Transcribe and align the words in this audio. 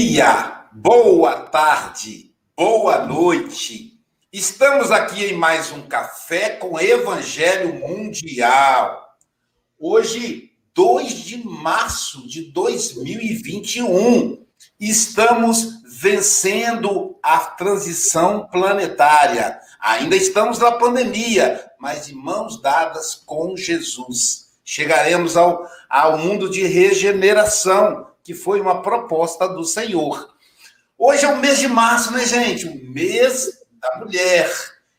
dia, 0.00 0.64
boa 0.72 1.42
tarde, 1.42 2.34
boa 2.56 3.04
noite. 3.04 4.00
Estamos 4.32 4.90
aqui 4.90 5.26
em 5.26 5.34
mais 5.34 5.70
um 5.72 5.82
Café 5.82 6.56
com 6.56 6.80
Evangelho 6.80 7.74
Mundial. 7.74 8.98
Hoje, 9.78 10.52
2 10.74 11.12
de 11.12 11.46
março 11.46 12.26
de 12.26 12.50
2021, 12.50 14.42
estamos 14.80 15.82
vencendo 16.00 17.18
a 17.22 17.36
transição 17.36 18.48
planetária. 18.50 19.60
Ainda 19.78 20.16
estamos 20.16 20.58
na 20.58 20.72
pandemia, 20.72 21.62
mas 21.78 22.06
de 22.06 22.14
mãos 22.14 22.58
dadas 22.62 23.14
com 23.14 23.54
Jesus. 23.54 24.46
Chegaremos 24.64 25.36
ao, 25.36 25.62
ao 25.90 26.16
mundo 26.16 26.48
de 26.48 26.62
regeneração 26.62 28.09
que 28.30 28.34
foi 28.34 28.60
uma 28.60 28.80
proposta 28.80 29.48
do 29.48 29.64
Senhor. 29.64 30.32
Hoje 30.96 31.24
é 31.24 31.28
o 31.28 31.38
mês 31.38 31.58
de 31.58 31.66
março, 31.66 32.12
né, 32.12 32.24
gente? 32.24 32.64
O 32.64 32.92
mês 32.92 33.58
da 33.80 33.98
mulher. 33.98 34.48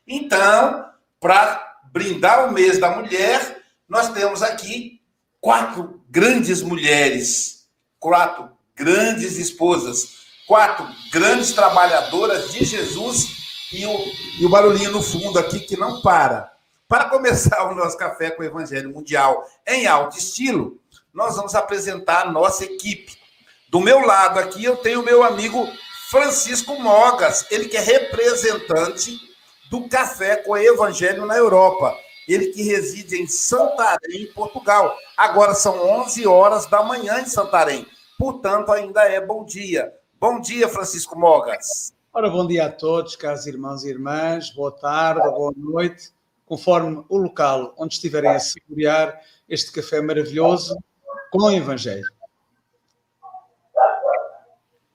Então, 0.06 0.84
para 1.18 1.78
brindar 1.90 2.46
o 2.46 2.52
mês 2.52 2.78
da 2.78 2.90
mulher, 2.90 3.62
nós 3.88 4.10
temos 4.10 4.42
aqui 4.42 5.00
quatro 5.40 6.02
grandes 6.10 6.60
mulheres, 6.60 7.66
quatro 7.98 8.50
grandes 8.76 9.38
esposas, 9.38 10.26
quatro 10.46 10.86
grandes 11.10 11.54
trabalhadoras 11.54 12.52
de 12.52 12.66
Jesus 12.66 13.28
e 13.72 13.86
o, 13.86 13.96
e 14.40 14.44
o 14.44 14.50
barulhinho 14.50 14.90
no 14.90 15.02
fundo 15.02 15.38
aqui 15.38 15.60
que 15.60 15.78
não 15.78 16.02
para. 16.02 16.52
Para 16.86 17.06
começar 17.06 17.64
o 17.72 17.74
nosso 17.74 17.96
café 17.96 18.30
com 18.30 18.42
o 18.42 18.44
Evangelho 18.44 18.90
Mundial 18.90 19.42
em 19.66 19.86
alto 19.86 20.18
estilo, 20.18 20.78
nós 21.14 21.36
vamos 21.36 21.54
apresentar 21.54 22.26
a 22.26 22.30
nossa 22.30 22.66
equipe. 22.66 23.21
Do 23.72 23.80
meu 23.80 24.00
lado 24.00 24.38
aqui, 24.38 24.62
eu 24.62 24.76
tenho 24.76 25.00
o 25.00 25.02
meu 25.02 25.24
amigo 25.24 25.66
Francisco 26.10 26.78
Mogas, 26.78 27.46
ele 27.50 27.64
que 27.64 27.78
é 27.78 27.80
representante 27.80 29.18
do 29.70 29.88
Café 29.88 30.36
com 30.36 30.54
Evangelho 30.54 31.24
na 31.24 31.38
Europa. 31.38 31.96
Ele 32.28 32.48
que 32.48 32.62
reside 32.64 33.16
em 33.16 33.26
Santarém, 33.26 34.30
Portugal. 34.34 34.94
Agora 35.16 35.54
são 35.54 35.88
11 36.02 36.26
horas 36.26 36.66
da 36.66 36.82
manhã 36.82 37.22
em 37.22 37.24
Santarém. 37.24 37.86
Portanto, 38.18 38.70
ainda 38.70 39.04
é 39.04 39.24
bom 39.24 39.42
dia. 39.42 39.90
Bom 40.20 40.38
dia, 40.38 40.68
Francisco 40.68 41.18
Mogas. 41.18 41.94
Ora, 42.12 42.28
bom 42.28 42.46
dia 42.46 42.66
a 42.66 42.70
todos, 42.70 43.16
caros 43.16 43.46
irmãos 43.46 43.84
e 43.84 43.88
irmãs. 43.88 44.50
Boa 44.50 44.70
tarde, 44.70 45.22
boa 45.30 45.54
noite. 45.56 46.12
Conforme 46.44 47.02
o 47.08 47.16
local 47.16 47.74
onde 47.78 47.94
estiverem 47.94 48.32
a 48.32 48.38
segurar 48.38 49.18
este 49.48 49.72
café 49.72 50.02
maravilhoso 50.02 50.76
com 51.30 51.44
o 51.44 51.50
Evangelho. 51.50 52.04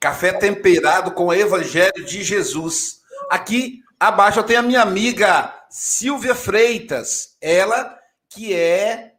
Café 0.00 0.32
temperado 0.32 1.10
com 1.10 1.26
o 1.26 1.34
Evangelho 1.34 2.04
de 2.04 2.22
Jesus. 2.22 3.00
Aqui 3.30 3.82
abaixo 3.98 4.38
eu 4.38 4.44
tenho 4.44 4.60
a 4.60 4.62
minha 4.62 4.80
amiga 4.80 5.52
Silvia 5.68 6.34
Freitas, 6.36 7.36
ela 7.40 7.98
que 8.30 8.54
é 8.54 9.14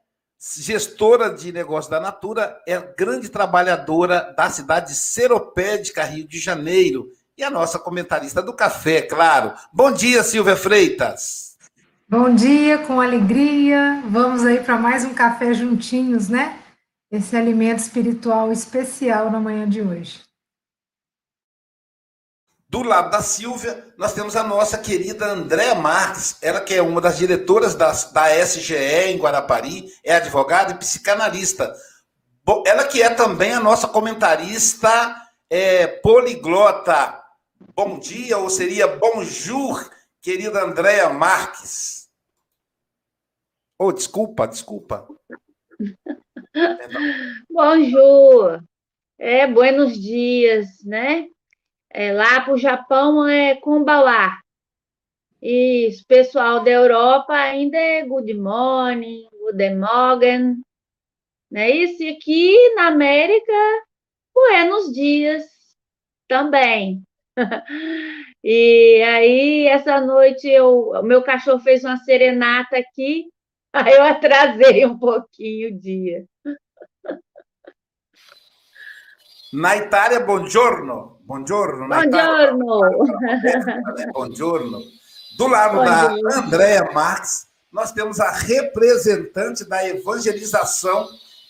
gestora 0.57 1.33
de 1.33 1.51
negócio 1.51 1.91
da 1.91 1.99
Natura, 1.99 2.57
é 2.65 2.79
grande 2.97 3.27
trabalhadora 3.27 4.33
da 4.37 4.49
cidade 4.49 4.93
de 4.93 4.95
Seropédica, 4.95 6.03
Rio 6.05 6.25
de 6.25 6.39
Janeiro, 6.39 7.11
e 7.37 7.43
a 7.43 7.49
nossa 7.49 7.77
comentarista 7.77 8.41
do 8.41 8.53
café, 8.53 9.01
claro. 9.01 9.53
Bom 9.73 9.91
dia, 9.91 10.23
Silvia 10.23 10.55
Freitas. 10.55 11.57
Bom 12.07 12.33
dia, 12.33 12.79
com 12.79 13.01
alegria. 13.01 14.01
Vamos 14.07 14.45
aí 14.45 14.63
para 14.63 14.77
mais 14.77 15.03
um 15.03 15.13
café 15.13 15.53
juntinhos, 15.53 16.29
né? 16.29 16.59
Esse 17.11 17.35
alimento 17.35 17.79
espiritual 17.79 18.51
especial 18.51 19.29
na 19.29 19.39
manhã 19.39 19.67
de 19.67 19.81
hoje. 19.81 20.28
Do 22.69 22.83
lado 22.83 23.09
da 23.09 23.23
Silvia, 23.23 23.83
nós 23.97 24.13
temos 24.13 24.35
a 24.35 24.43
nossa 24.43 24.77
querida 24.77 25.25
Andréa 25.25 25.73
Marques, 25.73 26.37
ela 26.39 26.61
que 26.61 26.75
é 26.75 26.81
uma 26.83 27.01
das 27.01 27.17
diretoras 27.17 27.73
da, 27.73 27.91
da 28.13 28.29
SGE 28.45 28.75
em 28.75 29.17
Guarapari, 29.17 29.91
é 30.03 30.13
advogada 30.13 30.73
e 30.73 30.77
psicanalista. 30.77 31.75
Ela 32.67 32.83
que 32.87 33.01
é 33.01 33.09
também 33.09 33.53
a 33.53 33.59
nossa 33.59 33.87
comentarista 33.87 35.15
é, 35.49 35.87
poliglota. 35.87 37.19
Bom 37.75 37.97
dia, 37.97 38.37
ou 38.37 38.51
seria 38.51 38.87
bonjour, 38.87 39.89
querida 40.21 40.63
Andréa 40.63 41.09
Marques. 41.09 42.07
Oh, 43.79 43.91
desculpa, 43.91 44.47
desculpa. 44.47 45.07
Bonjour. 47.49 48.61
É, 49.17 49.47
buenos 49.47 49.99
dias, 49.99 50.67
né? 50.83 51.29
É, 51.91 52.11
lá 52.13 52.41
para 52.41 52.53
o 52.53 52.57
Japão 52.57 53.27
é 53.27 53.55
Kombawa. 53.55 54.37
E 55.41 55.89
o 55.89 56.07
pessoal 56.07 56.63
da 56.63 56.69
Europa 56.69 57.33
ainda 57.33 57.77
é 57.77 58.05
Good 58.05 58.33
Morning, 58.33 59.27
Good 59.31 59.75
Morgen. 59.75 60.61
Né? 61.49 61.69
Isso 61.71 62.03
e 62.03 62.09
aqui 62.09 62.75
na 62.75 62.87
América, 62.87 63.53
Buenos 64.33 64.91
Dias 64.93 65.45
também. 66.27 67.01
e 68.43 69.01
aí, 69.01 69.67
essa 69.67 69.99
noite, 69.99 70.47
eu, 70.47 70.91
meu 71.03 71.23
cachorro 71.23 71.59
fez 71.59 71.83
uma 71.83 71.97
serenata 71.97 72.77
aqui, 72.77 73.29
aí 73.73 73.93
eu 73.93 74.03
atrasei 74.03 74.85
um 74.85 74.97
pouquinho 74.97 75.69
o 75.69 75.79
dia. 75.79 76.25
Na 79.51 79.77
Itália, 79.77 80.19
buongiorno. 80.19 81.18
Buongiorno. 81.29 81.87
Buongiorno. 81.87 82.79
buongiorno. 84.11 84.81
Do 85.37 85.47
lado 85.47 85.83
da 85.83 86.15
Andréa 86.39 86.91
Marques, 86.91 87.45
nós 87.71 87.91
temos 87.91 88.19
a 88.19 88.31
representante 88.31 89.63
da 89.63 89.87
evangelização 89.87 91.07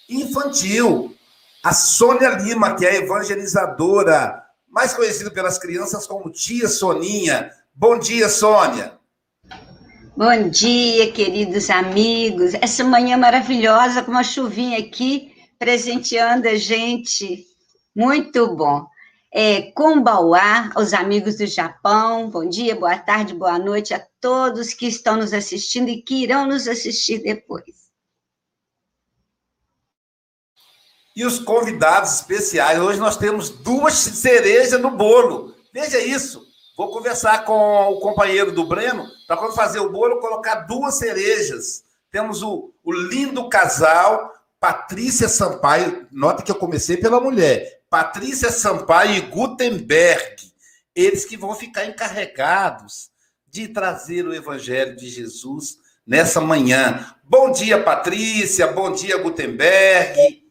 infantil, 0.10 1.16
a 1.64 1.74
Sônia 1.74 2.32
Lima, 2.32 2.76
que 2.76 2.86
é 2.86 2.98
evangelizadora, 2.98 4.44
mais 4.68 4.94
conhecida 4.94 5.32
pelas 5.32 5.58
crianças 5.58 6.06
como 6.06 6.30
Tia 6.30 6.68
Soninha. 6.68 7.50
Bom 7.74 7.98
dia, 7.98 8.28
Sônia. 8.28 9.00
Bom 10.14 10.50
dia, 10.50 11.10
queridos 11.14 11.70
amigos. 11.70 12.54
Essa 12.56 12.84
manhã 12.84 13.16
maravilhosa, 13.16 14.04
com 14.04 14.12
uma 14.12 14.26
chuvinha 14.26 14.78
aqui, 14.78 15.34
presenteando 15.58 16.50
a 16.50 16.56
gente. 16.58 17.46
Muito 17.96 18.58
bom 18.58 18.86
é, 19.32 19.72
Kumbauá, 19.74 20.72
aos 20.76 20.94
amigos 20.94 21.38
do 21.38 21.46
Japão. 21.46 22.30
Bom 22.30 22.48
dia, 22.48 22.76
boa 22.76 22.98
tarde, 22.98 23.34
boa 23.34 23.60
noite 23.60 23.94
a 23.94 24.06
todos 24.20 24.74
que 24.74 24.88
estão 24.88 25.18
nos 25.18 25.34
assistindo 25.34 25.90
e 25.90 26.02
que 26.02 26.24
irão 26.24 26.48
nos 26.48 26.68
assistir 26.68 27.20
depois. 27.20 27.90
E 31.16 31.26
os 31.26 31.38
convidados 31.40 32.16
especiais. 32.16 32.80
Hoje 32.80 33.00
nós 33.00 33.18
temos 33.18 33.50
duas 33.50 33.94
cerejas 33.94 34.80
no 34.82 34.92
bolo. 34.92 35.54
Veja 35.74 36.00
isso. 36.00 36.48
Vou 36.78 36.92
conversar 36.92 37.44
com 37.44 37.90
o 37.90 38.00
companheiro 38.00 38.54
do 38.54 38.66
Breno 38.66 39.06
para 39.28 39.36
quando 39.36 39.54
fazer 39.54 39.80
o 39.80 39.92
bolo 39.92 40.22
colocar 40.22 40.62
duas 40.62 40.96
cerejas. 40.96 41.84
Temos 42.10 42.42
o, 42.42 42.74
o 42.84 42.92
lindo 42.94 43.50
casal 43.50 44.34
Patrícia 44.60 45.28
Sampaio. 45.28 46.08
Nota 46.10 46.42
que 46.42 46.52
eu 46.52 46.56
comecei 46.56 46.96
pela 46.96 47.20
mulher. 47.20 47.79
Patrícia 47.90 48.52
Sampaio 48.52 49.16
e 49.16 49.22
Gutenberg, 49.22 50.36
eles 50.96 51.26
que 51.26 51.36
vão 51.36 51.56
ficar 51.56 51.86
encarregados 51.86 53.10
de 53.50 53.68
trazer 53.68 54.28
o 54.28 54.34
Evangelho 54.34 54.96
de 54.96 55.10
Jesus 55.10 55.78
nessa 56.06 56.40
manhã. 56.40 57.16
Bom 57.24 57.52
dia, 57.52 57.82
Patrícia. 57.82 58.68
Bom 58.68 58.92
dia, 58.92 59.18
Gutenberg. 59.18 60.44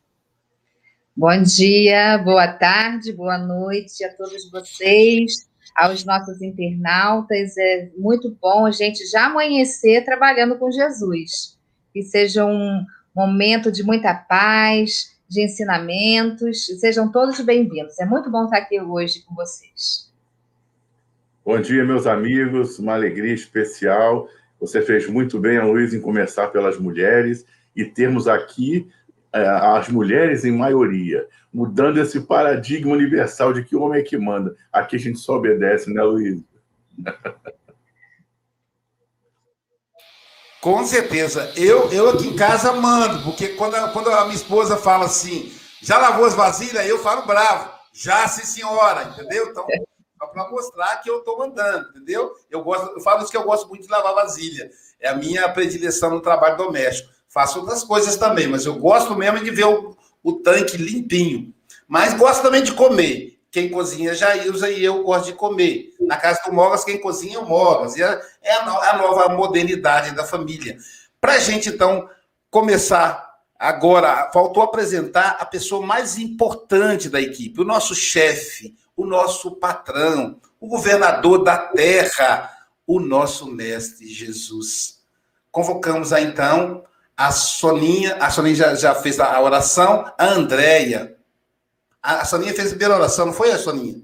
Bom 1.16 1.42
dia, 1.42 2.18
boa 2.18 2.48
tarde, 2.48 3.12
boa 3.12 3.38
noite 3.38 4.04
a 4.04 4.12
todos 4.16 4.50
vocês, 4.50 5.48
aos 5.76 6.04
nossos 6.04 6.42
internautas. 6.42 7.56
É 7.56 7.90
muito 7.96 8.36
bom 8.40 8.66
a 8.66 8.72
gente 8.72 9.06
já 9.06 9.26
amanhecer 9.26 10.04
trabalhando 10.04 10.58
com 10.58 10.72
Jesus. 10.72 11.56
Que 11.92 12.02
seja 12.02 12.44
um 12.44 12.84
momento 13.14 13.70
de 13.70 13.84
muita 13.84 14.12
paz, 14.12 15.17
de 15.28 15.42
ensinamentos. 15.42 16.66
Sejam 16.80 17.10
todos 17.12 17.38
bem-vindos. 17.40 17.98
É 17.98 18.06
muito 18.06 18.30
bom 18.30 18.44
estar 18.44 18.58
aqui 18.58 18.80
hoje 18.80 19.22
com 19.26 19.34
vocês. 19.34 20.10
Bom 21.44 21.60
dia, 21.60 21.84
meus 21.84 22.06
amigos. 22.06 22.78
Uma 22.78 22.94
alegria 22.94 23.34
especial. 23.34 24.28
Você 24.58 24.80
fez 24.80 25.06
muito 25.06 25.38
bem, 25.38 25.60
Luiz, 25.60 25.92
em 25.92 26.00
começar 26.00 26.48
pelas 26.48 26.78
mulheres 26.78 27.44
e 27.76 27.84
termos 27.84 28.26
aqui 28.26 28.88
é, 29.32 29.46
as 29.46 29.88
mulheres 29.88 30.44
em 30.44 30.52
maioria, 30.52 31.26
mudando 31.52 31.98
esse 31.98 32.20
paradigma 32.22 32.92
universal 32.92 33.52
de 33.52 33.62
que 33.62 33.76
o 33.76 33.82
homem 33.82 34.00
é 34.00 34.04
que 34.04 34.16
manda. 34.16 34.56
Aqui 34.72 34.96
a 34.96 34.98
gente 34.98 35.18
só 35.18 35.36
obedece, 35.36 35.92
né, 35.92 36.02
Luiz? 36.02 36.42
Com 40.60 40.84
certeza. 40.84 41.52
Eu, 41.56 41.90
eu 41.92 42.10
aqui 42.10 42.28
em 42.28 42.36
casa 42.36 42.72
mando, 42.72 43.22
porque 43.22 43.48
quando 43.48 43.74
a, 43.76 43.88
quando 43.88 44.10
a 44.10 44.24
minha 44.24 44.34
esposa 44.34 44.76
fala 44.76 45.06
assim, 45.06 45.52
já 45.80 45.98
lavou 45.98 46.24
as 46.24 46.34
vasilhas, 46.34 46.86
eu 46.86 46.98
falo 46.98 47.26
bravo. 47.26 47.70
Já, 47.92 48.26
sim, 48.28 48.44
senhora, 48.44 49.04
entendeu? 49.04 49.48
Então, 49.50 49.66
para 50.32 50.50
mostrar 50.50 50.96
que 50.96 51.08
eu 51.08 51.18
estou 51.18 51.38
mandando, 51.38 51.88
entendeu? 51.90 52.32
Eu 52.50 52.62
gosto, 52.62 52.92
eu 52.96 53.00
falo 53.00 53.22
isso 53.22 53.30
que 53.30 53.36
eu 53.36 53.44
gosto 53.44 53.68
muito 53.68 53.84
de 53.84 53.90
lavar 53.90 54.14
vasilha. 54.14 54.70
É 55.00 55.08
a 55.08 55.14
minha 55.14 55.48
predileção 55.48 56.10
no 56.10 56.20
trabalho 56.20 56.56
doméstico. 56.56 57.10
Faço 57.28 57.60
outras 57.60 57.84
coisas 57.84 58.16
também, 58.16 58.48
mas 58.48 58.66
eu 58.66 58.74
gosto 58.74 59.14
mesmo 59.14 59.42
de 59.42 59.50
ver 59.50 59.66
o, 59.66 59.96
o 60.22 60.32
tanque 60.32 60.76
limpinho. 60.76 61.54
Mas 61.86 62.14
gosto 62.14 62.42
também 62.42 62.62
de 62.62 62.72
comer. 62.72 63.37
Quem 63.58 63.70
cozinha 63.70 64.12
é 64.12 64.14
Jailza 64.14 64.70
e 64.70 64.84
eu 64.84 65.02
gosto 65.02 65.26
de 65.26 65.32
comer. 65.32 65.92
Na 65.98 66.16
casa 66.16 66.40
do 66.46 66.52
Mogas, 66.52 66.84
quem 66.84 67.00
cozinha 67.00 67.38
é 67.38 67.40
o 67.40 67.44
Mogas. 67.44 67.96
E 67.96 68.02
é, 68.04 68.20
é 68.40 68.52
a, 68.52 68.90
a 68.90 68.96
nova 68.96 69.28
modernidade 69.30 70.14
da 70.14 70.22
família. 70.22 70.78
Para 71.20 71.32
a 71.32 71.38
gente, 71.40 71.68
então, 71.68 72.08
começar 72.52 73.34
agora, 73.58 74.30
faltou 74.32 74.62
apresentar 74.62 75.38
a 75.40 75.44
pessoa 75.44 75.84
mais 75.84 76.18
importante 76.18 77.08
da 77.08 77.20
equipe, 77.20 77.60
o 77.60 77.64
nosso 77.64 77.96
chefe, 77.96 78.76
o 78.96 79.04
nosso 79.04 79.56
patrão, 79.56 80.40
o 80.60 80.68
governador 80.68 81.42
da 81.42 81.58
terra, 81.58 82.52
o 82.86 83.00
nosso 83.00 83.50
mestre 83.50 84.06
Jesus. 84.06 85.00
Convocamos 85.50 86.12
então 86.12 86.84
a 87.16 87.32
Soninha, 87.32 88.18
a 88.20 88.30
Soninha 88.30 88.54
já, 88.54 88.74
já 88.76 88.94
fez 88.94 89.18
a 89.18 89.40
oração, 89.40 90.04
a 90.16 90.26
Andréia. 90.26 91.17
A 92.02 92.24
Soninha 92.24 92.54
fez 92.54 92.68
a 92.68 92.70
primeira 92.70 92.96
oração, 92.96 93.26
não 93.26 93.32
foi 93.32 93.50
a 93.50 93.58
Soninha? 93.58 94.02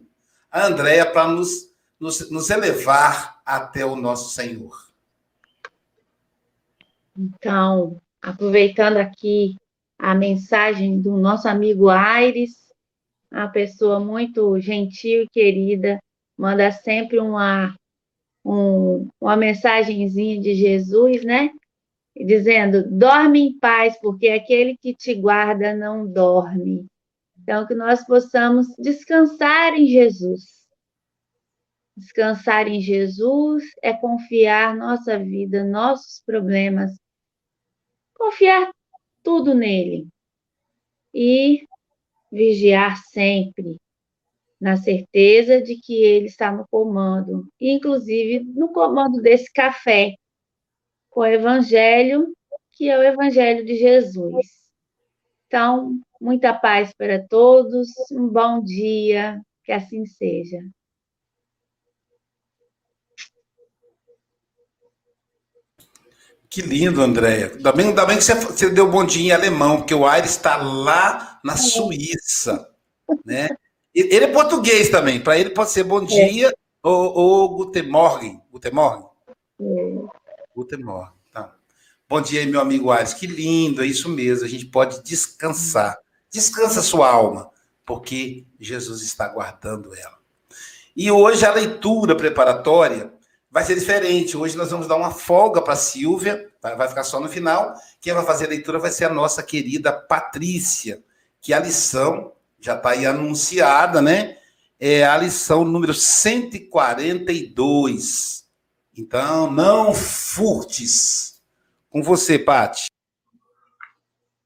A 0.50 0.66
Andréia 0.66 1.06
para 1.10 1.28
nos, 1.28 1.70
nos, 1.98 2.30
nos 2.30 2.50
elevar 2.50 3.40
até 3.44 3.84
o 3.84 3.96
nosso 3.96 4.32
Senhor. 4.32 4.88
Então, 7.16 8.00
aproveitando 8.20 8.96
aqui 8.96 9.56
a 9.98 10.14
mensagem 10.14 11.00
do 11.00 11.16
nosso 11.16 11.48
amigo 11.48 11.88
Aires, 11.88 12.72
uma 13.30 13.48
pessoa 13.48 14.00
muito 14.00 14.58
gentil 14.60 15.22
e 15.22 15.28
querida, 15.28 15.98
manda 16.36 16.70
sempre 16.72 17.18
uma, 17.18 17.74
um, 18.44 19.08
uma 19.20 19.36
mensagenzinha 19.36 20.40
de 20.40 20.54
Jesus, 20.54 21.24
né? 21.24 21.50
dizendo: 22.16 22.88
dorme 22.88 23.40
em 23.40 23.58
paz, 23.58 23.98
porque 24.00 24.28
aquele 24.28 24.76
que 24.76 24.94
te 24.94 25.14
guarda 25.14 25.74
não 25.74 26.06
dorme. 26.06 26.86
Então, 27.44 27.66
que 27.66 27.74
nós 27.74 28.02
possamos 28.06 28.66
descansar 28.78 29.74
em 29.74 29.86
Jesus. 29.86 30.66
Descansar 31.94 32.66
em 32.66 32.80
Jesus 32.80 33.64
é 33.82 33.92
confiar 33.92 34.74
nossa 34.74 35.18
vida, 35.18 35.62
nossos 35.62 36.22
problemas, 36.24 36.90
confiar 38.14 38.72
tudo 39.22 39.54
nele 39.54 40.08
e 41.12 41.66
vigiar 42.32 42.96
sempre, 43.08 43.78
na 44.58 44.78
certeza 44.78 45.60
de 45.60 45.76
que 45.76 46.02
ele 46.02 46.26
está 46.26 46.50
no 46.50 46.66
comando, 46.68 47.46
inclusive 47.60 48.42
no 48.54 48.72
comando 48.72 49.20
desse 49.20 49.52
café, 49.52 50.14
com 51.10 51.20
o 51.20 51.26
Evangelho, 51.26 52.34
que 52.72 52.88
é 52.88 52.98
o 52.98 53.02
Evangelho 53.02 53.66
de 53.66 53.76
Jesus. 53.76 54.63
Então, 55.54 56.00
muita 56.20 56.52
paz 56.52 56.92
para 56.98 57.24
todos, 57.28 57.86
um 58.10 58.26
bom 58.26 58.60
dia, 58.60 59.40
que 59.62 59.70
assim 59.70 60.04
seja. 60.04 60.58
Que 66.50 66.60
lindo, 66.60 67.00
Andréia. 67.00 67.52
Ainda 67.54 67.70
bem, 67.70 67.86
ainda 67.86 68.04
bem 68.04 68.16
que 68.16 68.24
você, 68.24 68.34
você 68.34 68.68
deu 68.68 68.90
bom 68.90 69.04
dia 69.04 69.28
em 69.28 69.30
alemão, 69.30 69.76
porque 69.76 69.94
o 69.94 70.04
Aires 70.04 70.32
está 70.32 70.56
lá 70.56 71.38
na 71.44 71.56
Suíça. 71.56 72.68
Né? 73.24 73.48
Ele 73.94 74.24
é 74.24 74.32
português 74.32 74.88
também, 74.88 75.20
para 75.20 75.38
ele 75.38 75.50
pode 75.50 75.70
ser 75.70 75.84
bom 75.84 76.02
é. 76.02 76.06
dia 76.06 76.48
é. 76.48 76.54
ou, 76.82 77.16
ou 77.16 77.56
Guten 77.58 77.88
Morgen. 77.88 78.42
Guten 78.50 78.72
Morgen? 78.72 79.06
É. 79.60 80.06
Guten 80.52 80.82
Morgen. 80.82 81.23
Tá. 82.14 82.14
Bom 82.14 82.20
dia 82.20 82.46
meu 82.46 82.60
amigo 82.60 82.92
Ares. 82.92 83.12
Que 83.12 83.26
lindo, 83.26 83.82
é 83.82 83.86
isso 83.86 84.08
mesmo. 84.08 84.44
A 84.44 84.48
gente 84.48 84.66
pode 84.66 85.02
descansar. 85.02 85.98
Descansa 86.30 86.80
sua 86.80 87.10
alma, 87.10 87.50
porque 87.84 88.46
Jesus 88.60 89.02
está 89.02 89.26
guardando 89.28 89.92
ela. 89.94 90.16
E 90.96 91.10
hoje 91.10 91.44
a 91.44 91.52
leitura 91.52 92.16
preparatória 92.16 93.12
vai 93.50 93.64
ser 93.64 93.74
diferente. 93.74 94.36
Hoje 94.36 94.56
nós 94.56 94.70
vamos 94.70 94.86
dar 94.86 94.94
uma 94.94 95.10
folga 95.10 95.60
para 95.60 95.72
a 95.72 95.76
Silvia, 95.76 96.48
vai 96.62 96.86
ficar 96.88 97.02
só 97.02 97.18
no 97.18 97.28
final. 97.28 97.74
Quem 98.00 98.12
vai 98.12 98.24
fazer 98.24 98.46
a 98.46 98.50
leitura 98.50 98.78
vai 98.78 98.92
ser 98.92 99.06
a 99.06 99.12
nossa 99.12 99.42
querida 99.42 99.92
Patrícia, 99.92 101.02
que 101.40 101.52
a 101.52 101.58
lição 101.58 102.30
já 102.60 102.76
está 102.76 102.90
aí 102.90 103.06
anunciada, 103.06 104.00
né? 104.00 104.38
É 104.78 105.04
a 105.04 105.16
lição 105.16 105.64
número 105.64 105.92
142 105.92 108.44
então, 108.96 109.50
não 109.50 109.92
furtes. 109.92 111.33
Com 111.94 112.02
você, 112.02 112.40
Pati. 112.40 112.86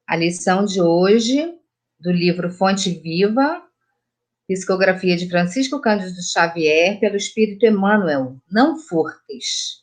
A 0.07 0.15
lição 0.15 0.67
de 0.67 0.83
hoje, 0.83 1.51
do 1.99 2.13
livro 2.13 2.51
Fonte 2.51 2.91
Viva, 2.91 3.63
psicografia 4.47 5.17
de 5.17 5.31
Francisco 5.31 5.81
Cândido 5.81 6.23
Xavier, 6.23 7.01
pelo 7.01 7.17
Espírito 7.17 7.65
Emmanuel. 7.65 8.37
Não 8.53 8.77
furtes. 8.77 9.83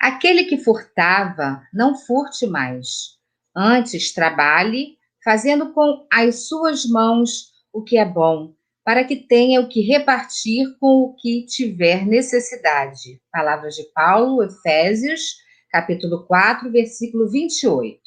Aquele 0.00 0.44
que 0.44 0.56
furtava, 0.56 1.60
não 1.70 1.94
furte 1.94 2.46
mais. 2.46 3.18
Antes, 3.54 4.14
trabalhe, 4.14 4.96
fazendo 5.22 5.74
com 5.74 6.06
as 6.10 6.48
suas 6.48 6.86
mãos 6.86 7.52
o 7.74 7.84
que 7.84 7.98
é 7.98 8.06
bom, 8.06 8.54
para 8.82 9.04
que 9.04 9.16
tenha 9.16 9.60
o 9.60 9.68
que 9.68 9.82
repartir 9.82 10.74
com 10.80 11.02
o 11.02 11.14
que 11.14 11.44
tiver 11.44 12.06
necessidade. 12.06 13.20
Palavras 13.30 13.74
de 13.74 13.84
Paulo, 13.92 14.42
Efésios, 14.42 15.44
capítulo 15.76 16.24
4, 16.26 16.72
versículo 16.72 17.28
28. 17.28 18.00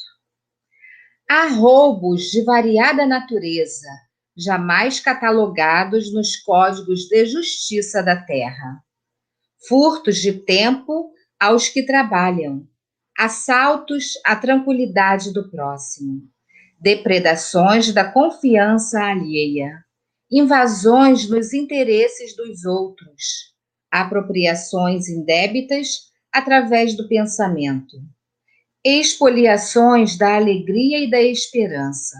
Há 1.30 1.50
roubos 1.50 2.32
de 2.32 2.44
variada 2.44 3.06
natureza, 3.06 3.88
jamais 4.36 5.00
catalogados 5.00 6.12
nos 6.12 6.36
códigos 6.36 7.08
de 7.08 7.28
justiça 7.28 8.02
da 8.02 8.16
terra. 8.20 8.84
Furtos 9.68 10.18
de 10.18 10.34
tempo 10.34 11.12
aos 11.40 11.70
que 11.70 11.86
trabalham, 11.86 12.68
assaltos 13.16 14.14
à 14.26 14.36
tranquilidade 14.36 15.32
do 15.32 15.48
próximo, 15.52 16.24
depredações 16.82 17.94
da 17.94 18.12
confiança 18.12 19.00
alheia 19.00 19.86
invasões 20.32 21.28
nos 21.28 21.54
interesses 21.54 22.36
dos 22.36 22.64
outros, 22.64 23.54
apropriações 23.92 25.08
indébitas 25.08 26.09
através 26.34 26.96
do 26.96 27.08
pensamento, 27.08 27.98
expoliações 28.84 30.18
da 30.18 30.36
alegria 30.36 31.00
e 31.00 31.10
da 31.10 31.22
esperança, 31.22 32.16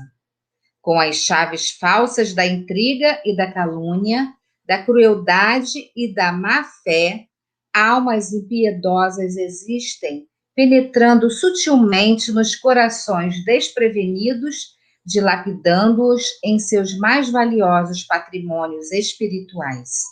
com 0.82 1.00
as 1.00 1.18
chaves 1.18 1.72
falsas 1.72 2.34
da 2.34 2.46
intriga 2.46 3.22
e 3.26 3.36
da 3.36 3.52
calúnia, 3.52 4.34
da 4.66 4.84
crueldade 4.84 5.92
e 5.96 6.14
da 6.14 6.32
má 6.32 6.64
fé, 6.84 7.26
almas 7.74 8.34
impiedosas 8.34 9.38
existem, 9.38 10.28
penetrando 10.56 11.30
sutilmente 11.30 12.32
nos 12.32 12.56
corações 12.56 13.44
desprevenidos 13.46 14.80
dilapidando-os 15.10 16.24
em 16.44 16.60
seus 16.60 16.96
mais 16.98 17.32
valiosos 17.32 18.04
patrimônios 18.04 18.92
espirituais. 18.92 20.04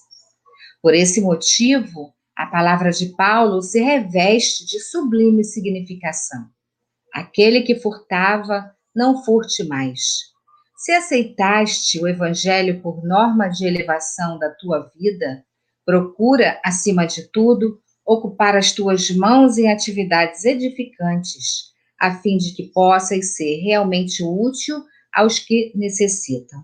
Por 0.81 0.93
esse 0.93 1.21
motivo, 1.21 2.13
a 2.37 2.45
palavra 2.45 2.91
de 2.91 3.07
Paulo 3.15 3.63
se 3.63 3.81
reveste 3.81 4.63
de 4.63 4.79
sublime 4.79 5.43
significação. 5.43 6.45
Aquele 7.11 7.63
que 7.63 7.79
furtava, 7.79 8.71
não 8.95 9.23
furte 9.23 9.63
mais. 9.67 10.19
Se 10.77 10.91
aceitaste 10.91 11.99
o 11.99 12.07
Evangelho 12.07 12.79
por 12.79 13.03
norma 13.03 13.47
de 13.47 13.65
elevação 13.65 14.37
da 14.37 14.51
tua 14.51 14.91
vida, 14.95 15.43
procura, 15.83 16.61
acima 16.63 17.07
de 17.07 17.27
tudo, 17.31 17.81
ocupar 18.05 18.55
as 18.55 18.71
tuas 18.71 19.09
mãos 19.09 19.57
em 19.57 19.71
atividades 19.71 20.45
edificantes, 20.45 21.71
a 21.99 22.19
fim 22.19 22.37
de 22.37 22.53
que 22.53 22.71
possas 22.71 23.35
ser 23.35 23.61
realmente 23.63 24.23
útil 24.23 24.83
aos 25.11 25.39
que 25.39 25.71
necessitam. 25.73 26.61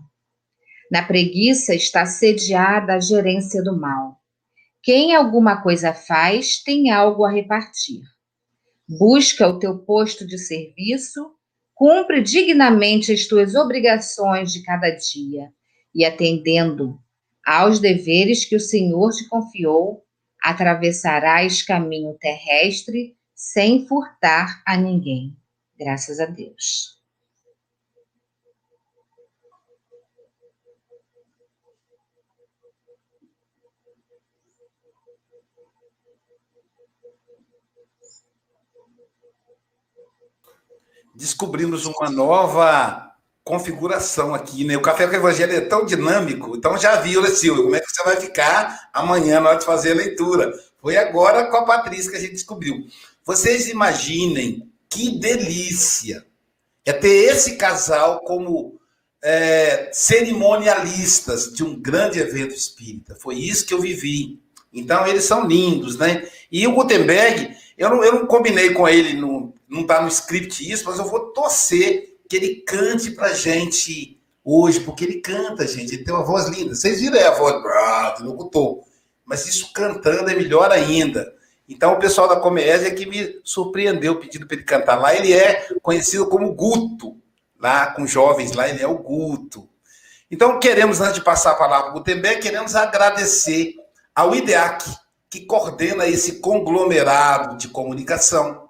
Na 0.88 1.02
preguiça 1.02 1.74
está 1.74 2.06
sediada 2.06 2.94
a 2.94 3.00
gerência 3.00 3.60
do 3.60 3.76
mal. 3.76 4.23
Quem 4.84 5.14
alguma 5.14 5.62
coisa 5.62 5.94
faz, 5.94 6.62
tem 6.62 6.90
algo 6.90 7.24
a 7.24 7.30
repartir. 7.30 8.02
Busca 8.86 9.48
o 9.48 9.58
teu 9.58 9.78
posto 9.78 10.26
de 10.26 10.36
serviço, 10.36 11.32
cumpre 11.74 12.22
dignamente 12.22 13.10
as 13.10 13.26
tuas 13.26 13.54
obrigações 13.54 14.52
de 14.52 14.62
cada 14.62 14.90
dia 14.90 15.48
e, 15.94 16.04
atendendo 16.04 16.98
aos 17.46 17.78
deveres 17.78 18.44
que 18.44 18.56
o 18.56 18.60
Senhor 18.60 19.10
te 19.12 19.26
confiou, 19.26 20.04
atravessarás 20.42 21.62
caminho 21.62 22.14
terrestre 22.20 23.16
sem 23.34 23.86
furtar 23.88 24.62
a 24.66 24.76
ninguém. 24.76 25.34
Graças 25.78 26.20
a 26.20 26.26
Deus. 26.26 26.93
Descobrimos 41.14 41.86
uma 41.86 42.10
nova 42.10 43.12
configuração 43.44 44.34
aqui, 44.34 44.64
né? 44.64 44.76
O 44.76 44.82
Café 44.82 45.06
com 45.06 45.12
o 45.12 45.16
Evangelho 45.16 45.54
é 45.54 45.60
tão 45.60 45.84
dinâmico, 45.84 46.56
então 46.56 46.78
já 46.78 46.96
viu, 46.96 47.20
né, 47.20 47.28
Silvio, 47.28 47.64
como 47.64 47.76
é 47.76 47.80
que 47.80 47.90
você 47.90 48.02
vai 48.02 48.16
ficar 48.16 48.88
amanhã 48.92 49.38
na 49.38 49.50
hora 49.50 49.58
de 49.58 49.66
fazer 49.66 49.92
a 49.92 49.96
leitura. 49.96 50.52
Foi 50.80 50.96
agora 50.96 51.46
com 51.50 51.58
a 51.58 51.64
Patrícia 51.64 52.10
que 52.10 52.16
a 52.16 52.20
gente 52.20 52.32
descobriu. 52.32 52.86
Vocês 53.24 53.68
imaginem 53.68 54.70
que 54.88 55.18
delícia 55.18 56.24
é 56.84 56.92
ter 56.92 57.32
esse 57.32 57.56
casal 57.56 58.20
como 58.20 58.78
é, 59.22 59.90
cerimonialistas 59.92 61.52
de 61.52 61.64
um 61.64 61.80
grande 61.80 62.18
evento 62.18 62.54
espírita. 62.54 63.16
Foi 63.16 63.36
isso 63.36 63.64
que 63.64 63.72
eu 63.72 63.80
vivi. 63.80 64.38
Então, 64.72 65.06
eles 65.06 65.24
são 65.24 65.46
lindos, 65.46 65.96
né? 65.96 66.28
E 66.52 66.66
o 66.66 66.72
Gutenberg, 66.72 67.56
eu 67.78 67.88
não, 67.88 68.04
eu 68.04 68.12
não 68.12 68.26
combinei 68.26 68.74
com 68.74 68.86
ele, 68.86 69.18
não 69.74 69.82
está 69.82 70.00
no 70.00 70.08
script 70.08 70.70
isso, 70.70 70.84
mas 70.86 70.98
eu 70.98 71.04
vou 71.06 71.32
torcer 71.32 72.16
que 72.28 72.36
ele 72.36 72.62
cante 72.62 73.10
pra 73.10 73.34
gente 73.34 74.20
hoje, 74.44 74.80
porque 74.80 75.04
ele 75.04 75.20
canta, 75.20 75.66
gente, 75.66 75.94
ele 75.94 76.04
tem 76.04 76.14
uma 76.14 76.24
voz 76.24 76.46
linda. 76.48 76.74
Vocês 76.74 77.00
viram 77.00 77.18
aí 77.18 77.24
a 77.24 77.32
voz 77.32 77.54
do 78.18 78.24
locutor, 78.24 78.84
mas 79.24 79.46
isso 79.46 79.72
cantando 79.72 80.30
é 80.30 80.34
melhor 80.34 80.70
ainda. 80.70 81.34
Então, 81.68 81.94
o 81.94 81.98
pessoal 81.98 82.28
da 82.28 82.36
Comédia 82.36 82.94
que 82.94 83.06
me 83.06 83.40
surpreendeu 83.42 84.20
pedindo 84.20 84.46
para 84.46 84.56
ele 84.56 84.64
cantar 84.64 84.96
lá. 84.96 85.14
Ele 85.14 85.32
é 85.32 85.66
conhecido 85.82 86.28
como 86.28 86.54
Guto, 86.54 87.16
lá 87.58 87.86
com 87.86 88.06
jovens, 88.06 88.52
lá 88.52 88.68
ele 88.68 88.82
é 88.82 88.86
o 88.86 88.98
Guto. 88.98 89.68
Então, 90.30 90.60
queremos, 90.60 91.00
antes 91.00 91.14
de 91.14 91.24
passar 91.24 91.52
a 91.52 91.56
palavra 91.56 91.86
para 91.86 91.96
o 91.96 91.98
Gutenberg, 91.98 92.40
queremos 92.40 92.74
agradecer 92.74 93.74
ao 94.14 94.34
IDEAC, 94.34 94.84
que 95.30 95.46
coordena 95.46 96.06
esse 96.06 96.40
conglomerado 96.40 97.56
de 97.56 97.68
comunicação, 97.68 98.63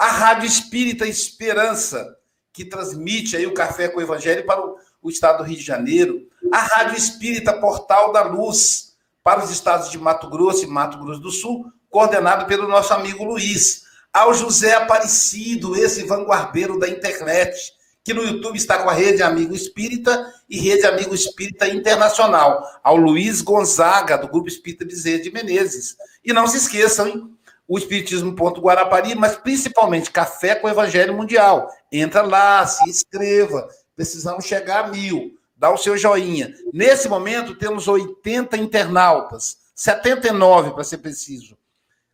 a 0.00 0.06
Rádio 0.06 0.46
Espírita 0.46 1.06
Esperança, 1.06 2.16
que 2.54 2.64
transmite 2.64 3.36
aí 3.36 3.46
o 3.46 3.52
Café 3.52 3.86
com 3.86 3.98
o 3.98 4.02
Evangelho 4.02 4.46
para 4.46 4.58
o, 5.02 5.10
estado 5.10 5.38
do 5.38 5.44
Rio 5.44 5.58
de 5.58 5.62
Janeiro, 5.62 6.26
a 6.50 6.56
Rádio 6.56 6.96
Espírita 6.96 7.60
Portal 7.60 8.10
da 8.10 8.22
Luz 8.22 8.94
para 9.22 9.44
os 9.44 9.50
estados 9.50 9.90
de 9.90 9.98
Mato 9.98 10.30
Grosso 10.30 10.64
e 10.64 10.66
Mato 10.66 10.98
Grosso 10.98 11.20
do 11.20 11.30
Sul, 11.30 11.66
coordenado 11.90 12.46
pelo 12.46 12.66
nosso 12.66 12.94
amigo 12.94 13.24
Luiz, 13.24 13.82
ao 14.10 14.32
José 14.32 14.72
Aparecido, 14.72 15.76
esse 15.76 16.02
vanguardeiro 16.04 16.78
da 16.78 16.88
internet, 16.88 17.54
que 18.02 18.14
no 18.14 18.24
YouTube 18.24 18.56
está 18.56 18.78
com 18.78 18.88
a 18.88 18.94
Rede 18.94 19.22
Amigo 19.22 19.54
Espírita 19.54 20.32
e 20.48 20.58
Rede 20.58 20.86
Amigo 20.86 21.14
Espírita 21.14 21.68
Internacional, 21.68 22.64
ao 22.82 22.96
Luiz 22.96 23.42
Gonzaga, 23.42 24.16
do 24.16 24.28
Grupo 24.28 24.48
Espírita 24.48 24.86
Bezerra 24.86 25.22
de 25.22 25.30
Menezes. 25.30 25.94
E 26.24 26.32
não 26.32 26.46
se 26.46 26.56
esqueçam, 26.56 27.06
hein? 27.06 27.36
O 27.70 27.78
Espiritismo 27.78 28.32
Guarapari, 28.32 29.14
mas 29.14 29.36
principalmente 29.36 30.10
Café 30.10 30.56
com 30.56 30.66
o 30.66 30.70
Evangelho 30.70 31.14
Mundial. 31.14 31.72
Entra 31.92 32.20
lá, 32.20 32.66
se 32.66 32.90
inscreva. 32.90 33.68
Precisamos 33.94 34.44
chegar 34.44 34.86
a 34.86 34.88
mil. 34.88 35.38
Dá 35.56 35.70
o 35.70 35.76
seu 35.76 35.96
joinha. 35.96 36.52
Nesse 36.74 37.08
momento, 37.08 37.54
temos 37.54 37.86
80 37.86 38.56
internautas, 38.56 39.58
79 39.72 40.72
para 40.72 40.82
ser 40.82 40.98
preciso. 40.98 41.56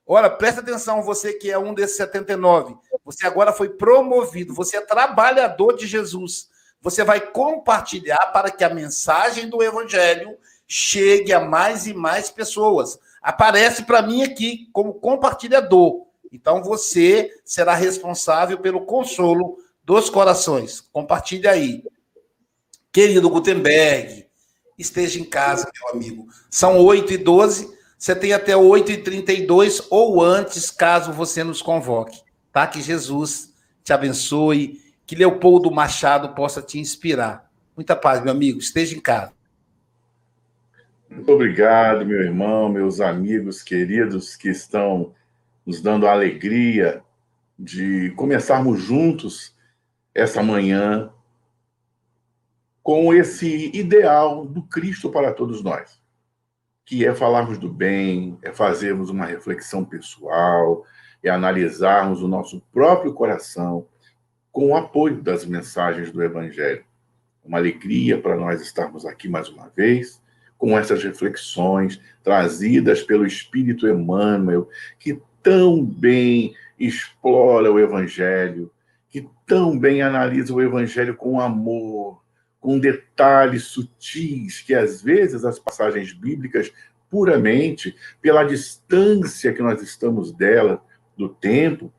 Olha, 0.07 0.29
presta 0.29 0.61
atenção, 0.61 1.03
você 1.03 1.33
que 1.33 1.51
é 1.51 1.59
um 1.59 1.73
desses 1.73 1.97
79. 1.97 2.77
Você 3.03 3.27
agora 3.27 3.51
foi 3.51 3.71
promovido, 3.71 4.53
você 4.53 4.77
é 4.77 4.83
trabalhador 4.83 5.75
de 5.75 5.87
Jesus. 5.87 6.51
Você 6.83 7.03
vai 7.03 7.19
compartilhar 7.19 8.31
para 8.31 8.51
que 8.51 8.63
a 8.63 8.75
mensagem 8.75 9.49
do 9.49 9.63
Evangelho 9.63 10.37
chegue 10.69 11.33
a 11.33 11.41
mais 11.41 11.87
e 11.87 11.95
mais 11.95 12.31
pessoas 12.31 12.99
aparece 13.27 13.83
para 13.83 14.03
mim 14.03 14.23
aqui 14.23 14.69
como 14.73 14.95
compartilhador. 14.95 16.07
Então 16.33 16.63
você 16.63 17.31
será 17.45 17.75
responsável 17.75 18.59
pelo 18.59 18.87
consolo 18.87 19.59
dos 19.85 20.09
corações. 20.09 20.81
Compartilhe 20.93 21.49
aí. 21.49 21.83
Querido 22.93 23.29
Gutenberg, 23.29 24.27
esteja 24.79 25.19
em 25.19 25.25
casa, 25.25 25.71
meu 25.75 25.93
amigo. 25.93 26.27
São 26.49 26.79
8 26.79 27.13
e 27.13 27.17
12 27.19 27.77
você 27.99 28.15
tem 28.15 28.33
até 28.33 28.55
8 28.55 28.93
e 28.93 28.97
32 28.99 29.87
ou 29.91 30.23
antes, 30.23 30.71
caso 30.71 31.13
você 31.13 31.43
nos 31.43 31.63
convoque. 31.63 32.21
Tá? 32.53 32.67
Que 32.67 32.83
Jesus 32.83 33.53
te 33.83 33.93
abençoe, 33.93 34.81
que 35.07 35.17
Leopoldo 35.17 35.71
Machado 35.71 36.35
possa 36.35 36.61
te 36.61 36.79
inspirar. 36.79 37.51
Muita 37.75 37.97
paz, 37.97 38.23
meu 38.23 38.33
amigo. 38.33 38.59
Esteja 38.59 38.95
em 38.95 39.01
casa. 39.01 39.36
Muito 41.09 41.33
obrigado, 41.33 42.05
meu 42.05 42.21
irmão, 42.21 42.69
meus 42.69 43.01
amigos 43.01 43.63
queridos 43.63 44.35
que 44.35 44.49
estão 44.49 45.15
nos 45.65 45.81
dando 45.81 46.07
a 46.07 46.13
alegria 46.13 47.01
de 47.57 48.11
começarmos 48.17 48.83
juntos 48.83 49.57
essa 50.13 50.43
manhã 50.43 51.11
com 52.83 53.15
esse 53.15 53.71
ideal 53.73 54.45
do 54.45 54.63
Cristo 54.63 55.09
para 55.09 55.33
todos 55.33 55.63
nós, 55.63 56.01
que 56.85 57.07
é 57.07 57.15
falarmos 57.15 57.57
do 57.57 57.73
bem, 57.73 58.37
é 58.43 58.53
fazermos 58.53 59.09
uma 59.09 59.25
reflexão 59.25 59.85
pessoal, 59.85 60.85
é 61.23 61.31
analisarmos 61.31 62.21
o 62.21 62.29
nosso 62.29 62.61
próprio 62.73 63.15
coração 63.15 63.87
com 64.51 64.71
o 64.71 64.77
apoio 64.77 65.23
das 65.23 65.47
mensagens 65.47 66.11
do 66.11 66.23
Evangelho. 66.23 66.85
Uma 67.45 67.59
alegria 67.59 68.21
para 68.21 68.37
nós 68.37 68.61
estarmos 68.61 69.07
aqui 69.07 69.29
mais 69.29 69.49
uma 69.49 69.69
vez 69.69 70.21
com 70.59 70.79
essas 70.79 71.03
reflexões 71.03 72.01
trazidas 72.23 73.03
pelo 73.03 73.27
Espírito 73.27 73.87
Emmanuel, 73.87 74.69
que 74.99 75.21
tão 75.43 75.85
bem 75.85 76.55
explora 76.79 77.71
o 77.71 77.79
Evangelho, 77.79 78.71
que 79.09 79.29
tão 79.47 79.79
bem 79.79 80.03
analisa 80.03 80.53
o 80.53 80.61
Evangelho 80.61 81.15
com 81.15 81.41
amor, 81.41 82.23
com 82.61 82.79
detalhes 82.79 83.65
sutis, 83.65 84.61
que 84.61 84.75
às 84.75 85.01
vezes 85.03 85.45
as 85.45 85.59
passagens 85.59 86.13
bíblicas, 86.13 86.73
puramente 87.09 87.95
pela 88.21 88.43
distância 88.43 89.53
que 89.53 89.63
nós 89.63 89.81
estamos 89.81 90.33
dela, 90.33 90.83
do 91.17 91.29
tempo, 91.29 91.93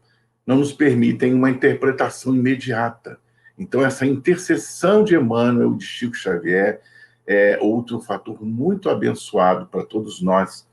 não 0.46 0.58
nos 0.58 0.72
permitem 0.72 1.34
uma 1.34 1.50
interpretação 1.50 2.36
imediata. 2.36 3.20
Então, 3.58 3.84
essa 3.84 4.06
intercessão 4.06 5.04
de 5.04 5.16
Emmanuel, 5.16 5.74
de 5.74 5.84
Chico 5.84 6.16
Xavier, 6.16 6.82
é 7.28 7.60
outro 7.62 8.00
fator 8.00 8.42
muito 8.42 8.90
abençoado 8.90 9.68
para 9.68 9.86
todos 9.86 10.22
nós. 10.22 10.66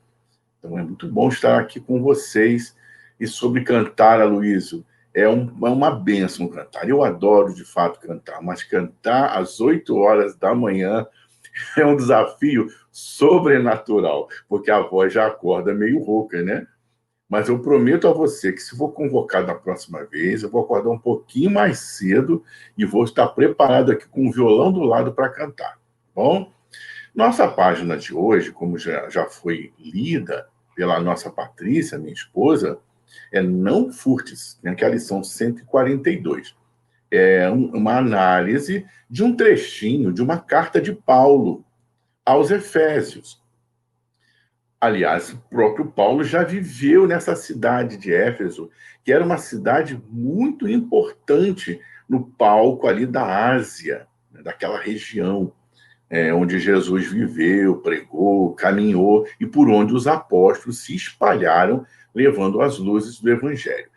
Então 0.58 0.78
é 0.78 0.82
muito 0.82 1.08
bom 1.08 1.28
estar 1.28 1.58
aqui 1.58 1.80
com 1.80 2.00
vocês. 2.00 2.76
E 3.18 3.26
sobre 3.26 3.64
cantar, 3.64 4.20
Aloysio, 4.20 4.84
é, 5.12 5.28
um, 5.28 5.52
é 5.66 5.70
uma 5.70 5.90
benção 5.90 6.49
cantar. 6.49 6.88
Eu 6.88 7.02
adoro, 7.02 7.52
de 7.52 7.64
fato, 7.64 8.00
cantar, 8.00 8.40
mas 8.40 8.62
cantar 8.62 9.37
às 9.37 9.61
8 9.61 9.96
horas 9.96 10.37
da 10.37 10.54
manhã 10.54 11.06
é 11.76 11.84
um 11.84 11.96
desafio 11.96 12.68
sobrenatural, 12.90 14.28
porque 14.49 14.70
a 14.70 14.80
voz 14.80 15.12
já 15.12 15.26
acorda 15.26 15.75
meio 15.75 16.02
rouca, 16.02 16.40
né? 16.42 16.66
Mas 17.28 17.49
eu 17.49 17.58
prometo 17.58 18.06
a 18.06 18.12
você 18.12 18.52
que 18.52 18.61
se 18.61 18.76
for 18.76 18.92
convocado 18.92 19.46
na 19.46 19.54
próxima 19.54 20.04
vez, 20.04 20.42
eu 20.42 20.50
vou 20.50 20.62
acordar 20.62 20.90
um 20.90 20.99
pouquinho 20.99 21.50
mais 21.50 21.78
cedo 21.78 22.44
e 22.76 22.84
vou 22.84 23.02
estar 23.02 23.26
preparado 23.28 23.90
aqui 23.90 24.06
com 24.06 24.28
o 24.28 24.32
violão 24.32 24.73
do 24.73 24.82
lado 24.82 25.12
para 25.12 25.30
cantar. 25.30 25.83
Bom, 26.14 26.52
nossa 27.12 27.49
página 27.49 27.97
de 27.97 28.14
hoje, 28.14 28.52
como 28.52 28.78
já, 28.78 29.09
já 29.09 29.25
foi 29.25 29.73
lida 29.76 30.49
pela 30.76 31.00
nossa 31.00 31.28
Patrícia, 31.28 31.99
minha 31.99 32.12
esposa, 32.12 32.78
é 33.33 33.42
Não 33.42 33.92
Furtes, 33.92 34.56
né, 34.62 34.76
que 34.76 34.85
é 34.85 34.87
a 34.87 34.90
lição 34.90 35.25
142. 35.25 36.54
É 37.11 37.50
uma 37.50 37.99
análise 37.99 38.87
de 39.11 39.25
um 39.25 39.35
trechinho 39.35 40.12
de 40.12 40.23
uma 40.23 40.38
carta 40.38 40.80
de 40.80 40.92
Paulo 40.92 41.64
aos 42.25 42.52
Efésios. 42.52 43.42
Aliás, 44.80 45.33
o 45.33 45.38
próprio 45.50 45.87
Paulo 45.87 46.23
já 46.23 46.44
viveu 46.44 47.09
nessa 47.09 47.35
cidade 47.35 47.97
de 47.97 48.14
Éfeso, 48.14 48.71
que 49.04 49.12
era 49.12 49.25
uma 49.25 49.38
cidade 49.38 50.00
muito 50.09 50.68
importante 50.68 51.80
no 52.09 52.25
palco 52.25 52.87
ali 52.87 53.04
da 53.04 53.50
Ásia, 53.52 54.06
né, 54.30 54.42
daquela 54.42 54.78
região 54.78 55.52
é, 56.14 56.33
onde 56.33 56.61
Jesus 56.61 57.11
viveu, 57.11 57.78
pregou, 57.78 58.54
caminhou 58.54 59.26
e 59.40 59.44
por 59.44 59.68
onde 59.68 59.92
os 59.92 60.06
apóstolos 60.06 60.85
se 60.85 60.94
espalharam, 60.94 61.85
levando 62.14 62.62
as 62.62 62.78
luzes 62.78 63.21
do 63.21 63.28
Evangelho. 63.28 63.88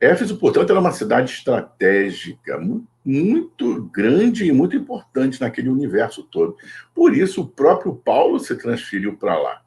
Éfeso, 0.00 0.38
portanto, 0.38 0.70
era 0.70 0.80
uma 0.80 0.92
cidade 0.92 1.30
estratégica, 1.30 2.58
muito 3.04 3.82
grande 3.92 4.46
e 4.46 4.52
muito 4.52 4.76
importante 4.76 5.42
naquele 5.42 5.68
universo 5.68 6.22
todo. 6.22 6.56
Por 6.94 7.14
isso, 7.14 7.42
o 7.42 7.46
próprio 7.46 7.94
Paulo 7.94 8.40
se 8.40 8.56
transferiu 8.56 9.18
para 9.18 9.36
lá. 9.38 9.60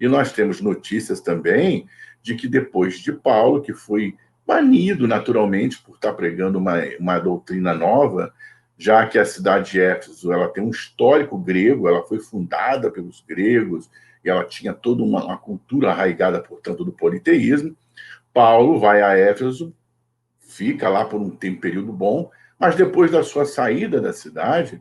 E 0.00 0.06
nós 0.06 0.30
temos 0.30 0.60
notícias 0.60 1.20
também 1.20 1.88
de 2.22 2.36
que 2.36 2.46
depois 2.46 3.00
de 3.00 3.12
Paulo, 3.12 3.62
que 3.62 3.74
foi 3.74 4.14
banido 4.46 5.08
naturalmente 5.08 5.82
por 5.82 5.96
estar 5.96 6.12
pregando 6.12 6.56
uma, 6.56 6.76
uma 7.00 7.18
doutrina 7.18 7.74
nova, 7.74 8.32
já 8.78 9.04
que 9.06 9.18
a 9.18 9.24
cidade 9.24 9.72
de 9.72 9.80
Éfeso 9.80 10.32
ela 10.32 10.48
tem 10.48 10.62
um 10.62 10.70
histórico 10.70 11.36
grego, 11.36 11.88
ela 11.88 12.04
foi 12.04 12.20
fundada 12.20 12.90
pelos 12.90 13.24
gregos 13.26 13.90
e 14.24 14.30
ela 14.30 14.44
tinha 14.44 14.72
toda 14.72 15.02
uma, 15.02 15.24
uma 15.24 15.36
cultura 15.36 15.90
arraigada, 15.90 16.40
portanto, 16.40 16.84
do 16.84 16.92
politeísmo. 16.92 17.76
Paulo 18.32 18.78
vai 18.78 19.02
a 19.02 19.18
Éfeso, 19.18 19.74
fica 20.38 20.88
lá 20.88 21.04
por 21.04 21.20
um 21.20 21.30
tempo, 21.30 21.60
período 21.60 21.92
bom, 21.92 22.30
mas 22.58 22.76
depois 22.76 23.10
da 23.10 23.24
sua 23.24 23.44
saída 23.44 24.00
da 24.00 24.12
cidade, 24.12 24.80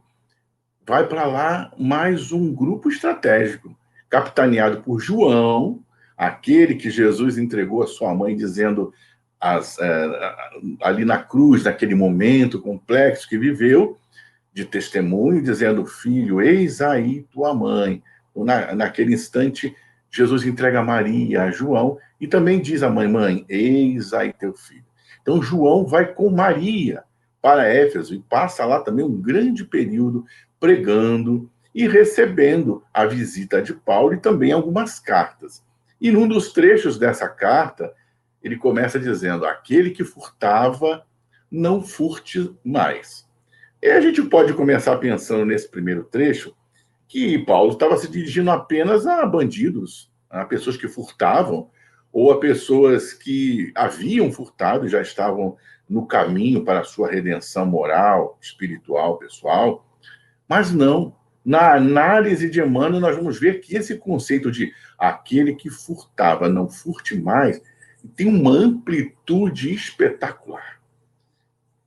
vai 0.85 1.07
para 1.07 1.25
lá 1.25 1.73
mais 1.77 2.31
um 2.31 2.53
grupo 2.53 2.89
estratégico, 2.89 3.75
capitaneado 4.07 4.81
por 4.83 4.99
João, 4.99 5.83
aquele 6.15 6.75
que 6.75 6.91
Jesus 6.91 7.37
entregou 7.37 7.81
a 7.81 7.87
sua 7.87 8.13
mãe, 8.13 8.35
dizendo 8.35 8.93
as, 9.39 9.77
é, 9.79 10.35
ali 10.81 11.05
na 11.05 11.19
cruz, 11.19 11.63
naquele 11.63 11.95
momento 11.95 12.61
complexo 12.61 13.27
que 13.27 13.37
viveu, 13.37 13.97
de 14.53 14.65
testemunho, 14.65 15.41
dizendo: 15.41 15.85
Filho, 15.85 16.41
eis 16.41 16.81
aí 16.81 17.23
tua 17.31 17.53
mãe. 17.53 18.01
Na, 18.35 18.73
naquele 18.75 19.13
instante, 19.13 19.75
Jesus 20.11 20.45
entrega 20.45 20.83
Maria, 20.83 21.43
a 21.43 21.51
João, 21.51 21.97
e 22.19 22.27
também 22.27 22.59
diz 22.59 22.81
à 22.81 22.89
mãe: 22.89 23.07
Mãe, 23.07 23.45
eis 23.47 24.13
aí 24.13 24.33
teu 24.33 24.53
filho. 24.53 24.85
Então, 25.21 25.41
João 25.41 25.85
vai 25.85 26.13
com 26.13 26.29
Maria 26.29 27.03
para 27.41 27.67
Éfeso 27.67 28.15
e 28.15 28.19
passa 28.19 28.65
lá 28.65 28.79
também 28.79 29.05
um 29.05 29.21
grande 29.21 29.63
período 29.63 30.25
pregando 30.59 31.49
e 31.73 31.87
recebendo 31.87 32.83
a 32.93 33.05
visita 33.05 33.61
de 33.61 33.73
Paulo 33.73 34.13
e 34.13 34.17
também 34.17 34.51
algumas 34.51 34.99
cartas. 34.99 35.63
E 36.01 36.11
num 36.11 36.27
dos 36.27 36.51
trechos 36.51 36.97
dessa 36.97 37.27
carta, 37.27 37.93
ele 38.47 38.57
começa 38.57 38.99
dizendo: 38.99 39.45
aquele 39.45 39.91
que 39.91 40.03
furtava, 40.03 41.05
não 41.51 41.81
furte 41.81 42.51
mais. 42.63 43.27
E 43.81 43.89
a 43.89 44.01
gente 44.01 44.21
pode 44.23 44.53
começar 44.53 44.97
pensando 44.97 45.45
nesse 45.45 45.69
primeiro 45.69 46.03
trecho 46.03 46.55
que 47.07 47.37
Paulo 47.39 47.73
estava 47.73 47.95
se 47.97 48.09
dirigindo 48.09 48.49
apenas 48.49 49.05
a 49.05 49.25
bandidos, 49.25 50.11
a 50.29 50.43
pessoas 50.45 50.75
que 50.75 50.87
furtavam, 50.87 51.69
ou 52.11 52.31
a 52.31 52.39
pessoas 52.39 53.13
que 53.13 53.71
haviam 53.75 54.31
furtado 54.31 54.85
e 54.85 54.89
já 54.89 55.01
estavam 55.01 55.55
no 55.87 56.05
caminho 56.05 56.65
para 56.65 56.81
a 56.81 56.83
sua 56.83 57.09
redenção 57.09 57.65
moral, 57.65 58.37
espiritual, 58.41 59.17
pessoal. 59.17 59.85
Mas 60.47 60.71
não. 60.71 61.15
Na 61.45 61.75
análise 61.75 62.49
de 62.49 62.59
Emmanuel, 62.59 62.99
nós 62.99 63.15
vamos 63.15 63.39
ver 63.39 63.61
que 63.61 63.75
esse 63.77 63.97
conceito 63.97 64.51
de 64.51 64.73
aquele 64.97 65.55
que 65.55 65.69
furtava, 65.69 66.49
não 66.49 66.67
furte 66.67 67.17
mais, 67.17 67.61
tem 68.07 68.27
uma 68.27 68.51
amplitude 68.51 69.73
espetacular. 69.73 70.79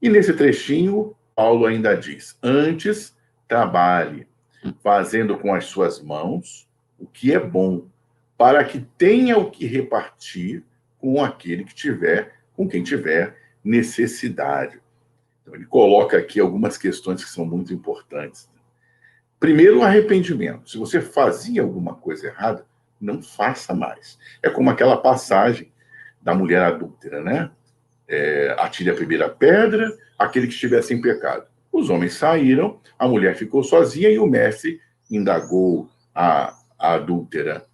E 0.00 0.08
nesse 0.08 0.32
trechinho, 0.32 1.14
Paulo 1.34 1.66
ainda 1.66 1.94
diz: 1.94 2.36
antes 2.42 3.16
trabalhe, 3.46 4.26
fazendo 4.82 5.38
com 5.38 5.54
as 5.54 5.64
suas 5.64 6.00
mãos 6.02 6.68
o 6.98 7.06
que 7.06 7.32
é 7.32 7.38
bom, 7.38 7.86
para 8.36 8.62
que 8.64 8.80
tenha 8.98 9.38
o 9.38 9.50
que 9.50 9.66
repartir 9.66 10.62
com 10.98 11.22
aquele 11.22 11.64
que 11.64 11.74
tiver, 11.74 12.40
com 12.54 12.68
quem 12.68 12.82
tiver 12.82 13.36
necessidade. 13.64 14.80
Então, 15.42 15.54
ele 15.54 15.64
coloca 15.66 16.18
aqui 16.18 16.38
algumas 16.38 16.76
questões 16.76 17.24
que 17.24 17.30
são 17.30 17.44
muito 17.44 17.72
importantes. 17.72 18.48
Primeiro, 19.38 19.78
o 19.78 19.82
arrependimento. 19.82 20.68
Se 20.68 20.76
você 20.76 21.00
fazia 21.00 21.62
alguma 21.62 21.94
coisa 21.94 22.26
errada, 22.26 22.66
não 23.00 23.22
faça 23.22 23.74
mais. 23.74 24.18
É 24.42 24.50
como 24.50 24.68
aquela 24.68 24.98
passagem 24.98 25.69
da 26.20 26.34
mulher 26.34 26.62
adúltera, 26.62 27.22
né? 27.22 27.50
É, 28.08 28.54
atire 28.58 28.90
a 28.90 28.94
primeira 28.94 29.28
pedra, 29.28 29.96
aquele 30.18 30.46
que 30.46 30.54
estivesse 30.54 30.92
em 30.92 31.00
pecado. 31.00 31.46
Os 31.72 31.88
homens 31.88 32.14
saíram, 32.14 32.80
a 32.98 33.06
mulher 33.06 33.36
ficou 33.36 33.62
sozinha 33.62 34.10
e 34.10 34.18
o 34.18 34.26
mestre 34.26 34.80
indagou 35.10 35.88
a, 36.14 36.56
a 36.78 36.94
adúltera: 36.94 37.66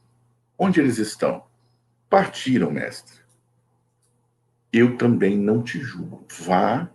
Onde 0.58 0.80
eles 0.80 0.98
estão? 0.98 1.44
Partiram, 2.08 2.70
mestre. 2.70 3.20
Eu 4.72 4.96
também 4.96 5.36
não 5.36 5.62
te 5.62 5.80
julgo. 5.80 6.24
Vá 6.40 6.88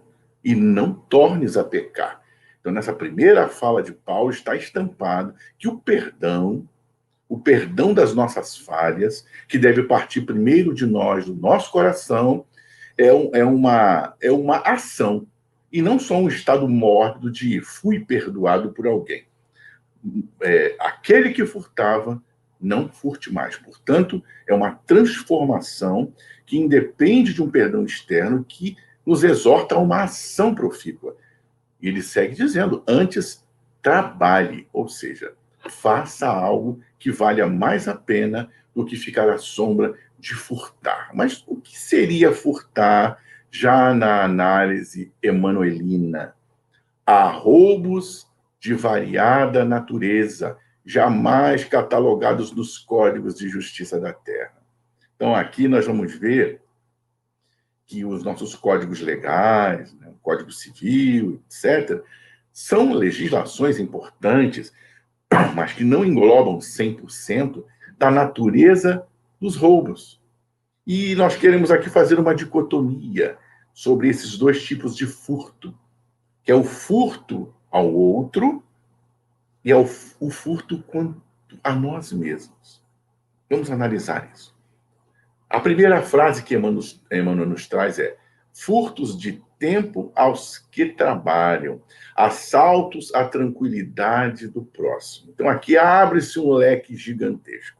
e 0.43 0.55
não 0.55 0.93
tornes 0.93 1.57
a 1.57 1.63
pecar. 1.63 2.21
Então, 2.59 2.71
nessa 2.71 2.93
primeira 2.93 3.47
fala 3.47 3.81
de 3.81 3.91
Paulo, 3.91 4.29
está 4.29 4.55
estampado 4.55 5.33
que 5.57 5.67
o 5.67 5.79
perdão 5.79 6.67
o 7.31 7.39
perdão 7.39 7.93
das 7.93 8.13
nossas 8.13 8.57
falhas, 8.57 9.25
que 9.47 9.57
deve 9.57 9.83
partir 9.83 10.19
primeiro 10.19 10.73
de 10.73 10.85
nós, 10.85 11.23
do 11.23 11.33
nosso 11.33 11.71
coração, 11.71 12.43
é, 12.97 13.13
um, 13.13 13.31
é, 13.33 13.45
uma, 13.45 14.13
é 14.21 14.29
uma 14.29 14.57
ação, 14.57 15.25
e 15.71 15.81
não 15.81 15.97
só 15.97 16.17
um 16.17 16.27
estado 16.27 16.67
mórbido 16.67 17.31
de 17.31 17.61
fui 17.61 18.01
perdoado 18.01 18.73
por 18.73 18.85
alguém. 18.85 19.23
É, 20.41 20.75
aquele 20.77 21.29
que 21.29 21.45
furtava, 21.45 22.21
não 22.59 22.89
furte 22.89 23.31
mais. 23.31 23.55
Portanto, 23.55 24.21
é 24.45 24.53
uma 24.53 24.71
transformação 24.85 26.13
que 26.45 26.57
independe 26.57 27.33
de 27.33 27.41
um 27.41 27.49
perdão 27.49 27.85
externo 27.85 28.43
que 28.43 28.75
nos 29.05 29.23
exorta 29.23 29.75
a 29.75 29.79
uma 29.79 30.03
ação 30.03 30.53
profícua. 30.53 31.15
E 31.81 31.87
ele 31.87 32.01
segue 32.01 32.35
dizendo: 32.35 32.83
antes 32.85 33.41
trabalhe, 33.81 34.67
ou 34.73 34.89
seja, 34.89 35.33
faça 35.69 36.27
algo 36.27 36.81
que 36.97 37.11
valha 37.11 37.47
mais 37.47 37.87
a 37.87 37.95
pena 37.95 38.49
do 38.75 38.85
que 38.85 38.95
ficar 38.95 39.29
à 39.29 39.37
sombra 39.37 39.93
de 40.19 40.33
furtar. 40.33 41.09
Mas 41.13 41.43
o 41.47 41.55
que 41.57 41.77
seria 41.77 42.31
furtar 42.31 43.19
já 43.49 43.93
na 43.93 44.23
análise 44.23 45.11
emanuelina? 45.21 46.35
Há 47.05 47.27
roubos 47.27 48.29
de 48.59 48.73
variada 48.73 49.65
natureza, 49.65 50.57
jamais 50.85 51.65
catalogados 51.65 52.51
nos 52.51 52.77
códigos 52.77 53.35
de 53.35 53.49
justiça 53.49 53.99
da 53.99 54.13
terra. 54.13 54.61
Então, 55.15 55.35
aqui 55.35 55.67
nós 55.67 55.85
vamos 55.85 56.15
ver 56.15 56.61
que 57.85 58.05
os 58.05 58.23
nossos 58.23 58.55
códigos 58.55 59.01
legais, 59.01 59.93
né, 59.95 60.07
o 60.07 60.19
Código 60.21 60.51
Civil, 60.51 61.43
etc., 61.45 62.01
são 62.53 62.93
legislações 62.93 63.79
importantes 63.79 64.71
mas 65.55 65.73
que 65.73 65.83
não 65.83 66.05
englobam 66.05 66.59
100% 66.59 67.63
da 67.97 68.11
natureza 68.11 69.05
dos 69.39 69.55
roubos. 69.55 70.21
E 70.85 71.15
nós 71.15 71.35
queremos 71.35 71.71
aqui 71.71 71.89
fazer 71.89 72.19
uma 72.19 72.35
dicotomia 72.35 73.37
sobre 73.73 74.09
esses 74.09 74.37
dois 74.37 74.63
tipos 74.63 74.95
de 74.95 75.05
furto, 75.05 75.73
que 76.43 76.51
é 76.51 76.55
o 76.55 76.63
furto 76.63 77.53
ao 77.69 77.91
outro 77.93 78.63
e 79.63 79.71
é 79.71 79.75
o, 79.75 79.87
o 80.19 80.29
furto 80.29 80.81
quanto 80.83 81.21
a 81.63 81.73
nós 81.73 82.11
mesmos. 82.11 82.83
Vamos 83.49 83.69
analisar 83.69 84.29
isso. 84.33 84.55
A 85.49 85.59
primeira 85.59 86.01
frase 86.01 86.43
que 86.43 86.55
Emmanuel 86.55 87.45
nos 87.45 87.67
traz 87.67 87.99
é: 87.99 88.17
furtos 88.53 89.17
de 89.17 89.43
tempo 89.61 90.11
aos 90.15 90.57
que 90.57 90.87
trabalham, 90.87 91.79
assaltos 92.15 93.13
à 93.13 93.25
tranquilidade 93.25 94.47
do 94.47 94.63
próximo. 94.63 95.29
Então, 95.31 95.47
aqui 95.47 95.77
abre-se 95.77 96.39
um 96.39 96.51
leque 96.51 96.95
gigantesco. 96.95 97.79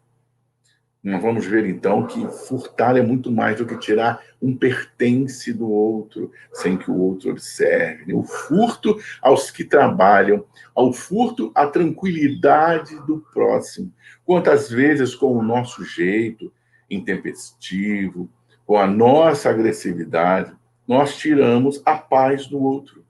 Nós 1.03 1.19
vamos 1.19 1.47
ver, 1.47 1.65
então, 1.65 2.05
que 2.05 2.23
furtar 2.47 2.95
é 2.95 3.01
muito 3.01 3.31
mais 3.31 3.57
do 3.57 3.65
que 3.65 3.79
tirar 3.79 4.21
um 4.39 4.55
pertence 4.55 5.51
do 5.51 5.67
outro, 5.67 6.31
sem 6.53 6.77
que 6.77 6.91
o 6.91 6.95
outro 6.95 7.31
observe. 7.31 8.13
O 8.13 8.21
furto 8.21 8.95
aos 9.19 9.49
que 9.49 9.63
trabalham, 9.63 10.45
ao 10.75 10.93
furto 10.93 11.51
à 11.55 11.65
tranquilidade 11.65 12.95
do 13.07 13.25
próximo. 13.33 13.91
Quantas 14.23 14.69
vezes, 14.69 15.15
com 15.15 15.35
o 15.35 15.41
nosso 15.41 15.83
jeito 15.83 16.53
intempestivo, 16.87 18.29
com 18.67 18.77
a 18.77 18.85
nossa 18.85 19.49
agressividade, 19.49 20.53
nós 20.91 21.15
tiramos 21.15 21.81
a 21.85 21.95
paz 21.97 22.47
do 22.47 22.61
outro. 22.61 23.05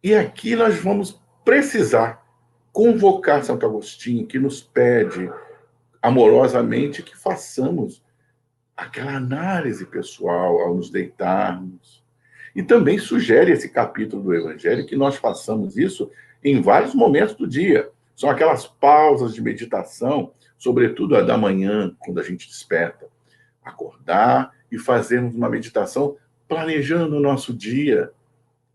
E 0.00 0.14
aqui 0.14 0.54
nós 0.54 0.78
vamos 0.78 1.20
precisar 1.44 2.24
convocar 2.70 3.42
Santo 3.42 3.66
Agostinho, 3.66 4.28
que 4.28 4.38
nos 4.38 4.62
pede 4.62 5.28
amorosamente 6.00 7.02
que 7.02 7.16
façamos 7.16 8.00
aquela 8.76 9.16
análise 9.16 9.84
pessoal 9.86 10.60
ao 10.60 10.76
nos 10.76 10.88
deitarmos. 10.88 12.04
E 12.54 12.62
também 12.62 12.96
sugere 12.96 13.50
esse 13.50 13.68
capítulo 13.68 14.22
do 14.22 14.32
Evangelho 14.32 14.86
que 14.86 14.94
nós 14.94 15.16
façamos 15.16 15.76
isso 15.76 16.12
em 16.44 16.62
vários 16.62 16.94
momentos 16.94 17.34
do 17.34 17.48
dia. 17.48 17.90
São 18.14 18.30
aquelas 18.30 18.68
pausas 18.68 19.34
de 19.34 19.42
meditação, 19.42 20.32
sobretudo 20.56 21.16
a 21.16 21.22
da 21.22 21.36
manhã, 21.36 21.92
quando 21.98 22.20
a 22.20 22.22
gente 22.22 22.46
desperta. 22.46 23.08
Acordar 23.64 24.52
e 24.70 24.78
fazermos 24.78 25.34
uma 25.34 25.48
meditação 25.48 26.16
planejando 26.52 27.16
o 27.16 27.20
nosso 27.20 27.54
dia. 27.54 28.12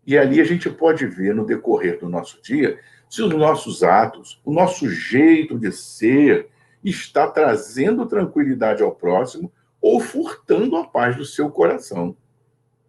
E 0.04 0.18
ali 0.18 0.40
a 0.40 0.44
gente 0.44 0.68
pode 0.68 1.06
ver 1.06 1.34
no 1.34 1.46
decorrer 1.46 2.00
do 2.00 2.08
nosso 2.08 2.42
dia 2.42 2.78
se 3.08 3.22
os 3.22 3.32
nossos 3.32 3.82
atos, 3.82 4.40
o 4.44 4.52
nosso 4.52 4.88
jeito 4.90 5.58
de 5.58 5.70
ser 5.72 6.48
está 6.84 7.26
trazendo 7.26 8.04
tranquilidade 8.06 8.82
ao 8.82 8.92
próximo 8.92 9.50
ou 9.80 10.00
furtando 10.00 10.76
a 10.76 10.84
paz 10.84 11.16
do 11.16 11.24
seu 11.24 11.50
coração. 11.50 12.16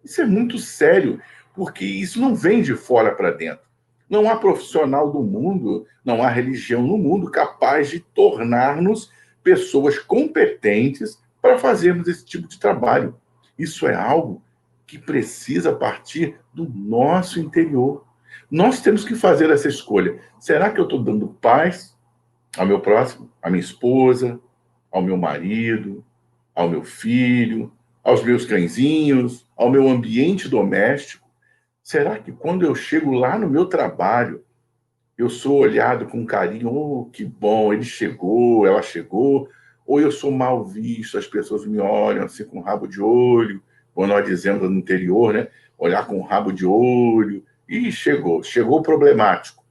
Isso 0.03 0.21
é 0.21 0.25
muito 0.25 0.57
sério, 0.57 1.21
porque 1.53 1.85
isso 1.85 2.19
não 2.19 2.33
vem 2.33 2.61
de 2.61 2.73
fora 2.75 3.13
para 3.13 3.31
dentro. 3.31 3.63
Não 4.09 4.29
há 4.29 4.37
profissional 4.37 5.11
do 5.11 5.21
mundo, 5.21 5.85
não 6.03 6.23
há 6.23 6.29
religião 6.29 6.81
no 6.81 6.97
mundo 6.97 7.29
capaz 7.29 7.89
de 7.89 7.99
tornar-nos 7.99 9.11
pessoas 9.43 9.99
competentes 9.99 11.21
para 11.41 11.59
fazermos 11.59 12.07
esse 12.07 12.25
tipo 12.25 12.47
de 12.47 12.59
trabalho. 12.59 13.15
Isso 13.57 13.87
é 13.87 13.93
algo 13.93 14.41
que 14.89 14.97
precisa 14.97 15.71
partir 15.71 16.39
do 16.51 16.67
nosso 16.67 17.39
interior. 17.39 18.07
Nós 18.49 18.81
temos 18.81 19.05
que 19.05 19.13
fazer 19.13 19.51
essa 19.51 19.67
escolha. 19.67 20.19
Será 20.39 20.71
que 20.71 20.79
eu 20.79 20.85
estou 20.85 21.03
dando 21.03 21.27
paz 21.27 21.95
ao 22.57 22.65
meu 22.65 22.79
próximo, 22.79 23.29
à 23.39 23.51
minha 23.51 23.61
esposa, 23.61 24.39
ao 24.91 25.03
meu 25.03 25.15
marido, 25.15 26.03
ao 26.55 26.67
meu 26.67 26.83
filho, 26.83 27.71
aos 28.03 28.23
meus 28.23 28.47
cãezinhos, 28.47 29.47
ao 29.55 29.69
meu 29.69 29.87
ambiente 29.87 30.49
doméstico? 30.49 31.29
Será 31.83 32.17
que 32.17 32.31
quando 32.31 32.65
eu 32.65 32.73
chego 32.73 33.11
lá 33.13 33.37
no 33.37 33.47
meu 33.47 33.67
trabalho, 33.67 34.43
eu 35.15 35.29
sou 35.29 35.59
olhado 35.59 36.07
com 36.07 36.25
carinho, 36.25 36.73
oh, 36.73 37.05
que 37.13 37.23
bom, 37.23 37.71
ele 37.71 37.83
chegou, 37.83 38.65
ela 38.65 38.81
chegou, 38.81 39.47
ou 39.85 40.01
eu 40.01 40.11
sou 40.11 40.31
mal 40.31 40.65
visto, 40.65 41.15
as 41.15 41.27
pessoas 41.27 41.63
me 41.63 41.77
olham 41.77 42.23
assim 42.23 42.43
com 42.43 42.59
rabo 42.61 42.87
de 42.87 42.99
olho, 42.99 43.61
como 43.93 44.07
nós 44.07 44.25
dizemos 44.25 44.69
no 44.69 44.77
interior, 44.77 45.33
né? 45.33 45.47
Olhar 45.77 46.05
com 46.05 46.21
rabo 46.21 46.51
de 46.51 46.65
olho, 46.65 47.43
e 47.69 47.91
chegou, 47.91 48.41
chegou 48.41 48.79
o 48.79 48.83
problemático, 48.83 49.63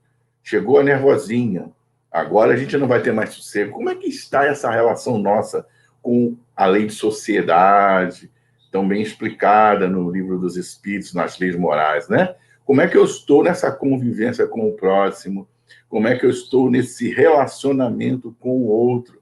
chegou 0.42 0.78
a 0.78 0.85
nervosinha, 0.85 1.70
agora 2.12 2.54
a 2.54 2.57
gente 2.57 2.76
não 2.76 2.87
vai 2.87 3.02
ter 3.02 3.12
mais 3.12 3.31
sossego. 3.31 3.72
Como 3.72 3.90
é 3.90 3.94
que 3.96 4.07
está 4.07 4.44
essa 4.44 4.70
relação 4.70 5.18
nossa 5.18 5.66
com 6.00 6.37
a 6.57 6.64
lei 6.66 6.87
de 6.87 6.92
sociedade, 6.92 8.31
tão 8.70 8.87
bem 8.87 9.02
explicada 9.02 9.88
no 9.88 10.11
livro 10.11 10.38
dos 10.38 10.57
Espíritos, 10.57 11.12
nas 11.12 11.38
leis 11.38 11.57
morais, 11.57 12.09
né? 12.09 12.37
Como 12.64 12.81
é 12.81 12.87
que 12.87 12.96
eu 12.96 13.04
estou 13.04 13.42
nessa 13.42 13.72
convivência 13.72 14.46
com 14.46 14.68
o 14.68 14.74
próximo? 14.74 15.48
Como 15.88 16.07
é 16.07 16.16
que 16.16 16.24
eu 16.24 16.31
estou 16.31 16.70
nesse 16.70 17.12
relacionamento 17.12 18.37
com 18.38 18.59
o 18.59 18.66
outro? 18.66 19.20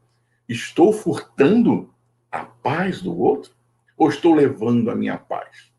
Estou 0.48 0.92
furtando 0.92 1.88
a 2.30 2.44
paz 2.44 3.00
do 3.00 3.18
outro? 3.18 3.55
Ou 3.96 4.08
estou 4.08 4.34
levando 4.34 4.90
a 4.90 4.94
minha 4.94 5.16
paz? 5.16 5.72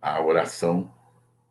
A 0.00 0.20
oração 0.20 0.92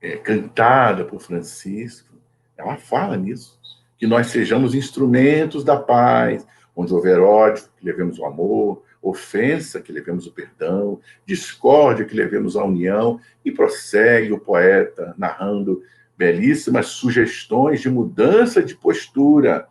é, 0.02 0.18
cantada 0.18 1.06
por 1.06 1.22
Francisco, 1.22 2.14
ela 2.58 2.78
fala 2.78 3.16
nisso, 3.16 3.60
que 3.98 4.06
nós 4.06 4.28
sejamos 4.28 4.76
instrumentos 4.76 5.64
da 5.64 5.78
paz, 5.78 6.46
onde 6.76 6.94
houver 6.94 7.20
ódio, 7.20 7.64
que 7.78 7.86
levemos 7.86 8.20
o 8.20 8.26
amor, 8.26 8.84
ofensa, 9.02 9.82
que 9.82 9.92
levemos 9.92 10.26
o 10.26 10.32
perdão, 10.32 11.00
discórdia, 11.26 12.06
que 12.06 12.16
levemos 12.16 12.58
a 12.58 12.64
união, 12.64 13.20
e 13.44 13.52
prossegue 13.52 14.34
o 14.34 14.40
poeta 14.40 15.14
narrando 15.18 15.82
belíssimas 16.18 16.88
sugestões 16.88 17.82
de 17.82 17.90
mudança 17.90 18.62
de 18.62 18.76
postura, 18.76 19.68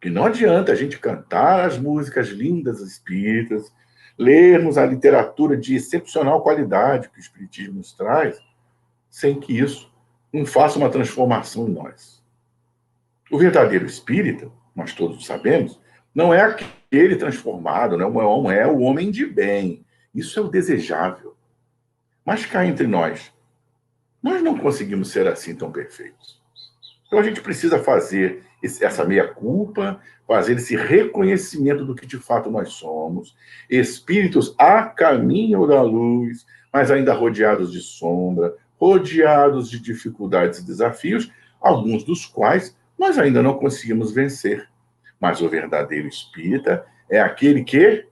que 0.00 0.08
não 0.08 0.24
adianta 0.24 0.72
a 0.72 0.74
gente 0.74 0.98
cantar 0.98 1.66
as 1.66 1.78
músicas 1.78 2.28
lindas 2.28 2.80
espíritas, 2.80 3.72
lermos 4.18 4.76
a 4.76 4.84
literatura 4.84 5.56
de 5.56 5.76
excepcional 5.76 6.42
qualidade 6.42 7.08
que 7.08 7.18
o 7.18 7.20
Espiritismo 7.20 7.74
nos 7.74 7.92
traz, 7.92 8.38
sem 9.08 9.38
que 9.38 9.58
isso 9.58 9.90
não 10.32 10.44
faça 10.44 10.78
uma 10.78 10.90
transformação 10.90 11.68
em 11.68 11.72
nós. 11.72 12.22
O 13.30 13.38
verdadeiro 13.38 13.86
espírita, 13.86 14.50
nós 14.74 14.92
todos 14.92 15.24
sabemos, 15.24 15.80
não 16.14 16.34
é 16.34 16.40
aquele 16.40 17.16
transformado, 17.16 17.96
não 17.96 18.50
é 18.50 18.66
o 18.66 18.80
homem 18.80 19.10
de 19.10 19.24
bem. 19.24 19.84
Isso 20.14 20.38
é 20.38 20.42
o 20.42 20.48
desejável. 20.48 21.36
Mas 22.24 22.44
cá 22.44 22.66
entre 22.66 22.86
nós, 22.86 23.32
nós 24.22 24.42
não 24.42 24.58
conseguimos 24.58 25.10
ser 25.10 25.28
assim 25.28 25.54
tão 25.54 25.70
perfeitos. 25.70 26.42
Então 27.06 27.18
a 27.18 27.22
gente 27.22 27.40
precisa 27.40 27.78
fazer 27.78 28.42
essa 28.80 29.04
meia-culpa, 29.04 30.00
fazer 30.28 30.56
esse 30.56 30.76
reconhecimento 30.76 31.86
do 31.86 31.94
que 31.94 32.06
de 32.06 32.18
fato 32.18 32.50
nós 32.50 32.74
somos. 32.74 33.34
Espíritos 33.68 34.54
a 34.58 34.82
caminho 34.82 35.66
da 35.66 35.80
luz, 35.80 36.44
mas 36.70 36.90
ainda 36.90 37.14
rodeados 37.14 37.72
de 37.72 37.80
sombra, 37.80 38.54
rodeados 38.76 39.70
de 39.70 39.80
dificuldades 39.80 40.58
e 40.58 40.66
desafios, 40.66 41.32
alguns 41.58 42.04
dos 42.04 42.26
quais 42.26 42.76
nós 42.98 43.18
ainda 43.18 43.42
não 43.42 43.54
conseguimos 43.54 44.12
vencer. 44.12 44.68
Mas 45.18 45.40
o 45.40 45.48
verdadeiro 45.48 46.06
espírita 46.06 46.84
é 47.10 47.18
aquele 47.18 47.64
que 47.64 48.06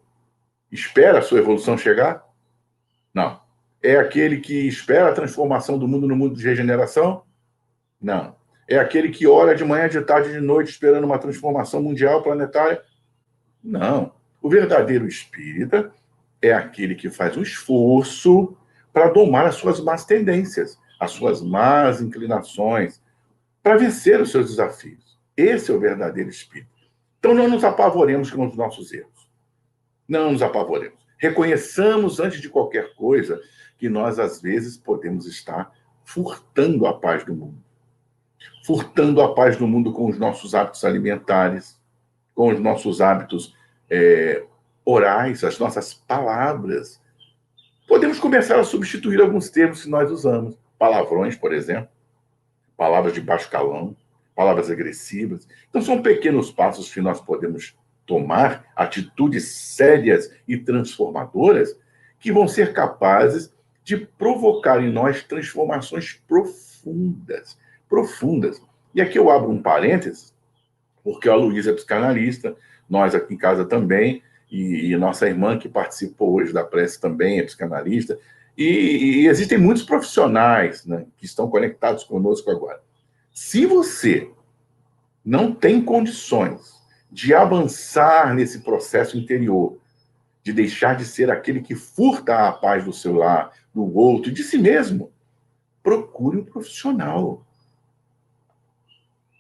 espera 0.73 1.19
a 1.19 1.23
sua 1.23 1.39
evolução 1.39 1.77
chegar? 1.77 2.27
Não. 3.13 3.41
É 3.83 3.97
aquele 3.97 4.39
que 4.39 4.67
espera 4.67 5.11
a 5.11 5.15
transformação 5.15 5.79
do 5.79 5.87
mundo 5.87 6.09
no 6.09 6.17
mundo 6.17 6.35
de 6.35 6.45
regeneração? 6.45 7.23
Não. 8.01 8.36
É 8.69 8.79
aquele 8.79 9.11
que 9.11 9.27
ora 9.27 9.55
de 9.55 9.65
manhã, 9.65 9.89
de 9.89 10.01
tarde, 10.01 10.33
de 10.33 10.41
noite, 10.41 10.71
esperando 10.71 11.05
uma 11.05 11.19
transformação 11.19 11.83
mundial, 11.83 12.23
planetária? 12.23 12.83
Não. 13.63 14.13
O 14.43 14.49
verdadeiro 14.49 15.07
espírita 15.07 15.93
é 16.43 16.53
aquele 16.53 16.95
que 16.95 17.11
faz 17.11 17.37
um 17.37 17.43
esforço 17.43 18.57
para 18.93 19.09
domar 19.09 19.47
as 19.47 19.57
suas 19.57 19.81
más 19.81 20.05
tendências, 20.05 20.79
as 20.99 21.13
suas 21.13 21.43
más 21.43 22.01
inclinações, 22.01 23.01
para 23.63 23.77
vencer 23.77 24.21
os 24.21 24.31
seus 24.31 24.51
desafios. 24.51 25.19
Esse 25.37 25.71
é 25.71 25.75
o 25.75 25.81
verdadeiro 25.81 26.31
espírito. 26.31 26.71
Então 27.19 27.35
não 27.35 27.49
nos 27.49 27.65
apavoremos 27.65 28.31
com 28.31 28.47
os 28.47 28.57
nossos 28.57 28.93
erros. 28.93 29.29
Não 30.09 30.33
nos 30.33 30.43
apavoremos. 30.43 30.99
Reconheçamos 31.19 32.21
antes 32.21 32.41
de 32.41 32.49
qualquer 32.49 32.95
coisa 32.95 33.41
que 33.79 33.89
nós 33.89 34.19
às 34.19 34.41
vezes 34.41 34.77
podemos 34.77 35.27
estar 35.27 35.73
furtando 36.05 36.87
a 36.87 36.95
paz 36.99 37.25
do 37.25 37.35
mundo. 37.35 37.66
Furtando 38.65 39.23
a 39.23 39.35
paz 39.35 39.57
do 39.57 39.67
mundo 39.67 39.93
com 39.93 40.09
os 40.09 40.19
nossos 40.19 40.55
hábitos 40.55 40.85
alimentares, 40.85 41.81
com 42.35 42.53
os 42.53 42.61
nossos 42.61 43.01
hábitos 43.01 43.55
é, 43.89 44.45
orais, 44.85 45.45
as 45.45 45.59
nossas 45.59 45.95
palavras, 45.95 47.01
Podemos 47.87 48.19
começar 48.19 48.59
a 48.59 48.65
substituir 48.65 49.21
alguns 49.21 49.49
termos 49.49 49.85
que 49.85 49.89
nós 49.89 50.11
usamos. 50.11 50.59
Palavrões, 50.77 51.37
por 51.37 51.53
exemplo, 51.53 51.89
palavras 52.77 53.15
de 53.15 53.21
baixo 53.21 53.49
calão, 53.49 53.97
palavras 54.35 54.69
agressivas. 54.69 55.47
Então, 55.71 55.81
são 55.81 56.03
pequenos 56.03 56.51
passos 56.51 56.93
que 56.93 57.01
nós 57.01 57.21
podemos 57.21 57.77
tomar, 58.05 58.67
atitudes 58.75 59.49
sérias 59.53 60.33
e 60.49 60.57
transformadoras, 60.57 61.79
que 62.19 62.33
vão 62.33 62.49
ser 62.49 62.73
capazes 62.73 63.55
de 63.85 63.97
provocar 63.97 64.83
em 64.83 64.93
nós 64.93 65.23
transformações 65.23 66.21
profundas. 66.27 67.57
Profundas. 67.89 68.61
E 68.95 69.01
aqui 69.01 69.19
eu 69.19 69.31
abro 69.31 69.51
um 69.51 69.63
parênteses, 69.63 70.35
porque 71.05 71.29
a 71.29 71.35
Luísa 71.35 71.71
é 71.71 71.75
psicanalista, 71.75 72.57
nós 72.89 73.15
aqui 73.15 73.35
em 73.35 73.39
casa 73.39 73.65
também, 73.65 74.23
e, 74.51 74.93
e 74.93 74.97
nossa 74.97 75.27
irmã 75.27 75.59
que 75.59 75.69
participou 75.69 76.35
hoje 76.35 76.53
da 76.53 76.65
prece 76.65 77.01
também 77.01 77.39
é 77.39 77.43
psicanalista, 77.43 78.19
e, 78.57 78.65
e 79.23 79.27
existem 79.27 79.59
muitos 79.59 79.83
profissionais 79.83 80.85
né, 80.87 81.07
que 81.19 81.27
estão 81.27 81.49
conectados 81.51 82.05
conosco 82.05 82.51
agora. 82.51 82.81
Se 83.33 83.67
você 83.67 84.31
não 85.25 85.53
tem 85.55 85.83
condições 85.83 86.81
de 87.11 87.35
avançar 87.35 88.35
nesse 88.35 88.61
processo 88.61 89.19
interior, 89.19 89.79
de 90.43 90.53
deixar 90.53 90.97
de 90.97 91.05
ser 91.05 91.31
aquele 91.31 91.61
que 91.61 91.75
furta 91.75 92.49
a 92.49 92.53
paz 92.53 92.85
do 92.85 92.93
seu 92.93 93.15
lar, 93.15 93.53
do 93.75 93.97
outro 93.97 94.31
e 94.31 94.35
de 94.35 94.43
si 94.43 94.57
mesmo, 94.57 95.13
procure 95.83 96.39
um 96.39 96.45
profissional. 96.45 97.46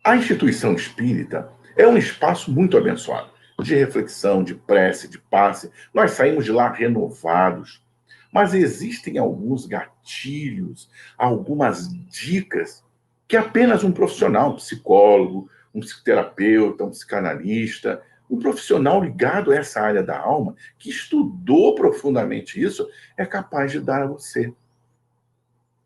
A 0.06 0.14
instituição 0.14 0.72
espírita 0.74 1.50
é 1.76 1.84
um 1.84 1.96
espaço 1.96 2.52
muito 2.52 2.78
abençoado 2.78 3.28
de 3.60 3.74
reflexão, 3.74 4.44
de 4.44 4.54
prece, 4.54 5.08
de 5.08 5.18
passe. 5.18 5.68
Nós 5.92 6.12
saímos 6.12 6.44
de 6.44 6.52
lá 6.52 6.70
renovados. 6.70 7.84
Mas 8.32 8.54
existem 8.54 9.18
alguns 9.18 9.66
gatilhos, 9.66 10.88
algumas 11.18 11.92
dicas 12.08 12.84
que 13.26 13.36
apenas 13.36 13.82
um 13.82 13.90
profissional, 13.90 14.52
um 14.52 14.56
psicólogo, 14.56 15.50
um 15.74 15.80
psicoterapeuta, 15.80 16.84
um 16.84 16.90
psicanalista, 16.90 18.00
um 18.30 18.38
profissional 18.38 19.02
ligado 19.02 19.50
a 19.50 19.56
essa 19.56 19.80
área 19.80 20.04
da 20.04 20.20
alma, 20.20 20.54
que 20.78 20.88
estudou 20.88 21.74
profundamente 21.74 22.62
isso, 22.62 22.88
é 23.16 23.26
capaz 23.26 23.72
de 23.72 23.80
dar 23.80 24.04
a 24.04 24.06
você 24.06 24.54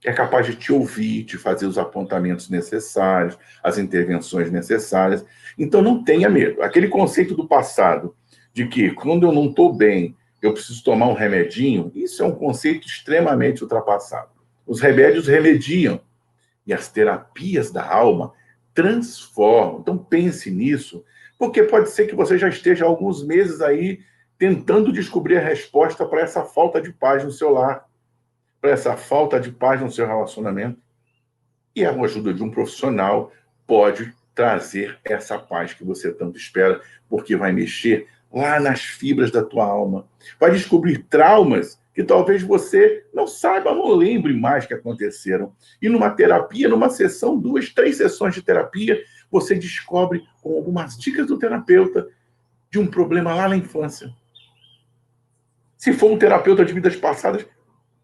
é 0.05 0.13
capaz 0.13 0.47
de 0.47 0.55
te 0.55 0.73
ouvir, 0.73 1.25
de 1.25 1.37
fazer 1.37 1.67
os 1.67 1.77
apontamentos 1.77 2.49
necessários, 2.49 3.39
as 3.63 3.79
intervenções 3.79 4.51
necessárias. 4.51 5.25
Então 5.59 5.83
não 5.83 6.03
tenha 6.03 6.29
medo. 6.29 6.63
Aquele 6.63 6.89
conceito 6.89 7.35
do 7.35 7.47
passado 7.47 8.15
de 8.53 8.67
que 8.67 8.91
quando 8.93 9.27
eu 9.27 9.33
não 9.33 9.47
estou 9.47 9.73
bem, 9.73 10.17
eu 10.41 10.55
preciso 10.55 10.83
tomar 10.83 11.09
um 11.09 11.15
remedinho, 11.15 11.93
isso 11.95 12.23
é 12.23 12.27
um 12.27 12.35
conceito 12.35 12.87
extremamente 12.87 13.63
ultrapassado. 13.63 14.31
Os 14.67 14.81
remédios 14.81 15.27
remediam 15.27 16.01
e 16.67 16.73
as 16.73 16.89
terapias 16.89 17.71
da 17.71 17.87
alma 17.87 18.33
transformam. 18.73 19.81
Então 19.81 19.99
pense 19.99 20.51
nisso, 20.51 21.05
porque 21.39 21.63
pode 21.65 21.91
ser 21.91 22.07
que 22.07 22.15
você 22.15 22.39
já 22.39 22.49
esteja 22.49 22.87
há 22.87 22.89
alguns 22.89 23.23
meses 23.23 23.61
aí 23.61 24.01
tentando 24.39 24.91
descobrir 24.91 25.37
a 25.37 25.45
resposta 25.45 26.07
para 26.07 26.23
essa 26.23 26.43
falta 26.45 26.81
de 26.81 26.91
paz 26.91 27.23
no 27.23 27.31
seu 27.31 27.51
lar 27.51 27.85
para 28.61 28.71
essa 28.71 28.97
falta 28.97 29.41
de 29.41 29.51
paz 29.51 29.81
no 29.81 29.91
seu 29.91 30.07
relacionamento. 30.07 30.79
E 31.75 31.85
a 31.85 31.93
ajuda 31.93 32.35
de 32.35 32.43
um 32.43 32.51
profissional 32.51 33.33
pode 33.67 34.13
trazer 34.35 34.99
essa 35.05 35.39
paz 35.39 35.75
que 35.75 35.85
você 35.85 36.13
tanto 36.13 36.37
espera, 36.37 36.81
porque 37.09 37.37
vai 37.37 37.53
mexer 37.53 38.09
lá 38.33 38.61
nas 38.61 38.81
fibras 38.81 39.31
da 39.31 39.43
tua 39.43 39.65
alma. 39.65 40.07
Vai 40.39 40.51
descobrir 40.51 41.05
traumas 41.05 41.79
que 41.95 42.05
talvez 42.05 42.43
você 42.43 43.05
não 43.13 43.27
saiba, 43.27 43.75
não 43.75 43.95
lembre 43.95 44.33
mais 44.33 44.67
que 44.67 44.75
aconteceram. 44.75 45.53
E 45.83 45.89
numa 45.89 46.11
terapia, 46.11 46.69
numa 46.69 46.89
sessão, 46.89 47.39
duas, 47.39 47.69
três 47.69 47.97
sessões 47.97 48.35
de 48.35 48.43
terapia, 48.43 49.03
você 49.31 49.55
descobre 49.55 50.25
com 50.41 50.57
algumas 50.57 50.97
dicas 50.97 51.27
do 51.27 51.39
terapeuta 51.39 52.09
de 52.71 52.79
um 52.79 52.87
problema 52.87 53.35
lá 53.35 53.49
na 53.49 53.57
infância. 53.57 54.13
Se 55.77 55.93
for 55.93 56.11
um 56.11 56.19
terapeuta 56.19 56.65
de 56.65 56.73
vidas 56.73 56.95
passadas, 56.95 57.47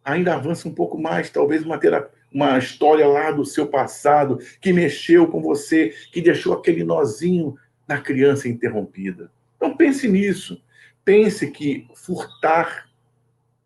ainda 0.07 0.35
avança 0.35 0.69
um 0.69 0.73
pouco 0.73 0.97
mais, 0.97 1.29
talvez 1.29 1.64
uma, 1.64 1.77
terapia, 1.79 2.11
uma 2.33 2.57
história 2.57 3.07
lá 3.09 3.33
do 3.33 3.45
seu 3.45 3.66
passado 3.66 4.38
que 4.61 4.73
mexeu 4.73 5.27
com 5.27 5.42
você, 5.42 5.92
que 6.12 6.23
deixou 6.23 6.55
aquele 6.55 6.85
nozinho 6.85 7.57
na 7.88 8.01
criança 8.01 8.49
interrompida. 8.49 9.33
Então 9.57 9.77
pense 9.77 10.07
nisso. 10.07 10.62
Pense 11.05 11.51
que 11.51 11.88
furtar 11.95 12.88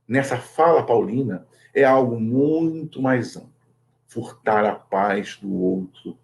nessa 0.08 0.38
fala 0.38 0.82
paulina 0.84 1.46
é 1.74 1.84
algo 1.84 2.18
muito 2.18 3.02
mais 3.02 3.36
amplo. 3.36 3.50
Furtar 4.08 4.64
a 4.64 4.74
paz 4.74 5.38
do 5.40 5.54
outro. 5.54 6.18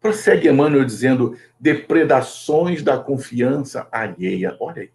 Prossegue 0.00 0.48
Emmanuel 0.48 0.84
dizendo 0.84 1.36
depredações 1.58 2.82
da 2.82 2.96
confiança 2.96 3.88
alheia. 3.90 4.56
Olha 4.60 4.82
aí. 4.82 4.90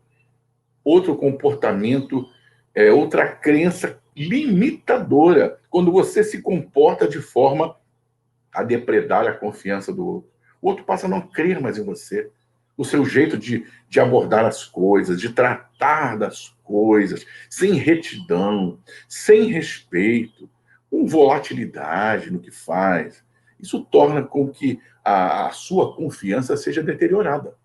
Outro 0.84 1.16
comportamento, 1.16 2.26
é, 2.74 2.92
outra 2.92 3.28
crença 3.28 4.02
limitadora, 4.16 5.60
quando 5.70 5.92
você 5.92 6.24
se 6.24 6.42
comporta 6.42 7.08
de 7.08 7.20
forma 7.20 7.76
a 8.54 8.64
depredar 8.64 9.28
a 9.28 9.34
confiança 9.34 9.92
do 9.92 10.06
outro. 10.06 10.30
O 10.62 10.70
outro 10.70 10.86
passa 10.86 11.08
a 11.08 11.10
não 11.10 11.22
crer 11.22 11.60
mais 11.60 11.78
em 11.78 11.84
você 11.84 12.30
o 12.76 12.84
seu 12.84 13.06
jeito 13.06 13.38
de, 13.38 13.66
de 13.88 14.00
abordar 14.00 14.46
as 14.46 14.66
coisas, 14.66 15.20
de 15.20 15.30
tratar 15.30 16.18
das 16.18 16.50
coisas, 16.64 17.26
sem 17.50 17.74
retidão, 17.74 18.80
sem 19.08 19.52
respeito, 19.52 20.50
com 20.90 21.06
volatilidade 21.06 22.32
no 22.32 22.40
que 22.40 22.52
faz. 22.52 23.24
Isso 23.60 23.82
torna 23.84 24.24
com 24.24 24.50
que 24.50 24.80
a, 25.04 25.48
a 25.48 25.52
sua 25.52 25.96
confiança 25.96 26.58
seja 26.58 26.82
deteriorada. 26.82 27.56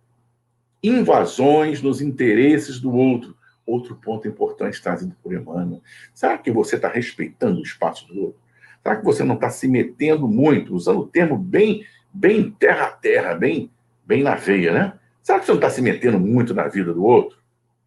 Invasões 0.83 1.83
nos 1.83 2.01
interesses 2.01 2.79
do 2.79 2.93
outro. 2.93 3.37
Outro 3.69 3.97
ponto 3.97 4.27
importante 4.27 4.83
trazido 4.83 5.15
por 5.23 5.35
Emmanuel. 5.35 5.83
Será 6.15 6.39
que 6.39 6.51
você 6.51 6.77
está 6.77 6.89
respeitando 6.89 7.61
o 7.61 7.63
espaço 7.63 8.09
do 8.09 8.19
outro? 8.19 8.41
Será 8.83 8.97
que 8.97 9.05
você 9.05 9.23
não 9.23 9.35
está 9.35 9.51
se 9.51 9.69
metendo 9.69 10.27
muito, 10.27 10.75
usando 10.75 11.01
o 11.01 11.07
termo 11.07 11.37
bem, 11.37 11.85
bem 12.13 12.51
terra 12.51 12.87
a 12.87 12.91
terra, 12.93 13.35
bem 13.35 13.71
bem 14.09 14.23
na 14.23 14.35
veia, 14.37 14.73
né? 14.73 14.99
Será 15.23 15.39
que 15.39 15.45
você 15.45 15.53
não 15.53 15.59
está 15.59 15.69
se 15.69 15.83
metendo 15.83 16.19
muito 16.19 16.55
na 16.55 16.67
vida 16.67 16.95
do 16.95 17.05
outro? 17.05 17.37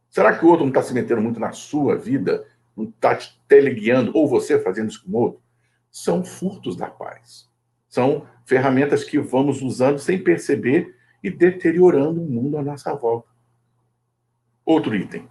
Será 0.08 0.38
que 0.38 0.46
o 0.46 0.50
outro 0.50 0.64
não 0.64 0.70
está 0.70 0.84
se 0.84 0.94
metendo 0.94 1.20
muito 1.20 1.40
na 1.40 1.52
sua 1.52 1.98
vida? 1.98 2.46
Não 2.78 2.86
está 2.86 3.16
te 3.16 3.42
teleguiando, 3.48 4.12
ou 4.14 4.28
você 4.28 4.60
fazendo 4.60 4.92
isso 4.92 5.04
com 5.04 5.12
o 5.12 5.20
outro? 5.20 5.42
São 5.90 6.24
furtos 6.24 6.78
da 6.78 6.86
paz. 6.86 7.50
São 7.90 8.28
ferramentas 8.46 9.04
que 9.04 9.18
vamos 9.18 9.64
usando 9.64 9.98
sem 9.98 10.24
perceber 10.24 10.96
e 11.24 11.32
deteriorando 11.32 12.22
o 12.22 12.30
mundo 12.30 12.58
à 12.60 12.62
nossa 12.62 12.94
volta. 12.94 13.28
Outro 14.64 14.96
item. 14.96 15.28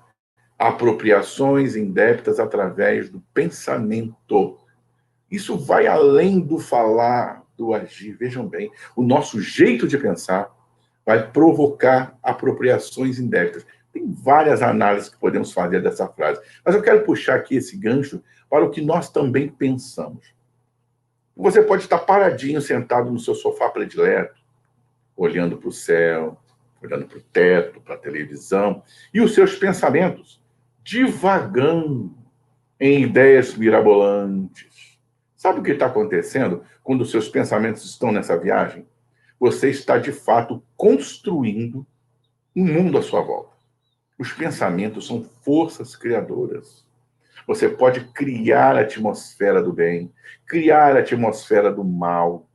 Apropriações 0.60 1.74
indébitas 1.74 2.38
através 2.38 3.08
do 3.08 3.18
pensamento. 3.32 4.58
Isso 5.30 5.56
vai 5.56 5.86
além 5.86 6.38
do 6.38 6.58
falar, 6.58 7.42
do 7.56 7.72
agir. 7.72 8.12
Vejam 8.12 8.46
bem, 8.46 8.70
o 8.94 9.02
nosso 9.02 9.40
jeito 9.40 9.88
de 9.88 9.96
pensar 9.96 10.54
vai 11.06 11.30
provocar 11.30 12.18
apropriações 12.22 13.18
indébitas. 13.18 13.64
Tem 13.90 14.04
várias 14.06 14.60
análises 14.60 15.08
que 15.08 15.16
podemos 15.16 15.50
fazer 15.50 15.82
dessa 15.82 16.06
frase, 16.06 16.42
mas 16.62 16.74
eu 16.74 16.82
quero 16.82 17.06
puxar 17.06 17.36
aqui 17.36 17.56
esse 17.56 17.74
gancho 17.78 18.22
para 18.50 18.62
o 18.62 18.70
que 18.70 18.82
nós 18.82 19.10
também 19.10 19.48
pensamos. 19.48 20.34
Você 21.34 21.62
pode 21.62 21.84
estar 21.84 22.00
paradinho, 22.00 22.60
sentado 22.60 23.10
no 23.10 23.18
seu 23.18 23.34
sofá 23.34 23.70
predileto, 23.70 24.38
olhando 25.16 25.56
para 25.56 25.70
o 25.70 25.72
céu, 25.72 26.38
olhando 26.82 27.06
para 27.06 27.16
o 27.16 27.22
teto, 27.22 27.80
para 27.80 27.94
a 27.94 27.98
televisão, 27.98 28.82
e 29.14 29.22
os 29.22 29.34
seus 29.34 29.56
pensamentos 29.56 30.39
divagando 30.82 32.14
em 32.78 33.02
ideias 33.02 33.54
mirabolantes. 33.54 34.98
Sabe 35.36 35.60
o 35.60 35.62
que 35.62 35.72
está 35.72 35.86
acontecendo 35.86 36.62
quando 36.82 37.04
seus 37.04 37.28
pensamentos 37.28 37.84
estão 37.84 38.12
nessa 38.12 38.38
viagem? 38.38 38.86
você 39.40 39.70
está 39.70 39.96
de 39.96 40.12
fato 40.12 40.62
construindo 40.76 41.86
um 42.54 42.62
mundo 42.62 42.98
à 42.98 43.02
sua 43.02 43.22
volta. 43.22 43.56
Os 44.18 44.30
pensamentos 44.34 45.06
são 45.06 45.24
forças 45.42 45.96
criadoras. 45.96 46.86
Você 47.46 47.70
pode 47.70 48.04
criar 48.12 48.76
a 48.76 48.82
atmosfera 48.82 49.62
do 49.62 49.72
bem, 49.72 50.12
criar 50.46 50.94
a 50.94 51.00
atmosfera 51.00 51.72
do 51.72 51.82
mal 51.82 52.46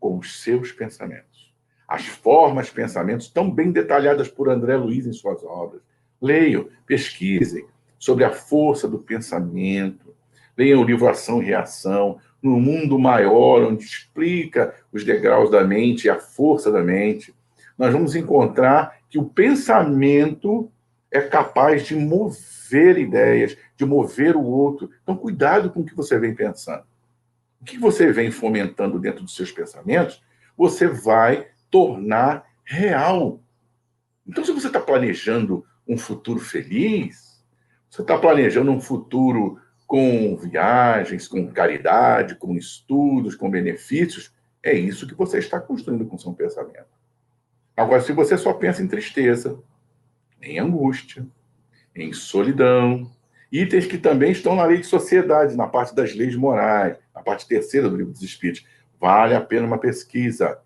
com 0.00 0.16
os 0.16 0.42
seus 0.42 0.72
pensamentos. 0.72 1.54
As 1.86 2.06
formas 2.06 2.70
pensamentos 2.70 3.28
tão 3.28 3.50
bem 3.50 3.70
detalhadas 3.70 4.28
por 4.28 4.48
André 4.48 4.74
Luiz 4.76 5.06
em 5.06 5.12
suas 5.12 5.44
obras. 5.44 5.82
Leiam, 6.22 6.68
pesquisem 6.86 7.66
sobre 7.98 8.24
a 8.24 8.30
força 8.30 8.86
do 8.86 8.98
pensamento. 8.98 10.14
Leiam 10.56 10.80
o 10.80 10.84
livro 10.84 11.08
Ação 11.08 11.42
e 11.42 11.46
Reação, 11.46 12.18
no 12.42 12.58
mundo 12.60 12.98
maior, 12.98 13.62
onde 13.62 13.84
explica 13.84 14.74
os 14.92 15.04
degraus 15.04 15.50
da 15.50 15.62
mente 15.62 16.06
e 16.06 16.10
a 16.10 16.18
força 16.18 16.70
da 16.70 16.82
mente, 16.82 17.34
nós 17.78 17.92
vamos 17.92 18.14
encontrar 18.14 18.98
que 19.08 19.18
o 19.18 19.24
pensamento 19.24 20.70
é 21.10 21.20
capaz 21.20 21.86
de 21.86 21.94
mover 21.94 22.98
ideias, 22.98 23.56
de 23.76 23.84
mover 23.84 24.36
o 24.36 24.42
outro. 24.42 24.90
Então, 25.02 25.16
cuidado 25.16 25.70
com 25.70 25.80
o 25.80 25.84
que 25.84 25.94
você 25.94 26.18
vem 26.18 26.34
pensando. 26.34 26.84
O 27.60 27.64
que 27.64 27.78
você 27.78 28.10
vem 28.12 28.30
fomentando 28.30 28.98
dentro 28.98 29.22
dos 29.22 29.36
seus 29.36 29.52
pensamentos, 29.52 30.22
você 30.56 30.88
vai 30.88 31.46
tornar 31.70 32.44
real. 32.64 33.40
Então, 34.26 34.44
se 34.44 34.52
você 34.52 34.66
está 34.66 34.80
planejando 34.80 35.64
um 35.86 35.96
futuro 35.96 36.40
feliz, 36.40 37.42
você 37.88 38.02
está 38.02 38.16
planejando 38.16 38.70
um 38.70 38.80
futuro 38.80 39.60
com 39.86 40.36
viagens, 40.36 41.28
com 41.28 41.52
caridade, 41.52 42.36
com 42.36 42.56
estudos, 42.56 43.34
com 43.34 43.50
benefícios. 43.50 44.32
É 44.62 44.72
isso 44.72 45.06
que 45.06 45.14
você 45.14 45.38
está 45.38 45.60
construindo 45.60 46.06
com 46.06 46.16
seu 46.16 46.32
pensamento. 46.32 46.86
Agora, 47.76 48.00
se 48.00 48.12
você 48.12 48.38
só 48.38 48.52
pensa 48.54 48.82
em 48.82 48.88
tristeza, 48.88 49.58
em 50.40 50.58
angústia, 50.58 51.26
em 51.94 52.12
solidão, 52.12 53.10
itens 53.50 53.86
que 53.86 53.98
também 53.98 54.32
estão 54.32 54.56
na 54.56 54.64
lei 54.64 54.78
de 54.78 54.86
sociedade, 54.86 55.56
na 55.56 55.66
parte 55.66 55.94
das 55.94 56.14
leis 56.14 56.34
morais, 56.34 56.96
na 57.14 57.22
parte 57.22 57.46
terceira 57.46 57.90
do 57.90 57.96
livro 57.96 58.12
dos 58.12 58.22
Espíritos, 58.22 58.66
vale 58.98 59.34
a 59.34 59.40
pena 59.40 59.66
uma 59.66 59.78
pesquisa. 59.78 60.58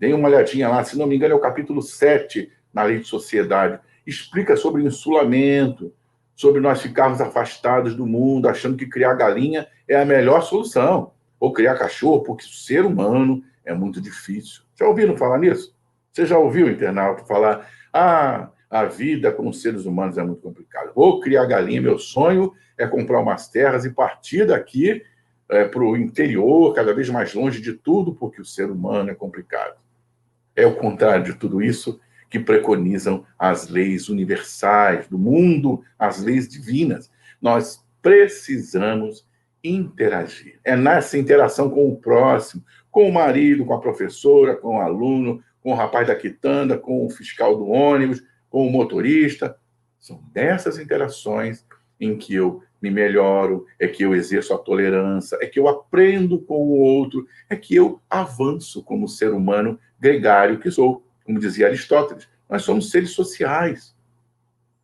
Dê 0.00 0.12
uma 0.12 0.28
olhadinha 0.28 0.68
lá, 0.68 0.82
se 0.82 0.98
não 0.98 1.06
me 1.06 1.14
engano, 1.14 1.34
é 1.34 1.36
o 1.36 1.40
capítulo 1.40 1.80
7 1.80 2.50
na 2.74 2.82
lei 2.82 2.98
de 2.98 3.06
sociedade. 3.06 3.78
Explica 4.06 4.56
sobre 4.56 4.82
insulamento, 4.82 5.92
sobre 6.34 6.60
nós 6.60 6.80
ficarmos 6.82 7.20
afastados 7.20 7.94
do 7.94 8.06
mundo, 8.06 8.48
achando 8.48 8.76
que 8.76 8.86
criar 8.86 9.14
galinha 9.14 9.66
é 9.86 10.00
a 10.00 10.04
melhor 10.04 10.42
solução, 10.42 11.12
ou 11.38 11.52
criar 11.52 11.76
cachorro, 11.76 12.22
porque 12.22 12.44
ser 12.44 12.84
humano 12.84 13.42
é 13.64 13.74
muito 13.74 14.00
difícil. 14.00 14.62
Já 14.78 14.86
ouviram 14.86 15.16
falar 15.16 15.38
nisso? 15.38 15.74
Você 16.12 16.26
já 16.26 16.38
ouviu 16.38 16.66
o 16.66 16.70
internauta 16.70 17.24
falar: 17.24 17.68
ah, 17.92 18.48
a 18.70 18.84
vida 18.84 19.30
com 19.30 19.48
os 19.48 19.60
seres 19.60 19.84
humanos 19.84 20.18
é 20.18 20.22
muito 20.22 20.40
complicada. 20.40 20.92
Vou 20.94 21.20
criar 21.20 21.44
galinha, 21.46 21.80
meu 21.80 21.98
sonho 21.98 22.52
é 22.76 22.86
comprar 22.86 23.20
umas 23.20 23.48
terras 23.48 23.84
e 23.84 23.90
partir 23.90 24.46
daqui 24.46 25.02
é, 25.48 25.64
para 25.64 25.82
o 25.82 25.96
interior, 25.96 26.74
cada 26.74 26.94
vez 26.94 27.10
mais 27.10 27.34
longe 27.34 27.60
de 27.60 27.74
tudo, 27.74 28.14
porque 28.14 28.40
o 28.40 28.44
ser 28.44 28.70
humano 28.70 29.10
é 29.10 29.14
complicado. 29.14 29.76
É 30.56 30.66
o 30.66 30.74
contrário 30.74 31.24
de 31.24 31.34
tudo 31.34 31.62
isso 31.62 32.00
que 32.32 32.40
preconizam 32.40 33.26
as 33.38 33.68
leis 33.68 34.08
universais 34.08 35.06
do 35.06 35.18
mundo, 35.18 35.84
as 35.98 36.22
leis 36.22 36.48
divinas. 36.48 37.10
Nós 37.42 37.84
precisamos 38.00 39.28
interagir. 39.62 40.58
É 40.64 40.74
nessa 40.74 41.18
interação 41.18 41.68
com 41.68 41.90
o 41.90 41.96
próximo, 41.96 42.64
com 42.90 43.06
o 43.06 43.12
marido, 43.12 43.66
com 43.66 43.74
a 43.74 43.80
professora, 43.80 44.56
com 44.56 44.78
o 44.78 44.80
aluno, 44.80 45.44
com 45.60 45.72
o 45.72 45.74
rapaz 45.74 46.08
da 46.08 46.14
quitanda, 46.14 46.78
com 46.78 47.04
o 47.04 47.10
fiscal 47.10 47.54
do 47.54 47.68
ônibus, 47.68 48.24
com 48.48 48.66
o 48.66 48.70
motorista. 48.70 49.54
São 50.00 50.24
dessas 50.32 50.78
interações 50.78 51.66
em 52.00 52.16
que 52.16 52.34
eu 52.34 52.62
me 52.80 52.90
melhoro, 52.90 53.66
é 53.78 53.86
que 53.86 54.02
eu 54.02 54.14
exerço 54.14 54.54
a 54.54 54.58
tolerância, 54.58 55.36
é 55.42 55.46
que 55.46 55.58
eu 55.58 55.68
aprendo 55.68 56.38
com 56.38 56.56
o 56.56 56.78
outro, 56.78 57.26
é 57.50 57.54
que 57.54 57.76
eu 57.76 58.00
avanço 58.08 58.82
como 58.82 59.06
ser 59.06 59.34
humano 59.34 59.78
gregário 60.00 60.58
que 60.58 60.70
sou. 60.70 61.06
Como 61.24 61.38
dizia 61.38 61.66
Aristóteles, 61.66 62.28
nós 62.48 62.62
somos 62.62 62.90
seres 62.90 63.10
sociais. 63.10 63.94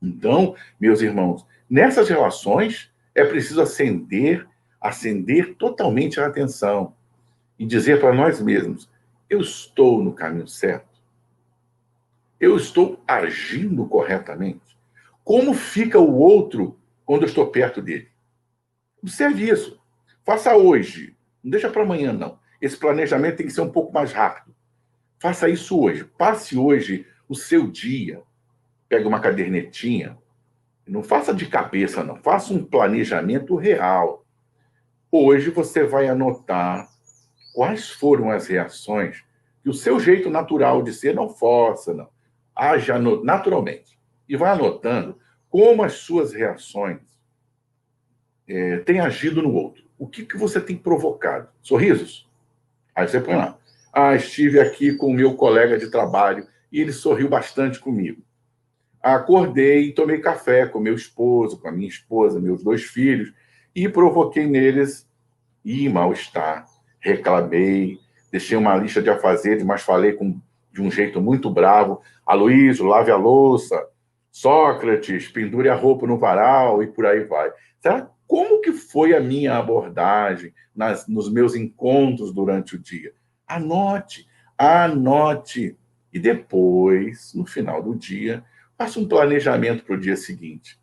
Então, 0.00 0.54
meus 0.80 1.00
irmãos, 1.00 1.46
nessas 1.68 2.08
relações 2.08 2.90
é 3.14 3.24
preciso 3.24 3.60
acender, 3.60 4.46
acender 4.80 5.54
totalmente 5.56 6.20
a 6.20 6.26
atenção 6.26 6.94
e 7.58 7.66
dizer 7.66 8.00
para 8.00 8.14
nós 8.14 8.40
mesmos: 8.40 8.88
eu 9.28 9.40
estou 9.40 10.02
no 10.02 10.12
caminho 10.12 10.48
certo. 10.48 10.86
Eu 12.40 12.56
estou 12.56 13.02
agindo 13.06 13.84
corretamente. 13.86 14.78
como 15.24 15.52
fica 15.52 15.98
o 15.98 16.16
outro 16.16 16.78
quando 17.04 17.22
eu 17.22 17.28
estou 17.28 17.50
perto 17.50 17.82
dele. 17.82 18.08
Observe 19.02 19.46
isso. 19.46 19.78
Faça 20.24 20.56
hoje. 20.56 21.14
Não 21.44 21.50
deixa 21.50 21.68
para 21.68 21.82
amanhã, 21.82 22.14
não. 22.14 22.38
Esse 22.62 22.78
planejamento 22.78 23.36
tem 23.36 23.46
que 23.46 23.52
ser 23.52 23.60
um 23.60 23.70
pouco 23.70 23.92
mais 23.92 24.12
rápido. 24.12 24.54
Faça 25.18 25.48
isso 25.48 25.80
hoje. 25.80 26.04
Passe 26.04 26.56
hoje 26.56 27.06
o 27.28 27.34
seu 27.34 27.66
dia. 27.66 28.22
Pega 28.88 29.08
uma 29.08 29.20
cadernetinha. 29.20 30.16
Não 30.86 31.02
faça 31.02 31.34
de 31.34 31.46
cabeça, 31.46 32.02
não. 32.04 32.16
Faça 32.16 32.52
um 32.52 32.64
planejamento 32.64 33.56
real. 33.56 34.24
Hoje 35.10 35.50
você 35.50 35.84
vai 35.84 36.08
anotar 36.08 36.88
quais 37.52 37.90
foram 37.90 38.30
as 38.30 38.46
reações 38.46 39.24
que 39.62 39.68
o 39.68 39.74
seu 39.74 39.98
jeito 39.98 40.30
natural 40.30 40.82
de 40.82 40.92
ser 40.92 41.14
não 41.14 41.28
força, 41.28 41.92
não. 41.92 42.08
Haja 42.54 42.98
naturalmente. 42.98 43.98
E 44.28 44.36
vai 44.36 44.50
anotando 44.50 45.18
como 45.50 45.82
as 45.82 45.94
suas 45.94 46.32
reações 46.32 47.00
é, 48.46 48.78
têm 48.78 49.00
agido 49.00 49.42
no 49.42 49.52
outro. 49.52 49.84
O 49.98 50.06
que, 50.06 50.24
que 50.24 50.36
você 50.36 50.60
tem 50.60 50.76
provocado? 50.76 51.48
Sorrisos? 51.60 52.28
Aí 52.94 53.06
você 53.06 53.20
põe 53.20 53.36
lá. 53.36 53.58
Ah, 53.92 54.14
estive 54.14 54.60
aqui 54.60 54.94
com 54.94 55.08
o 55.08 55.14
meu 55.14 55.34
colega 55.34 55.78
de 55.78 55.90
trabalho 55.90 56.46
e 56.70 56.80
ele 56.80 56.92
sorriu 56.92 57.28
bastante 57.28 57.80
comigo. 57.80 58.22
Acordei 59.02 59.88
e 59.88 59.92
tomei 59.92 60.18
café 60.18 60.66
com 60.66 60.80
meu 60.80 60.94
esposo, 60.94 61.60
com 61.60 61.68
a 61.68 61.72
minha 61.72 61.88
esposa, 61.88 62.40
meus 62.40 62.62
dois 62.62 62.82
filhos, 62.82 63.32
e 63.74 63.88
provoquei 63.88 64.46
neles 64.46 65.08
e 65.64 65.88
mal-estar. 65.88 66.66
Reclamei, 67.00 67.98
deixei 68.30 68.56
uma 68.56 68.76
lista 68.76 69.00
de 69.00 69.08
afazeres, 69.08 69.62
mas 69.62 69.82
falei 69.82 70.12
com, 70.12 70.40
de 70.72 70.82
um 70.82 70.90
jeito 70.90 71.20
muito 71.20 71.48
bravo. 71.48 72.00
Aloysio, 72.26 72.86
lave 72.86 73.10
a 73.10 73.16
louça. 73.16 73.86
Sócrates, 74.30 75.28
pendure 75.28 75.68
a 75.68 75.74
roupa 75.74 76.06
no 76.06 76.18
varal 76.18 76.82
e 76.82 76.86
por 76.86 77.06
aí 77.06 77.24
vai. 77.24 77.50
Será 77.80 78.10
como 78.26 78.60
que 78.60 78.72
foi 78.72 79.16
a 79.16 79.20
minha 79.20 79.56
abordagem 79.56 80.52
nas, 80.74 81.08
nos 81.08 81.32
meus 81.32 81.54
encontros 81.54 82.32
durante 82.32 82.76
o 82.76 82.78
dia? 82.78 83.12
Anote, 83.48 84.28
anote. 84.56 85.76
E 86.12 86.18
depois, 86.18 87.32
no 87.34 87.46
final 87.46 87.82
do 87.82 87.94
dia, 87.94 88.44
faça 88.76 89.00
um 89.00 89.08
planejamento 89.08 89.84
para 89.84 89.96
o 89.96 90.00
dia 90.00 90.16
seguinte. 90.16 90.78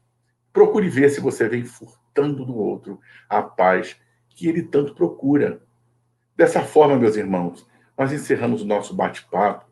Procure 0.52 0.90
ver 0.90 1.10
se 1.10 1.20
você 1.20 1.48
vem 1.48 1.64
furtando 1.64 2.46
do 2.46 2.56
outro 2.56 3.00
a 3.30 3.42
paz 3.42 3.96
que 4.30 4.48
ele 4.48 4.64
tanto 4.64 4.94
procura. 4.94 5.62
Dessa 6.36 6.62
forma, 6.62 6.98
meus 6.98 7.16
irmãos, 7.16 7.66
nós 7.98 8.12
encerramos 8.12 8.62
o 8.62 8.66
nosso 8.66 8.94
bate-papo, 8.94 9.66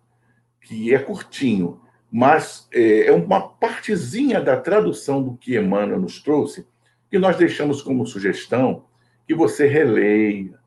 que 0.62 0.94
é 0.94 1.00
curtinho, 1.00 1.82
mas 2.10 2.68
é, 2.72 3.08
é 3.08 3.12
uma 3.12 3.42
partezinha 3.42 4.40
da 4.40 4.56
tradução 4.56 5.22
do 5.22 5.36
que 5.36 5.58
Emmanuel 5.58 6.00
nos 6.00 6.22
trouxe, 6.22 6.66
que 7.10 7.20
nós 7.20 7.36
deixamos 7.36 7.82
como 7.82 8.06
sugestão 8.08 8.86
que 9.28 9.36
você 9.36 9.68
releia, 9.68 10.60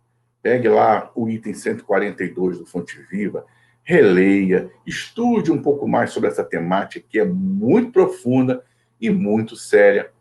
Pegue 0.47 0.69
lá 0.69 1.11
o 1.13 1.29
item 1.29 1.53
142 1.53 2.61
do 2.61 2.67
Fonte 2.67 3.03
Viva, 3.11 3.45
releia, 3.83 4.71
estude 4.87 5.51
um 5.51 5.61
pouco 5.61 5.89
mais 5.89 6.13
sobre 6.13 6.29
essa 6.29 6.45
temática 6.45 7.05
que 7.11 7.19
é 7.19 7.25
muito 7.25 7.91
profunda 7.91 8.63
e 9.01 9.11
muito 9.11 9.57
séria. 9.57 10.13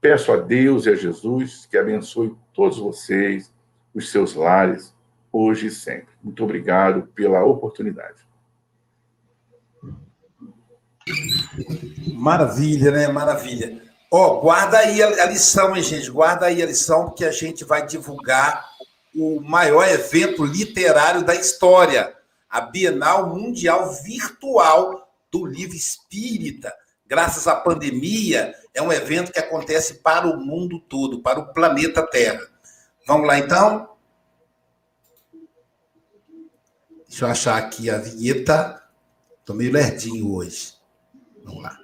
Peço 0.00 0.32
a 0.32 0.38
Deus 0.38 0.86
e 0.86 0.88
a 0.88 0.94
Jesus 0.94 1.66
que 1.70 1.76
abençoe 1.76 2.34
todos 2.54 2.78
vocês, 2.78 3.52
os 3.92 4.10
seus 4.10 4.32
lares, 4.32 4.96
hoje 5.30 5.66
e 5.66 5.70
sempre. 5.70 6.14
Muito 6.22 6.42
obrigado 6.42 7.02
pela 7.14 7.44
oportunidade. 7.44 8.26
Maravilha, 12.14 12.90
né? 12.90 13.08
Maravilha. 13.08 13.82
Ó, 14.10 14.38
oh, 14.38 14.40
guarda 14.40 14.78
aí 14.78 15.02
a 15.02 15.26
lição, 15.26 15.76
hein, 15.76 15.82
gente? 15.82 16.10
Guarda 16.10 16.46
aí 16.46 16.62
a 16.62 16.66
lição, 16.66 17.04
porque 17.04 17.26
a 17.26 17.32
gente 17.32 17.64
vai 17.66 17.84
divulgar 17.84 18.73
o 19.14 19.40
maior 19.40 19.86
evento 19.88 20.44
literário 20.44 21.24
da 21.24 21.34
história, 21.34 22.14
a 22.48 22.60
Bienal 22.60 23.28
Mundial 23.34 23.92
Virtual 24.02 25.08
do 25.30 25.46
Livro 25.46 25.76
Espírita. 25.76 26.72
Graças 27.06 27.46
à 27.46 27.54
pandemia, 27.54 28.54
é 28.72 28.82
um 28.82 28.92
evento 28.92 29.32
que 29.32 29.38
acontece 29.38 29.94
para 29.94 30.26
o 30.26 30.38
mundo 30.38 30.80
todo, 30.80 31.20
para 31.20 31.38
o 31.38 31.52
planeta 31.52 32.06
Terra. 32.06 32.40
Vamos 33.06 33.26
lá, 33.26 33.38
então? 33.38 33.88
Deixa 37.08 37.26
eu 37.26 37.28
achar 37.30 37.56
aqui 37.58 37.88
a 37.88 37.98
vinheta. 37.98 38.82
Estou 39.38 39.54
meio 39.54 39.72
lerdinho 39.72 40.34
hoje. 40.34 40.74
Vamos 41.44 41.62
lá. 41.62 41.78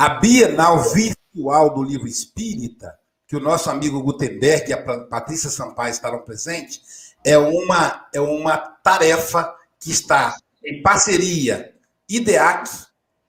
A 0.00 0.10
Bienal 0.10 0.80
Virtual 0.92 1.74
do 1.74 1.82
Livro 1.82 2.06
Espírita, 2.06 2.96
que 3.26 3.34
o 3.34 3.40
nosso 3.40 3.68
amigo 3.68 4.00
Gutenberg 4.00 4.70
e 4.70 4.72
a 4.72 4.80
Patrícia 5.06 5.50
Sampaio 5.50 5.90
estarão 5.90 6.22
presentes, 6.22 7.16
é 7.24 7.36
uma, 7.36 8.06
é 8.14 8.20
uma 8.20 8.56
tarefa 8.56 9.52
que 9.80 9.90
está 9.90 10.36
em 10.64 10.80
parceria 10.84 11.74
IDEAC, 12.08 12.70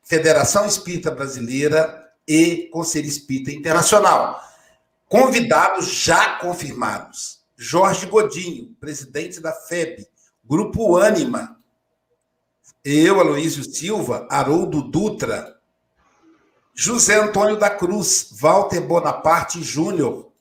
Federação 0.03 0.67
Espírita 0.67 1.09
Brasileira 1.09 2.07
e 2.27 2.69
Conselho 2.71 3.07
Espírita 3.07 3.51
Internacional. 3.51 4.39
Convidados 5.07 5.87
já 5.87 6.37
confirmados: 6.37 7.39
Jorge 7.57 8.05
Godinho, 8.05 8.75
presidente 8.79 9.39
da 9.39 9.53
FEB, 9.53 10.05
Grupo 10.45 10.97
Ânima, 10.97 11.59
eu, 12.85 13.19
Aloísio 13.19 13.63
Silva, 13.63 14.27
Haroldo 14.29 14.83
Dutra, 14.83 15.58
José 16.81 17.15
Antônio 17.15 17.57
da 17.57 17.69
Cruz, 17.69 18.29
Walter 18.39 18.79
Bonaparte 18.79 19.61
Júnior, 19.61 20.31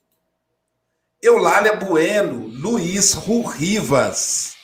Eulália 1.21 1.75
Bueno, 1.75 2.47
Luiz 2.47 3.13
Rivas, 3.13 4.55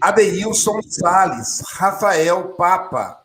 Adeilson 0.00 0.82
Salles, 0.82 1.62
Rafael 1.68 2.48
Papa. 2.54 3.24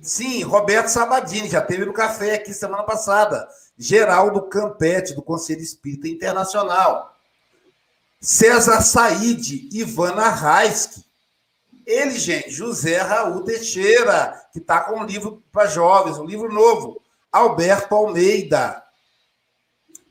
Sim, 0.00 0.44
Roberto 0.44 0.90
Sabadini, 0.90 1.50
já 1.50 1.60
teve 1.60 1.84
no 1.84 1.92
café 1.92 2.36
aqui 2.36 2.54
semana 2.54 2.84
passada. 2.84 3.48
Geraldo 3.76 4.42
Campete, 4.42 5.16
do 5.16 5.22
Conselho 5.22 5.60
Espírita 5.60 6.06
Internacional. 6.06 7.16
César 8.20 8.80
Said, 8.80 9.74
Ivana 9.74 10.28
Raiski, 10.28 11.04
ele, 11.86 12.18
gente, 12.18 12.50
José 12.50 12.98
Raul 12.98 13.44
Teixeira, 13.44 14.40
que 14.52 14.58
está 14.58 14.80
com 14.80 15.00
um 15.00 15.04
livro 15.04 15.42
para 15.52 15.66
jovens, 15.68 16.18
um 16.18 16.24
livro 16.24 16.52
novo. 16.52 17.00
Alberto 17.30 17.94
Almeida. 17.94 18.82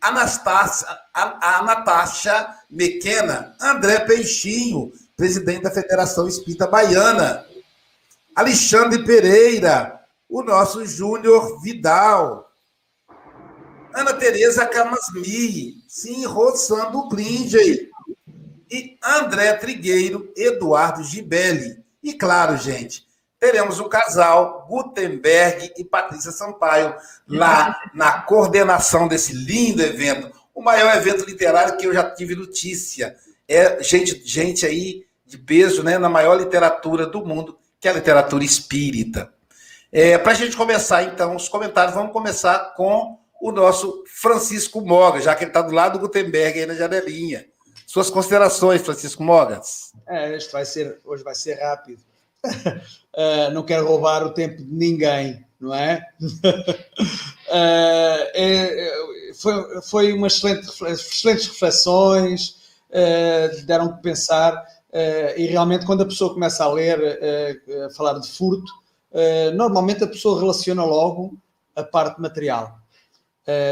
Anastácia, 0.02 0.88
a, 1.14 1.60
a 1.60 1.64
Natasha 1.64 2.56
Mequena. 2.70 3.56
André 3.62 4.00
Peixinho, 4.00 4.92
presidente 5.16 5.64
da 5.64 5.72
Federação 5.72 6.28
Espírita 6.28 6.68
Baiana. 6.68 7.46
Alexandre 8.36 9.04
Pereira, 9.06 10.00
o 10.28 10.42
nosso 10.42 10.86
Júnior 10.86 11.62
Vidal. 11.62 12.50
Ana 13.94 14.14
Tereza 14.14 14.66
Camasmi, 14.66 15.76
sim, 15.88 16.26
Rossando 16.26 17.08
Glingey 17.10 17.91
e 18.72 18.98
André 19.04 19.54
Trigueiro, 19.54 20.32
Eduardo 20.36 21.04
Gibelli. 21.04 21.84
E 22.02 22.14
claro, 22.14 22.56
gente, 22.58 23.06
teremos 23.38 23.80
o 23.80 23.90
casal 23.90 24.66
Gutenberg 24.70 25.74
e 25.78 25.84
Patrícia 25.84 26.32
Sampaio 26.32 26.96
lá 27.28 27.78
na 27.94 28.22
coordenação 28.22 29.08
desse 29.08 29.34
lindo 29.34 29.84
evento, 29.84 30.32
o 30.56 30.62
maior 30.62 30.96
evento 30.96 31.26
literário 31.26 31.76
que 31.76 31.86
eu 31.86 31.94
já 31.94 32.10
tive 32.10 32.36
notícia. 32.36 33.16
É 33.48 33.84
gente, 33.84 34.22
gente 34.26 34.66
aí 34.66 35.06
de 35.26 35.38
peso, 35.38 35.84
né, 35.84 35.98
na 35.98 36.10
maior 36.10 36.36
literatura 36.36 37.06
do 37.06 37.26
mundo, 37.26 37.58
que 37.80 37.88
é 37.88 37.92
a 37.92 37.96
literatura 37.96 38.44
espírita. 38.44 39.34
É, 39.92 40.18
Para 40.18 40.32
a 40.32 40.36
gente 40.36 40.56
começar, 40.56 41.04
então, 41.04 41.36
os 41.36 41.50
comentários, 41.50 41.96
vamos 41.96 42.14
começar 42.14 42.74
com 42.76 43.18
o 43.42 43.52
nosso 43.52 44.04
Francisco 44.08 44.82
Moga, 44.82 45.20
já 45.20 45.36
que 45.36 45.44
ele 45.44 45.50
está 45.50 45.62
do 45.62 45.74
lado 45.74 45.94
do 45.94 46.08
Gutenberg 46.08 46.60
aí 46.60 46.66
na 46.66 46.76
janelinha. 46.76 47.46
Suas 47.92 48.10
considerações, 48.10 48.82
Francisco 48.82 49.22
Mogas. 49.22 49.92
É, 50.08 50.38
vai 50.54 50.64
ser, 50.64 51.02
hoje 51.04 51.26
vai 51.26 51.36
ser 51.36 51.56
rápido. 51.56 52.00
Uh, 52.42 53.52
não 53.52 53.64
quero 53.64 53.86
roubar 53.86 54.26
o 54.26 54.34
tempo 54.34 54.64
de 54.64 54.74
ninguém, 54.74 55.46
não 55.60 55.76
é? 55.76 56.02
uh, 56.22 56.32
é 57.52 58.94
foi, 59.36 59.82
foi 59.82 60.14
uma 60.14 60.28
excelente, 60.28 60.70
excelentes 60.86 61.48
reflexões, 61.48 62.62
uh, 62.92 63.66
deram 63.66 63.94
que 63.94 64.02
pensar, 64.02 64.66
e 65.36 65.48
realmente 65.48 65.86
quando 65.86 66.04
a 66.04 66.08
pessoa 66.08 66.34
começa 66.34 66.64
a 66.64 66.72
ler, 66.72 66.98
a 67.86 67.90
falar 67.94 68.20
de 68.20 68.30
furto, 68.30 68.72
normalmente 69.54 70.02
a 70.04 70.08
pessoa 70.08 70.40
relaciona 70.40 70.86
logo 70.86 71.38
a 71.76 71.84
parte 71.84 72.22
material. 72.22 72.78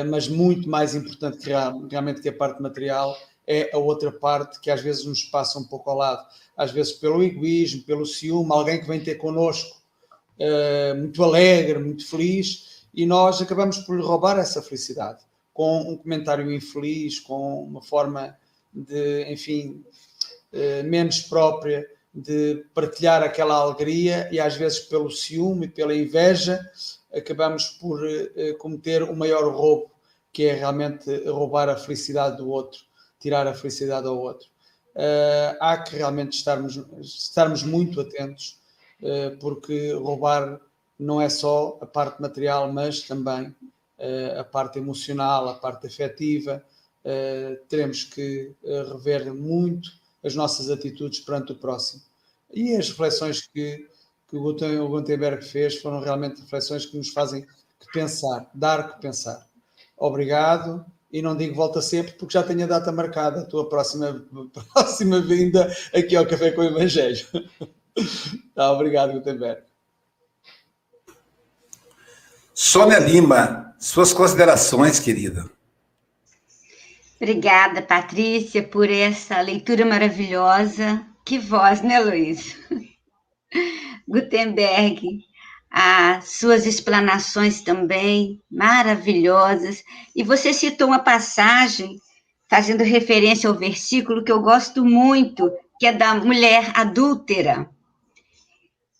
mas 0.09 0.30
muito 0.30 0.70
mais 0.70 0.95
importante 0.95 1.38
que 1.39 1.51
realmente 1.89 2.22
que 2.22 2.30
a 2.30 2.34
parte 2.34 2.61
material 2.61 3.17
é 3.50 3.72
a 3.74 3.80
outra 3.80 4.12
parte 4.12 4.60
que 4.60 4.70
às 4.70 4.80
vezes 4.80 5.06
nos 5.06 5.24
passa 5.24 5.58
um 5.58 5.64
pouco 5.64 5.89
ao 5.89 5.97
lado. 5.97 6.24
Às 6.56 6.72
vezes 6.72 6.93
pelo 6.93 7.24
egoísmo, 7.24 7.82
pelo 7.82 8.06
ciúme, 8.06 8.52
alguém 8.52 8.80
que 8.80 8.88
vem 8.88 9.00
ter 9.00 9.16
connosco 9.16 9.82
uh, 10.38 10.95
muito 10.95 11.24
alegre, 11.24 11.80
muito 11.80 12.08
feliz, 12.08 12.86
e 12.93 13.08
nós 13.08 13.41
acabamos 13.41 13.80
por 13.80 13.97
lhe 13.97 14.04
roubar 14.04 14.38
essa 14.38 14.62
felicidade 14.62 15.24
com 15.52 15.82
um 15.82 15.97
comentário 15.97 16.52
infeliz, 16.52 17.20
com 17.20 17.64
uma 17.64 17.82
forma 17.82 18.38
de, 18.72 19.26
enfim, 19.32 19.84
uh, 20.54 20.84
menos 20.88 21.22
própria 21.22 21.88
de 22.14 22.64
partilhar 22.74 23.24
aquela 23.24 23.56
alegria 23.56 24.30
e 24.32 24.39
às 24.39 24.56
vezes 24.56 24.80
pelo 24.80 25.10
ciúme 25.10 25.68
pela 25.68 25.95
inveja 25.95 26.60
acabamos 27.12 27.66
por 27.66 28.00
uh, 28.04 28.58
cometer 28.60 29.02
o 29.02 29.16
maior 29.16 29.52
roubo, 29.52 29.91
que 30.32 30.45
é 30.45 30.54
realmente 30.54 31.10
roubar 31.28 31.68
a 31.68 31.76
felicidade 31.76 32.38
do 32.38 32.47
outro, 32.47 32.88
tirar 33.20 33.47
a 33.47 33.53
felicidade 33.53 34.07
ao 34.07 34.17
outro 34.17 34.47
uh, 34.95 35.57
há 35.59 35.78
que 35.78 35.95
realmente 35.95 36.38
estarmos, 36.38 36.80
estarmos 36.99 37.63
muito 37.63 38.01
atentos, 38.01 38.59
uh, 39.01 39.38
porque 39.39 39.93
roubar 39.93 40.59
não 40.97 41.22
é 41.22 41.30
só 41.30 41.78
a 41.82 41.86
parte 41.86 42.22
material, 42.22 42.72
mas 42.72 43.01
também 43.01 43.47
uh, 43.47 44.39
a 44.39 44.43
parte 44.43 44.80
emocional, 44.80 45.47
a 45.47 45.55
parte 45.55 45.88
afetiva. 45.88 46.63
teremos 47.70 48.03
que 48.03 48.53
rever 48.91 49.34
muito 49.34 49.89
as 50.24 50.36
nossas 50.36 50.70
atitudes 50.70 51.22
perante 51.22 51.53
o 51.53 51.55
próximo. 51.55 52.03
E 52.53 52.76
as 52.76 52.89
reflexões 52.89 53.47
que, 53.47 53.88
que 54.28 54.36
o 54.36 54.89
Gutenberg 54.89 55.43
fez 55.43 55.82
foram 55.82 56.01
realmente 56.01 56.41
reflexões 56.41 56.86
que 56.86 56.97
nos 56.97 57.09
fazem 57.09 57.47
que 57.80 57.91
pensar, 57.93 58.51
dar 58.53 58.91
que 58.91 59.01
pensar. 59.01 59.47
Obrigado 59.97 60.86
e 61.12 61.22
não 61.22 61.36
digo 61.36 61.55
volta 61.55 61.82
sempre 61.82 62.14
porque 62.14 62.34
já 62.34 62.43
tenho 62.43 62.64
a 62.64 62.68
data 62.68 62.91
marcada, 62.91 63.41
a 63.41 63.45
tua 63.45 63.68
próxima, 63.68 64.26
próxima 64.74 65.20
vinda 65.22 65.76
aqui 65.93 66.16
ao 66.16 66.26
Café 66.26 66.51
com 66.51 66.62
o 66.62 66.66
Evangelho. 66.66 67.26
tá, 68.53 68.72
obrigado, 68.72 69.14
Gutenberg. 69.14 69.62
Sônia 72.53 72.99
Lima, 72.99 73.74
suas 73.80 74.12
considerações, 74.12 74.99
querida. 74.99 75.49
Obrigada, 77.16 77.82
Patrícia, 77.82 78.64
por 78.64 78.89
essa 78.89 79.39
leitura 79.41 79.86
maravilhosa. 79.86 81.05
Que 81.26 81.38
voz, 81.38 81.82
né, 81.82 81.99
Luiz? 81.99 82.57
Gutenberg, 84.07 85.26
as 85.72 86.32
suas 86.32 86.65
explanações 86.65 87.61
também 87.61 88.41
maravilhosas. 88.49 89.84
E 90.15 90.24
você 90.24 90.51
citou 90.51 90.88
uma 90.88 90.99
passagem 90.99 91.97
fazendo 92.49 92.84
referência 92.84 93.47
ao 93.47 93.55
versículo 93.55 94.24
que 94.24 94.32
eu 94.32 94.41
gosto 94.41 94.84
muito, 94.84 95.51
que 95.80 95.86
é 95.86 95.93
da 95.93 96.15
mulher 96.15 96.72
adúltera. 96.74 97.70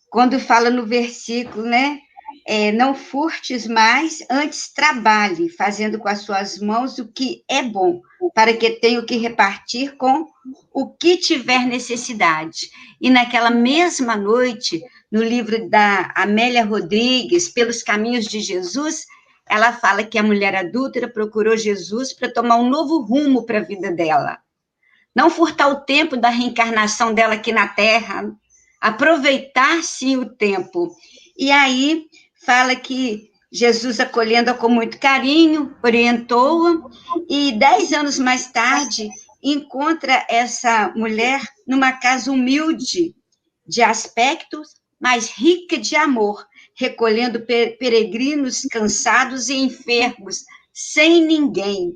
Quando 0.08 0.38
fala 0.38 0.70
no 0.70 0.86
versículo, 0.86 1.64
né? 1.64 1.98
É, 2.46 2.72
não 2.72 2.94
furtes 2.94 3.66
mais, 3.66 4.24
antes 4.30 4.72
trabalhe, 4.72 5.50
fazendo 5.50 5.98
com 5.98 6.08
as 6.08 6.22
suas 6.22 6.58
mãos 6.58 6.98
o 6.98 7.06
que 7.06 7.44
é 7.48 7.62
bom, 7.62 8.00
para 8.34 8.56
que 8.56 8.70
tenha 8.70 8.98
o 8.98 9.04
que 9.04 9.16
repartir 9.16 9.96
com 9.96 10.26
o 10.72 10.88
que 10.88 11.16
tiver 11.16 11.66
necessidade. 11.66 12.70
E 13.00 13.10
naquela 13.10 13.50
mesma 13.50 14.16
noite, 14.16 14.80
no 15.10 15.22
livro 15.22 15.68
da 15.68 16.12
Amélia 16.14 16.64
Rodrigues, 16.64 17.48
Pelos 17.48 17.82
Caminhos 17.82 18.26
de 18.26 18.40
Jesus, 18.40 19.06
ela 19.48 19.72
fala 19.72 20.04
que 20.04 20.16
a 20.16 20.22
mulher 20.22 20.54
adúltera 20.54 21.08
procurou 21.08 21.56
Jesus 21.56 22.12
para 22.12 22.32
tomar 22.32 22.56
um 22.56 22.70
novo 22.70 23.00
rumo 23.00 23.44
para 23.44 23.58
a 23.58 23.64
vida 23.64 23.90
dela. 23.90 24.38
Não 25.14 25.28
furtar 25.28 25.68
o 25.68 25.80
tempo 25.80 26.16
da 26.16 26.28
reencarnação 26.28 27.12
dela 27.12 27.34
aqui 27.34 27.50
na 27.50 27.66
Terra, 27.66 28.30
aproveitar 28.80 29.82
sim 29.82 30.16
o 30.16 30.30
tempo. 30.30 30.94
E 31.36 31.50
aí 31.50 32.06
fala 32.46 32.76
que 32.76 33.28
Jesus 33.52 33.98
acolhendo-a 33.98 34.54
com 34.54 34.68
muito 34.68 35.00
carinho, 35.00 35.76
orientou-a, 35.82 36.88
e 37.28 37.50
dez 37.58 37.92
anos 37.92 38.20
mais 38.20 38.52
tarde 38.52 39.08
encontra 39.42 40.24
essa 40.28 40.92
mulher 40.94 41.42
numa 41.66 41.92
casa 41.92 42.30
humilde, 42.30 43.16
de 43.66 43.82
aspectos 43.82 44.79
mas 45.00 45.30
rica 45.30 45.78
de 45.78 45.96
amor, 45.96 46.46
recolhendo 46.74 47.40
peregrinos 47.40 48.62
cansados 48.70 49.48
e 49.48 49.54
enfermos, 49.54 50.44
sem 50.72 51.24
ninguém. 51.24 51.94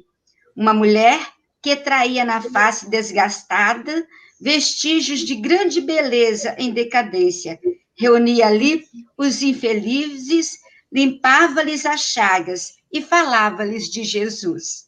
Uma 0.57 0.73
mulher 0.73 1.21
que 1.63 1.77
traía 1.77 2.25
na 2.25 2.41
face 2.41 2.89
desgastada 2.89 4.07
vestígios 4.41 5.21
de 5.21 5.37
grande 5.37 5.81
beleza 5.81 6.55
em 6.59 6.73
decadência. 6.73 7.59
Reunia 7.97 8.47
ali 8.47 8.85
os 9.17 9.43
infelizes, 9.43 10.59
limpava-lhes 10.93 11.87
as 11.87 12.01
chagas 12.01 12.75
e 12.93 13.01
falava-lhes 13.01 13.89
de 13.89 14.05
Jesus. 14.05 14.85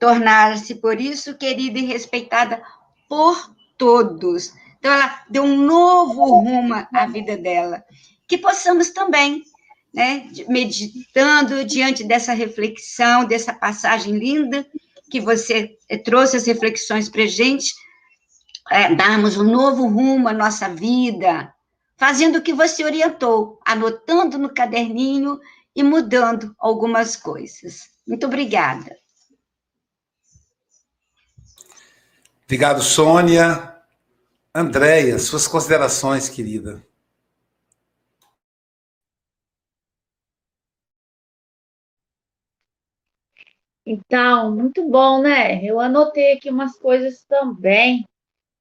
Tornara-se, 0.00 0.74
por 0.76 1.00
isso, 1.00 1.36
querida 1.36 1.78
e 1.78 1.84
respeitada 1.84 2.62
por 3.08 3.54
todos 3.78 4.52
então, 4.78 4.92
ela 4.92 5.22
deu 5.28 5.42
um 5.42 5.56
novo 5.56 6.24
rumo 6.38 6.74
à 6.74 7.06
vida 7.06 7.36
dela. 7.36 7.84
Que 8.28 8.38
possamos 8.38 8.90
também, 8.90 9.42
né, 9.92 10.28
meditando 10.48 11.64
diante 11.64 12.04
dessa 12.04 12.32
reflexão, 12.32 13.24
dessa 13.24 13.52
passagem 13.52 14.16
linda, 14.18 14.66
que 15.10 15.20
você 15.20 15.76
eh, 15.88 15.98
trouxe 15.98 16.36
as 16.36 16.46
reflexões 16.46 17.08
para 17.08 17.22
a 17.22 17.26
gente, 17.26 17.72
é, 18.70 18.94
darmos 18.94 19.36
um 19.36 19.44
novo 19.44 19.86
rumo 19.86 20.28
à 20.28 20.32
nossa 20.32 20.68
vida, 20.68 21.52
fazendo 21.96 22.38
o 22.38 22.42
que 22.42 22.52
você 22.52 22.84
orientou, 22.84 23.60
anotando 23.64 24.36
no 24.38 24.52
caderninho 24.52 25.40
e 25.74 25.82
mudando 25.82 26.54
algumas 26.58 27.16
coisas. 27.16 27.88
Muito 28.06 28.26
obrigada. 28.26 28.96
Obrigado, 32.44 32.82
Sônia. 32.82 33.75
Andréia, 34.58 35.18
suas 35.18 35.46
considerações, 35.46 36.30
querida. 36.30 36.82
Então, 43.84 44.56
muito 44.56 44.88
bom, 44.88 45.20
né? 45.20 45.62
Eu 45.62 45.78
anotei 45.78 46.32
aqui 46.32 46.48
umas 46.48 46.78
coisas 46.78 47.22
também, 47.24 48.06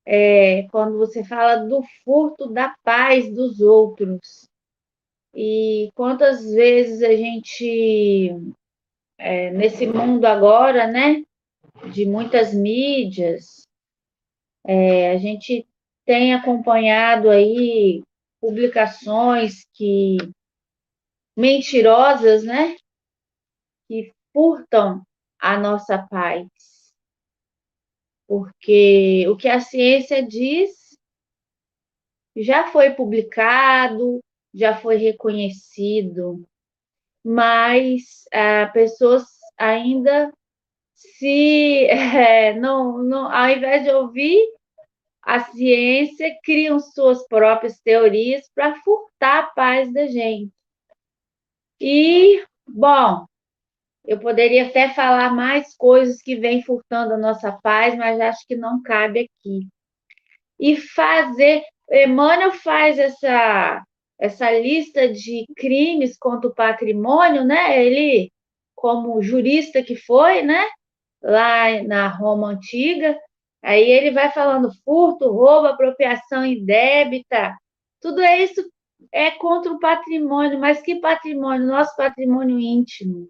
é, 0.05 0.63
quando 0.63 0.97
você 0.97 1.23
fala 1.23 1.65
do 1.65 1.81
furto 2.03 2.51
da 2.51 2.75
paz 2.83 3.33
dos 3.33 3.61
outros. 3.61 4.49
E 5.33 5.89
quantas 5.95 6.51
vezes 6.51 7.01
a 7.03 7.15
gente, 7.15 8.35
é, 9.17 9.49
nesse 9.51 9.87
mundo 9.87 10.25
agora, 10.25 10.87
né, 10.87 11.23
de 11.93 12.05
muitas 12.05 12.53
mídias, 12.53 13.65
é, 14.65 15.11
a 15.11 15.17
gente 15.17 15.65
tem 16.05 16.33
acompanhado 16.33 17.29
aí 17.29 18.03
publicações 18.39 19.65
que 19.73 20.17
mentirosas, 21.35 22.43
né? 22.43 22.75
Que 23.87 24.13
furtam 24.31 25.01
a 25.39 25.59
nossa 25.59 25.97
paz. 25.97 26.47
Porque 28.27 29.27
o 29.27 29.35
que 29.35 29.47
a 29.47 29.59
ciência 29.59 30.25
diz 30.25 30.97
já 32.35 32.67
foi 32.71 32.91
publicado, 32.91 34.19
já 34.53 34.77
foi 34.77 34.97
reconhecido, 34.97 36.43
mas 37.23 38.25
ah, 38.33 38.67
pessoas 38.73 39.23
ainda 39.57 40.31
se 40.93 41.85
é, 41.85 42.53
não, 42.59 43.03
não, 43.03 43.31
ao 43.31 43.49
invés 43.49 43.83
de 43.83 43.91
ouvir 43.91 44.45
a 45.25 45.39
ciência 45.39 46.29
criam 46.43 46.79
suas 46.79 47.27
próprias 47.27 47.79
teorias 47.81 48.49
para 48.53 48.75
furtar 48.81 49.39
a 49.39 49.43
paz 49.47 49.91
da 49.93 50.07
gente. 50.07 50.51
E, 51.79 52.43
bom, 52.67 53.25
Eu 54.07 54.19
poderia 54.19 54.67
até 54.67 54.89
falar 54.89 55.33
mais 55.33 55.75
coisas 55.75 56.21
que 56.21 56.35
vêm 56.35 56.61
furtando 56.61 57.13
a 57.13 57.17
nossa 57.17 57.51
paz, 57.63 57.95
mas 57.97 58.19
acho 58.19 58.45
que 58.47 58.55
não 58.55 58.81
cabe 58.81 59.21
aqui. 59.21 59.67
E 60.59 60.77
fazer, 60.77 61.63
Emmanuel 61.91 62.51
faz 62.53 62.99
essa 62.99 63.83
essa 64.17 64.49
lista 64.51 65.09
de 65.09 65.45
crimes 65.57 66.17
contra 66.17 66.49
o 66.49 66.55
patrimônio, 66.55 67.43
né? 67.43 67.85
Ele, 67.85 68.31
como 68.75 69.21
jurista 69.21 69.83
que 69.83 69.95
foi, 69.95 70.41
né? 70.41 70.65
Lá 71.21 71.83
na 71.83 72.07
Roma 72.07 72.49
antiga, 72.49 73.17
aí 73.61 73.89
ele 73.89 74.11
vai 74.11 74.31
falando 74.31 74.71
furto, 74.83 75.31
roubo, 75.31 75.67
apropriação 75.67 76.45
indébita, 76.45 77.55
tudo 78.01 78.21
isso 78.21 78.63
é 79.11 79.31
contra 79.31 79.71
o 79.71 79.79
patrimônio, 79.79 80.59
mas 80.59 80.81
que 80.81 80.99
patrimônio? 80.99 81.67
Nosso 81.67 81.95
patrimônio 81.95 82.59
íntimo. 82.59 83.27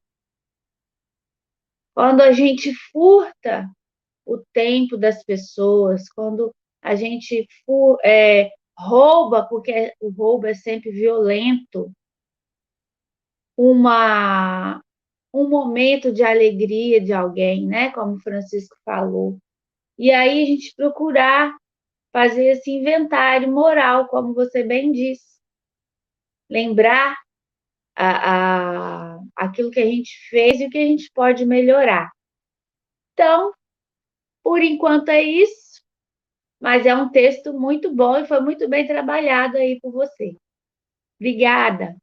Quando 1.93 2.21
a 2.21 2.31
gente 2.31 2.73
furta 2.91 3.69
o 4.25 4.39
tempo 4.53 4.97
das 4.97 5.23
pessoas, 5.23 6.09
quando 6.09 6.53
a 6.81 6.95
gente 6.95 7.47
fur, 7.65 7.97
é, 8.03 8.51
rouba, 8.77 9.47
porque 9.47 9.93
o 10.01 10.09
roubo 10.09 10.47
é 10.47 10.53
sempre 10.53 10.91
violento, 10.91 11.91
uma 13.57 14.81
um 15.33 15.49
momento 15.49 16.13
de 16.13 16.23
alegria 16.23 17.01
de 17.01 17.11
alguém, 17.11 17.65
né? 17.65 17.91
Como 17.91 18.19
Francisco 18.19 18.75
falou. 18.85 19.37
E 19.97 20.11
aí 20.11 20.43
a 20.43 20.45
gente 20.45 20.73
procurar 20.75 21.55
fazer 22.11 22.45
esse 22.45 22.71
inventário 22.71 23.51
moral, 23.51 24.07
como 24.07 24.33
você 24.33 24.63
bem 24.63 24.91
disse. 24.91 25.35
Lembrar 26.49 27.15
a, 27.95 29.15
a, 29.15 29.19
aquilo 29.35 29.71
que 29.71 29.79
a 29.79 29.85
gente 29.85 30.11
fez 30.29 30.59
e 30.59 30.65
o 30.65 30.69
que 30.69 30.77
a 30.77 30.85
gente 30.85 31.11
pode 31.13 31.45
melhorar. 31.45 32.09
Então, 33.13 33.53
por 34.43 34.61
enquanto 34.61 35.09
é 35.09 35.21
isso 35.21 35.65
mas 36.65 36.85
é 36.85 36.95
um 36.95 37.09
texto 37.09 37.53
muito 37.53 37.93
bom 37.93 38.17
e 38.17 38.27
foi 38.27 38.39
muito 38.39 38.67
bem 38.67 38.87
trabalhado 38.87 39.55
aí 39.55 39.79
por 39.79 39.91
você. 39.91 40.35
Obrigada. 41.19 41.95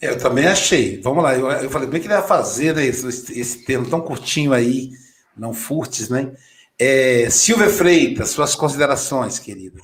É, 0.00 0.10
eu 0.10 0.18
também 0.18 0.46
achei. 0.46 1.00
Vamos 1.00 1.22
lá, 1.22 1.34
eu, 1.34 1.50
eu 1.50 1.70
falei, 1.70 1.86
como 1.86 1.96
é 1.96 2.00
que 2.00 2.06
ele 2.06 2.14
vai 2.14 2.26
fazer 2.26 2.74
né, 2.74 2.84
esse, 2.84 3.38
esse 3.38 3.64
termo 3.64 3.88
tão 3.88 4.02
curtinho 4.02 4.52
aí, 4.52 4.90
não 5.36 5.52
furtes, 5.52 6.08
né? 6.08 6.32
É, 6.78 7.28
Silvia 7.30 7.68
Freitas, 7.68 8.30
suas 8.30 8.54
considerações, 8.54 9.38
querida. 9.38 9.80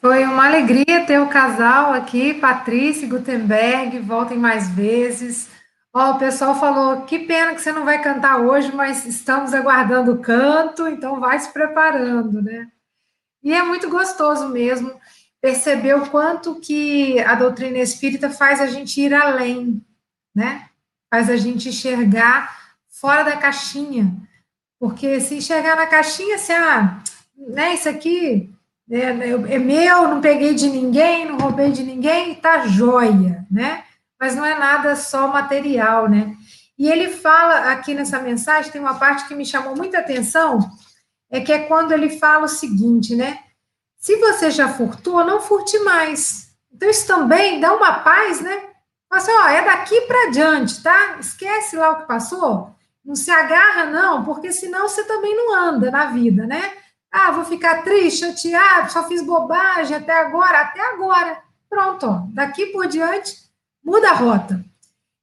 Foi 0.00 0.24
uma 0.24 0.46
alegria 0.46 1.04
ter 1.04 1.20
o 1.20 1.28
casal 1.28 1.92
aqui, 1.92 2.34
Patrícia 2.34 3.04
e 3.04 3.08
Gutenberg, 3.08 3.98
voltem 3.98 4.38
mais 4.38 4.70
vezes. 4.70 5.48
Ó, 5.92 6.12
o 6.12 6.18
pessoal 6.18 6.58
falou, 6.58 7.02
que 7.02 7.18
pena 7.18 7.54
que 7.54 7.60
você 7.60 7.72
não 7.72 7.84
vai 7.84 8.00
cantar 8.00 8.38
hoje, 8.38 8.72
mas 8.72 9.04
estamos 9.04 9.52
aguardando 9.52 10.12
o 10.12 10.18
canto, 10.18 10.86
então 10.86 11.18
vai 11.18 11.38
se 11.38 11.52
preparando, 11.52 12.40
né? 12.40 12.68
E 13.42 13.52
é 13.52 13.62
muito 13.62 13.90
gostoso 13.90 14.48
mesmo 14.48 14.94
perceber 15.40 15.94
o 15.94 16.08
quanto 16.08 16.60
que 16.60 17.18
a 17.20 17.34
doutrina 17.34 17.78
espírita 17.78 18.30
faz 18.30 18.60
a 18.60 18.66
gente 18.66 19.00
ir 19.00 19.12
além, 19.12 19.84
né? 20.34 20.68
Faz 21.10 21.28
a 21.28 21.36
gente 21.36 21.68
enxergar 21.70 22.74
fora 22.88 23.22
da 23.22 23.36
caixinha. 23.36 24.14
Porque 24.80 25.20
se 25.20 25.36
enxergar 25.36 25.76
na 25.76 25.86
caixinha, 25.86 26.34
assim, 26.34 26.54
ah, 26.54 27.00
né, 27.36 27.74
isso 27.74 27.88
aqui 27.88 28.52
é, 28.90 29.02
é 29.02 29.58
meu, 29.58 30.08
não 30.08 30.20
peguei 30.20 30.54
de 30.54 30.68
ninguém, 30.68 31.26
não 31.26 31.38
roubei 31.38 31.70
de 31.70 31.84
ninguém, 31.84 32.34
tá 32.34 32.66
joia, 32.66 33.46
né? 33.48 33.84
mas 34.20 34.36
não 34.36 34.44
é 34.44 34.54
nada 34.54 34.94
só 34.94 35.28
material, 35.28 36.06
né? 36.06 36.36
E 36.78 36.90
ele 36.90 37.08
fala 37.08 37.72
aqui 37.72 37.94
nessa 37.94 38.20
mensagem, 38.20 38.70
tem 38.70 38.80
uma 38.80 38.98
parte 38.98 39.26
que 39.26 39.34
me 39.34 39.46
chamou 39.46 39.74
muita 39.74 39.98
atenção, 39.98 40.60
é 41.30 41.40
que 41.40 41.50
é 41.50 41.60
quando 41.60 41.92
ele 41.92 42.10
fala 42.10 42.44
o 42.44 42.48
seguinte, 42.48 43.16
né? 43.16 43.38
Se 43.96 44.16
você 44.16 44.50
já 44.50 44.68
furtou, 44.68 45.24
não 45.24 45.40
furte 45.40 45.78
mais. 45.80 46.50
Então, 46.70 46.88
isso 46.88 47.06
também 47.06 47.60
dá 47.60 47.72
uma 47.72 48.00
paz, 48.00 48.40
né? 48.40 48.56
Fala 49.08 49.22
assim, 49.22 49.32
ó, 49.32 49.48
é 49.48 49.64
daqui 49.64 50.00
para 50.02 50.30
diante, 50.30 50.82
tá? 50.82 51.16
Esquece 51.18 51.76
lá 51.76 51.90
o 51.90 52.00
que 52.00 52.06
passou, 52.06 52.74
não 53.04 53.14
se 53.14 53.30
agarra, 53.30 53.86
não, 53.86 54.24
porque 54.24 54.52
senão 54.52 54.88
você 54.88 55.04
também 55.04 55.34
não 55.34 55.54
anda 55.54 55.90
na 55.90 56.06
vida, 56.06 56.46
né? 56.46 56.72
Ah, 57.10 57.32
vou 57.32 57.44
ficar 57.44 57.82
triste, 57.82 58.20
chateado, 58.20 58.92
só 58.92 59.08
fiz 59.08 59.22
bobagem 59.22 59.96
até 59.96 60.12
agora, 60.12 60.60
até 60.60 60.80
agora. 60.80 61.42
Pronto, 61.68 62.06
ó, 62.06 62.22
daqui 62.32 62.66
por 62.66 62.86
diante 62.86 63.36
muda 63.84 64.10
a 64.10 64.14
rota. 64.14 64.64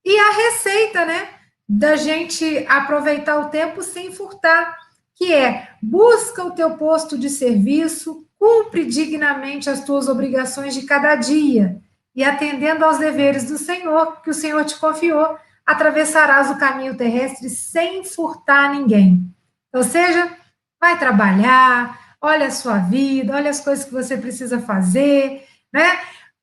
E 0.04 0.18
a 0.20 0.32
receita, 0.32 1.06
né, 1.06 1.30
da 1.68 1.96
gente 1.96 2.66
aproveitar 2.68 3.40
o 3.40 3.50
tempo 3.50 3.82
sem 3.82 4.12
furtar, 4.12 4.78
que 5.16 5.34
é 5.34 5.70
busca 5.82 6.44
o 6.44 6.52
teu 6.52 6.78
posto 6.78 7.18
de 7.18 7.30
serviço, 7.30 8.26
cumpre 8.40 8.86
dignamente 8.86 9.70
as 9.70 9.84
tuas 9.84 10.08
obrigações 10.08 10.74
de 10.74 10.84
cada 10.84 11.16
dia 11.16 11.82
e 12.16 12.24
atendendo 12.24 12.86
aos 12.86 12.98
deveres 12.98 13.46
do 13.46 13.58
Senhor, 13.58 14.22
que 14.22 14.30
o 14.30 14.34
Senhor 14.34 14.64
te 14.66 14.78
confiou, 14.80 15.38
atravessarás 15.68 16.50
o 16.50 16.58
caminho 16.58 16.96
terrestre 16.96 17.50
sem 17.50 18.02
furtar 18.06 18.72
ninguém. 18.72 19.30
Ou 19.74 19.84
seja, 19.84 20.32
vai 20.80 20.98
trabalhar, 20.98 22.16
olha 22.22 22.48
a 22.48 22.52
sua 22.52 22.78
vida, 22.78 23.36
olha 23.36 23.50
as 23.50 23.60
coisas 23.60 23.84
que 23.84 23.92
você 23.92 24.16
precisa 24.16 24.62
fazer, 24.62 25.46
né? 25.74 26.00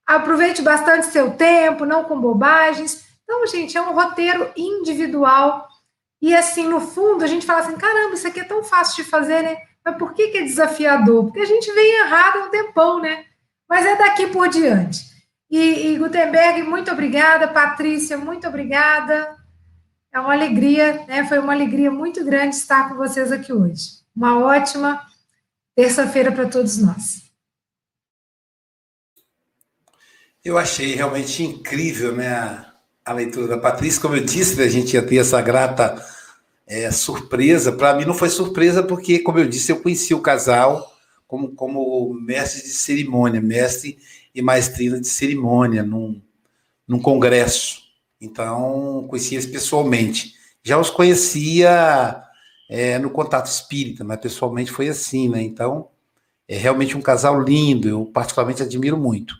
Aproveite 0.07 0.61
bastante 0.61 1.07
seu 1.07 1.31
tempo, 1.31 1.87
não 1.87 2.05
com 2.05 2.20
bobagens. 2.20 3.03
Então, 3.22 3.47
gente, 3.47 3.75
é 3.79 3.81
um 3.81 3.95
roteiro 3.95 4.53
individual. 4.55 5.66
E 6.20 6.35
assim, 6.37 6.68
no 6.68 6.81
fundo, 6.81 7.25
a 7.25 7.27
gente 7.27 7.47
fala 7.47 7.61
assim: 7.61 7.79
caramba, 7.79 8.14
isso 8.14 8.29
aqui 8.29 8.41
é 8.41 8.45
tão 8.45 8.62
fácil 8.62 9.03
de 9.03 9.11
fazer, 9.11 9.43
né? 9.43 9.57
Mas 9.83 9.97
por 9.97 10.12
que, 10.12 10.29
que 10.29 10.39
é 10.39 10.43
desafiador? 10.43 11.25
Porque 11.25 11.41
a 11.41 11.47
gente 11.47 11.72
vem 11.72 12.01
errado 12.01 12.41
há 12.41 12.45
um 12.45 12.51
tempão, 12.51 13.01
né? 13.01 13.25
Mas 13.66 13.87
é 13.87 13.97
daqui 13.97 14.27
por 14.27 14.49
diante. 14.49 15.14
E, 15.55 15.92
e 15.92 15.98
Gutenberg, 15.98 16.64
muito 16.64 16.90
obrigada. 16.90 17.46
Patrícia, 17.46 18.18
muito 18.18 18.44
obrigada. 18.48 19.36
É 20.12 20.18
uma 20.18 20.32
alegria, 20.32 21.05
né? 21.07 21.24
Foi 21.28 21.38
uma 21.38 21.52
alegria 21.52 21.92
muito 21.92 22.24
grande 22.24 22.57
estar 22.57 22.88
com 22.88 22.96
vocês 22.96 23.30
aqui 23.30 23.52
hoje. 23.52 24.00
Uma 24.16 24.36
ótima 24.36 25.00
terça-feira 25.76 26.32
para 26.32 26.48
todos 26.48 26.78
nós. 26.78 27.22
Eu 30.44 30.59
achei 30.59 30.96
realmente 30.96 31.44
incrível 31.44 32.12
né, 32.12 32.34
a, 32.34 32.74
a 33.05 33.12
leitura 33.12 33.46
da 33.46 33.57
Patrícia. 33.57 34.02
Como 34.02 34.16
eu 34.16 34.24
disse, 34.24 34.61
a 34.61 34.68
gente 34.68 34.94
ia 34.94 35.07
ter 35.07 35.18
essa 35.18 35.40
grata 35.40 36.05
é, 36.66 36.90
surpresa. 36.90 37.70
Para 37.70 37.94
mim 37.94 38.05
não 38.05 38.14
foi 38.14 38.28
surpresa, 38.28 38.82
porque, 38.82 39.20
como 39.20 39.38
eu 39.38 39.48
disse, 39.48 39.70
eu 39.70 39.80
conheci 39.80 40.14
o 40.14 40.20
casal 40.20 40.92
como, 41.28 41.55
como 41.55 42.12
mestre 42.14 42.62
de 42.62 42.70
cerimônia, 42.70 43.40
mestre 43.40 43.96
e 44.35 44.43
maestrina 44.43 45.01
de 45.01 45.07
cerimônia 45.07 45.82
num, 45.82 46.20
num 46.87 46.99
congresso. 46.99 47.82
Então, 48.20 49.07
conhecia 49.09 49.39
eles 49.39 49.51
pessoalmente. 49.51 50.35
Já 50.62 50.78
os 50.78 50.91
conhecia 50.91 52.22
é, 52.68 52.99
no 52.99 53.11
contato 53.11 53.47
espírita, 53.47 54.03
mas 54.03 54.18
pessoalmente 54.18 54.70
foi 54.70 54.89
assim, 54.89 55.28
né? 55.28 55.43
Então, 55.43 55.89
é 56.49 56.57
realmente 56.57 56.97
um 56.97 57.03
casal 57.03 57.41
lindo, 57.41 57.89
eu 57.89 58.07
particularmente 58.07 58.62
admiro 58.62 58.97
muito. 58.97 59.35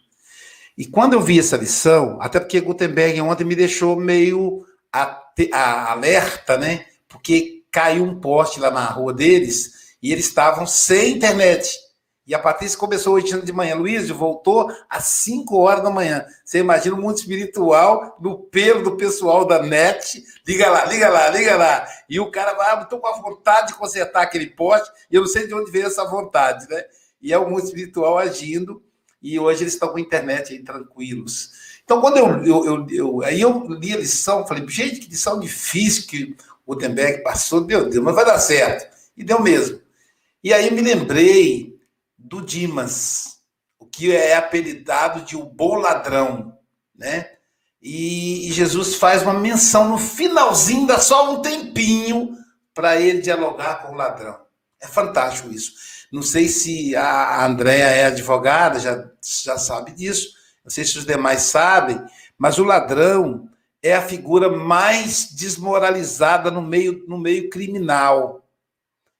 E 0.77 0.87
quando 0.87 1.15
eu 1.15 1.21
vi 1.21 1.39
essa 1.39 1.57
lição, 1.57 2.19
até 2.21 2.41
porque 2.41 2.61
Gutenberg 2.61 3.21
ontem 3.21 3.45
me 3.45 3.55
deixou 3.55 3.97
meio 3.97 4.67
a, 4.93 5.21
a, 5.53 5.93
alerta, 5.93 6.59
né? 6.59 6.87
Porque 7.09 7.63
caiu 7.71 8.05
um 8.05 8.21
poste 8.21 8.59
lá 8.61 8.71
na 8.71 8.85
rua 8.87 9.13
deles 9.13 9.95
e 10.03 10.13
eles 10.13 10.27
estavam 10.27 10.67
sem 10.67 11.17
internet. 11.17 11.79
E 12.27 12.35
a 12.35 12.39
Patrícia 12.39 12.79
começou 12.79 13.15
hoje 13.15 13.41
de 13.43 13.53
manhã. 13.53 13.75
Luiz 13.75 14.09
voltou 14.09 14.71
às 14.89 15.05
5 15.05 15.57
horas 15.59 15.83
da 15.83 15.91
manhã. 15.91 16.25
Você 16.45 16.59
imagina 16.59 16.97
o 16.97 17.01
mundo 17.01 17.19
espiritual 17.19 18.17
no 18.19 18.39
pelo 18.39 18.83
do 18.83 18.97
pessoal 18.97 19.45
da 19.45 19.63
net. 19.63 20.25
Liga 20.47 20.71
lá, 20.71 20.87
liga 20.87 21.09
lá, 21.11 21.29
liga 21.29 21.57
lá. 21.57 21.87
E 22.09 22.19
o 22.19 22.31
cara 22.31 22.55
vai, 22.55 22.71
ah, 22.71 22.83
estou 22.83 22.99
com 22.99 23.09
a 23.09 23.21
vontade 23.21 23.69
de 23.69 23.75
consertar 23.75 24.23
aquele 24.23 24.47
poste. 24.47 24.91
E 25.11 25.17
eu 25.17 25.21
não 25.21 25.29
sei 25.29 25.47
de 25.47 25.55
onde 25.55 25.71
veio 25.71 25.87
essa 25.87 26.05
vontade, 26.05 26.67
né? 26.69 26.83
E 27.21 27.33
é 27.33 27.39
o 27.39 27.49
mundo 27.49 27.65
espiritual 27.65 28.17
agindo 28.17 28.83
e 29.25 29.39
hoje 29.39 29.63
eles 29.63 29.73
estão 29.73 29.89
com 29.89 29.97
a 29.97 30.01
internet 30.03 30.53
aí 30.53 30.63
tranquilos. 30.63 31.51
Então, 31.83 31.99
quando 31.99 32.19
eu, 32.19 32.45
eu, 32.45 32.65
eu, 32.65 32.87
eu, 32.91 33.23
aí 33.23 33.41
eu 33.41 33.67
li 33.69 33.95
a 33.95 33.97
lição, 33.97 34.47
falei, 34.47 34.67
gente, 34.69 35.01
que 35.01 35.09
lição 35.09 35.41
difícil 35.41 36.07
que 36.07 36.37
o 36.67 36.75
Gutenberg 36.75 37.23
passou, 37.23 37.65
meu 37.65 37.89
Deus, 37.89 38.05
mas 38.05 38.15
vai 38.15 38.25
dar 38.25 38.39
certo. 38.39 38.95
E 39.17 39.25
deu 39.25 39.41
mesmo. 39.41 39.81
E 40.43 40.53
aí 40.53 40.71
me 40.71 40.83
lembrei 40.83 41.74
do 42.25 42.41
Dimas, 42.41 43.41
o 43.79 43.85
que 43.85 44.11
é 44.15 44.35
apelidado 44.35 45.23
de 45.23 45.37
o 45.37 45.45
bom 45.45 45.77
ladrão, 45.77 46.57
né? 46.97 47.31
E, 47.83 48.51
Jesus 48.51 48.95
faz 48.95 49.23
uma 49.23 49.35
menção 49.35 49.91
no 49.91 49.99
finalzinho, 49.99 50.87
dá 50.87 50.99
só 50.99 51.35
um 51.35 51.43
tempinho 51.43 52.35
para 52.73 52.99
ele 52.99 53.21
dialogar 53.21 53.83
com 53.83 53.93
o 53.93 53.97
ladrão. 53.97 54.41
É 54.81 54.87
fantástico 54.87 55.51
isso. 55.51 55.75
Não 56.11 56.23
sei 56.23 56.49
se 56.49 56.97
a 56.97 57.45
Andréa 57.45 57.85
é 57.85 58.07
advogada, 58.07 58.81
já, 58.81 59.11
já 59.45 59.59
sabe 59.59 59.93
disso. 59.93 60.31
Não 60.65 60.71
sei 60.71 60.85
se 60.85 60.97
os 60.97 61.05
demais 61.05 61.43
sabem, 61.43 62.03
mas 62.39 62.59
o 62.59 62.65
ladrão, 62.65 63.51
é 63.83 63.95
a 63.95 64.01
figura 64.01 64.49
mais 64.49 65.31
desmoralizada 65.31 66.51
no 66.51 66.63
meio, 66.63 67.05
no 67.07 67.19
meio 67.19 67.51
criminal. 67.51 68.49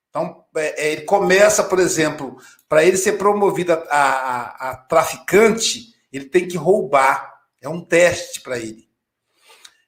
Então, 0.09 0.43
ele 0.55 1.01
começa, 1.01 1.63
por 1.63 1.79
exemplo, 1.79 2.37
para 2.67 2.83
ele 2.83 2.97
ser 2.97 3.13
promovido 3.13 3.73
a, 3.73 3.75
a, 3.75 4.71
a, 4.71 4.75
traficante, 4.77 5.93
ele 6.11 6.25
tem 6.25 6.47
que 6.47 6.57
roubar. 6.57 7.33
É 7.61 7.69
um 7.69 7.83
teste 7.83 8.41
para 8.41 8.59
ele. 8.59 8.87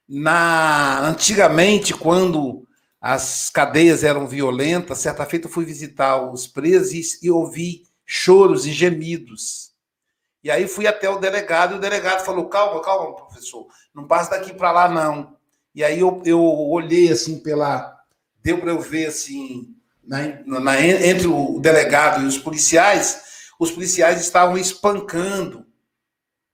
Na 0.08 1.00
Antigamente, 1.00 1.94
quando 1.94 2.66
as 3.00 3.50
cadeias 3.50 4.02
eram 4.02 4.26
violentas, 4.26 4.98
certa 4.98 5.24
feita 5.24 5.46
eu 5.46 5.52
fui 5.52 5.64
visitar 5.64 6.30
os 6.30 6.46
presos 6.46 7.22
e 7.22 7.30
ouvi 7.30 7.84
choros 8.04 8.66
e 8.66 8.72
gemidos. 8.72 9.68
E 10.42 10.50
aí 10.50 10.66
fui 10.66 10.86
até 10.86 11.08
o 11.10 11.18
delegado, 11.18 11.74
e 11.74 11.76
o 11.76 11.80
delegado 11.80 12.24
falou: 12.24 12.48
calma, 12.48 12.80
calma, 12.80 13.14
professor, 13.14 13.66
não 13.94 14.06
passa 14.06 14.30
daqui 14.30 14.52
para 14.54 14.72
lá, 14.72 14.88
não. 14.88 15.36
E 15.74 15.84
aí 15.84 16.00
eu, 16.00 16.22
eu 16.24 16.42
olhei 16.42 17.10
assim 17.10 17.38
pela. 17.38 17.96
Deu 18.42 18.58
para 18.58 18.70
eu 18.70 18.80
ver 18.80 19.06
assim, 19.06 19.76
na, 20.08 20.60
na, 20.60 20.80
entre 20.80 21.26
o 21.26 21.60
delegado 21.60 22.22
e 22.22 22.26
os 22.26 22.38
policiais, 22.38 23.22
os 23.60 23.70
policiais 23.70 24.20
estavam 24.20 24.56
espancando 24.56 25.66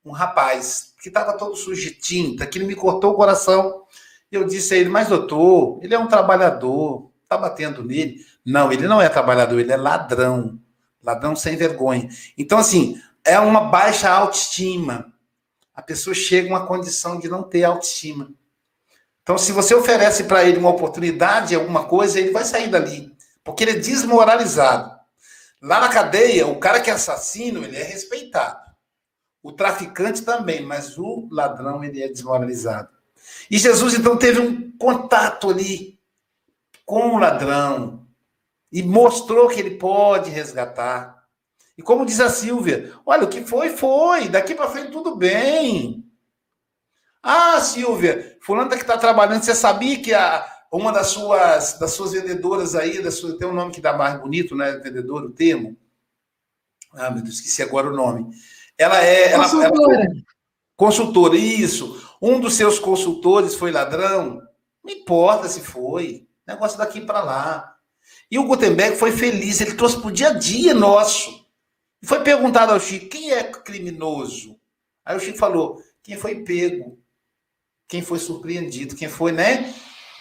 um 0.05 0.11
rapaz 0.11 0.93
que 1.01 1.09
estava 1.09 1.35
todo 1.35 1.55
sujo 1.55 1.81
de 1.81 1.93
tinta, 1.93 2.47
que 2.47 2.59
ele 2.59 2.67
me 2.67 2.75
cortou 2.75 3.13
o 3.13 3.17
coração. 3.17 3.85
Eu 4.31 4.45
disse 4.45 4.75
a 4.75 4.77
ele, 4.77 4.89
mas 4.89 5.09
doutor, 5.09 5.79
ele 5.83 5.95
é 5.95 5.99
um 5.99 6.09
trabalhador, 6.09 7.11
está 7.23 7.39
batendo 7.39 7.85
nele. 7.85 8.27
Não, 8.45 8.73
ele 8.73 8.89
não 8.89 9.01
é 9.01 9.09
trabalhador, 9.09 9.61
ele 9.61 9.73
é 9.73 9.77
ladrão. 9.77 10.59
Ladrão 11.03 11.37
sem 11.37 11.57
vergonha. 11.57 12.09
Então, 12.37 12.59
assim, 12.59 13.01
é 13.25 13.39
uma 13.39 13.61
baixa 13.67 14.11
autoestima. 14.11 15.13
A 15.75 15.83
pessoa 15.83 16.15
chega 16.15 16.49
a 16.49 16.59
uma 16.59 16.67
condição 16.67 17.21
de 17.21 17.29
não 17.29 17.43
ter 17.43 17.65
autoestima. 17.65 18.31
Então, 19.23 19.39
se 19.39 19.53
você 19.53 19.75
oferece 19.75 20.25
para 20.25 20.45
ele 20.45 20.59
uma 20.59 20.71
oportunidade, 20.71 21.55
alguma 21.55 21.85
coisa, 21.85 22.19
ele 22.19 22.31
vai 22.31 22.45
sair 22.45 22.69
dali. 22.69 23.14
Porque 23.45 23.63
ele 23.63 23.73
é 23.73 23.79
desmoralizado. 23.79 24.99
Lá 25.63 25.81
na 25.81 25.89
cadeia, 25.89 26.47
o 26.47 26.59
cara 26.59 26.81
que 26.81 26.91
é 26.91 26.95
assassino, 26.95 27.63
ele 27.63 27.77
é 27.77 27.83
respeitado. 27.83 28.59
O 29.43 29.53
traficante 29.53 30.23
também, 30.23 30.63
mas 30.63 30.99
o 30.99 31.29
ladrão, 31.31 31.85
ele 31.85 32.03
é 32.03 32.09
desmoralizado. 32.09 32.89
E 33.51 33.59
Jesus, 33.59 33.95
então, 33.95 34.17
teve 34.17 34.41
um 34.41 34.73
contato 34.79 35.51
ali 35.51 35.99
com 36.85 37.15
o 37.15 37.19
ladrão 37.19 38.07
e 38.73 38.83
mostrou 38.83 39.49
que 39.49 39.61
ele 39.61 39.77
pode 39.77 40.31
resgatar. 40.31 41.25
E 41.77 41.83
como 41.83 42.07
diz 42.07 42.21
a 42.21 42.29
Silvia, 42.29 42.93
olha, 43.05 43.25
o 43.25 43.29
que 43.29 43.45
foi, 43.45 43.71
foi. 43.71 44.29
Daqui 44.29 44.55
para 44.55 44.71
frente 44.71 44.91
tudo 44.91 45.17
bem. 45.17 46.05
Ah, 47.23 47.61
Silvia, 47.61 48.37
fulano 48.43 48.69
que 48.69 48.77
está 48.77 48.99
trabalhando, 48.99 49.43
você 49.43 49.55
sabia 49.55 50.01
que 50.01 50.13
a, 50.13 50.47
uma 50.77 50.93
das 50.93 51.09
suas, 51.09 51.79
das 51.79 51.93
suas 51.93 52.13
vendedoras 52.13 52.75
aí, 52.75 53.01
da 53.03 53.11
sua, 53.11 53.39
tem 53.39 53.47
um 53.47 53.55
nome 53.55 53.73
que 53.73 53.81
dá 53.81 53.97
mais 53.97 54.21
bonito, 54.21 54.57
né? 54.57 54.73
Vendedor, 54.73 55.25
o 55.25 55.31
termo. 55.31 55.77
Ah, 56.93 57.11
meu 57.11 57.23
Deus, 57.23 57.37
esqueci 57.37 57.63
agora 57.63 57.89
o 57.89 57.95
nome. 57.95 58.35
Ela 58.77 59.03
é. 59.03 59.37
Consultora. 59.37 59.95
Ela, 59.95 60.05
ela, 60.05 60.15
consultora, 60.77 61.37
isso. 61.37 62.17
Um 62.21 62.41
dos 62.41 62.55
seus 62.55 62.79
consultores 62.79 63.55
foi 63.55 63.71
ladrão. 63.71 64.43
Não 64.83 64.93
importa 64.93 65.49
se 65.49 65.61
foi. 65.61 66.27
Negócio 66.47 66.77
daqui 66.77 67.01
para 67.01 67.23
lá. 67.23 67.77
E 68.31 68.39
o 68.39 68.45
Gutenberg 68.45 68.97
foi 68.97 69.13
feliz, 69.13 69.61
ele 69.61 69.75
trouxe 69.75 69.99
para 69.99 70.09
o 70.09 70.13
dia 70.13 70.29
a 70.29 70.33
dia 70.33 70.75
nosso. 70.75 71.47
Foi 72.03 72.21
perguntado 72.23 72.73
ao 72.73 72.81
Chico, 72.81 73.09
quem 73.09 73.31
é 73.31 73.45
criminoso? 73.45 74.59
Aí 75.05 75.17
o 75.17 75.21
Chico 75.21 75.39
falou, 75.39 75.83
quem 76.03 76.17
foi 76.17 76.43
pego, 76.43 76.99
quem 77.89 78.03
foi 78.03 78.19
surpreendido, 78.19 78.97
quem 78.97 79.09
foi, 79.09 79.33
né, 79.33 79.73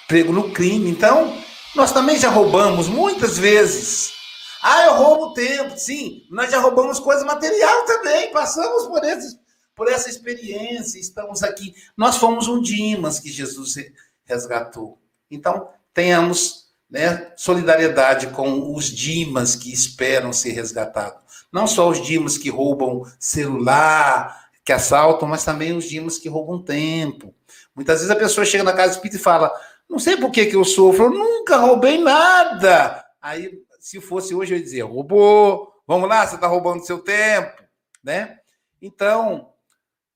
pego 0.07 0.31
no 0.31 0.51
crime. 0.51 0.89
Então, 0.89 1.37
nós 1.75 1.91
também 1.91 2.17
já 2.17 2.29
roubamos 2.29 2.87
muitas 2.87 3.37
vezes. 3.37 4.13
Ah, 4.61 4.85
eu 4.85 4.93
roubo 4.93 5.33
tempo, 5.33 5.77
sim. 5.77 6.23
Nós 6.29 6.49
já 6.49 6.59
roubamos 6.59 6.99
coisa 6.99 7.25
material 7.25 7.85
também, 7.85 8.31
passamos 8.31 8.87
por, 8.87 9.03
esses, 9.03 9.37
por 9.75 9.89
essa 9.89 10.09
experiência, 10.09 10.99
estamos 10.99 11.43
aqui. 11.43 11.73
Nós 11.97 12.17
fomos 12.17 12.47
um 12.47 12.61
Dimas 12.61 13.19
que 13.19 13.29
Jesus 13.29 13.75
resgatou. 14.23 14.99
Então, 15.29 15.67
tenhamos 15.93 16.63
né, 16.89 17.31
solidariedade 17.35 18.27
com 18.27 18.73
os 18.73 18.85
Dimas 18.85 19.55
que 19.55 19.73
esperam 19.73 20.31
ser 20.31 20.51
resgatados. 20.51 21.21
Não 21.51 21.67
só 21.67 21.89
os 21.89 22.01
dimos 22.01 22.37
que 22.37 22.49
roubam 22.49 23.03
celular, 23.19 24.43
que 24.63 24.71
assaltam, 24.71 25.27
mas 25.27 25.43
também 25.43 25.75
os 25.75 25.85
dimos 25.85 26.17
que 26.17 26.29
roubam 26.29 26.61
tempo. 26.61 27.33
Muitas 27.75 27.97
vezes 27.97 28.11
a 28.11 28.15
pessoa 28.15 28.45
chega 28.45 28.63
na 28.63 28.73
casa 28.73 28.93
espírita 28.93 29.17
e 29.17 29.23
fala: 29.23 29.53
Não 29.89 29.99
sei 29.99 30.17
por 30.17 30.31
que, 30.31 30.45
que 30.45 30.55
eu 30.55 30.63
sofro, 30.63 31.05
eu 31.05 31.09
nunca 31.11 31.57
roubei 31.57 31.97
nada. 31.97 33.05
Aí, 33.21 33.61
se 33.79 33.99
fosse 34.01 34.33
hoje, 34.33 34.53
eu 34.53 34.57
ia 34.57 34.63
dizer: 34.63 34.81
Roubou, 34.81 35.73
vamos 35.87 36.09
lá, 36.09 36.25
você 36.25 36.35
está 36.35 36.47
roubando 36.47 36.85
seu 36.85 36.99
tempo. 36.99 37.63
Né? 38.03 38.39
Então, 38.81 39.53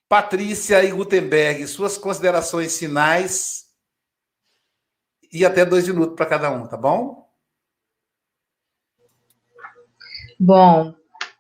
Patrícia 0.10 0.84
e 0.84 0.92
Gutenberg, 0.92 1.68
suas 1.68 1.98
considerações 1.98 2.78
finais 2.78 3.66
e 5.32 5.46
até 5.46 5.66
dois 5.66 5.88
minutos 5.88 6.16
para 6.16 6.26
cada 6.26 6.50
um, 6.52 6.66
tá 6.66 6.78
bom? 6.78 7.28
Bom, 10.40 10.94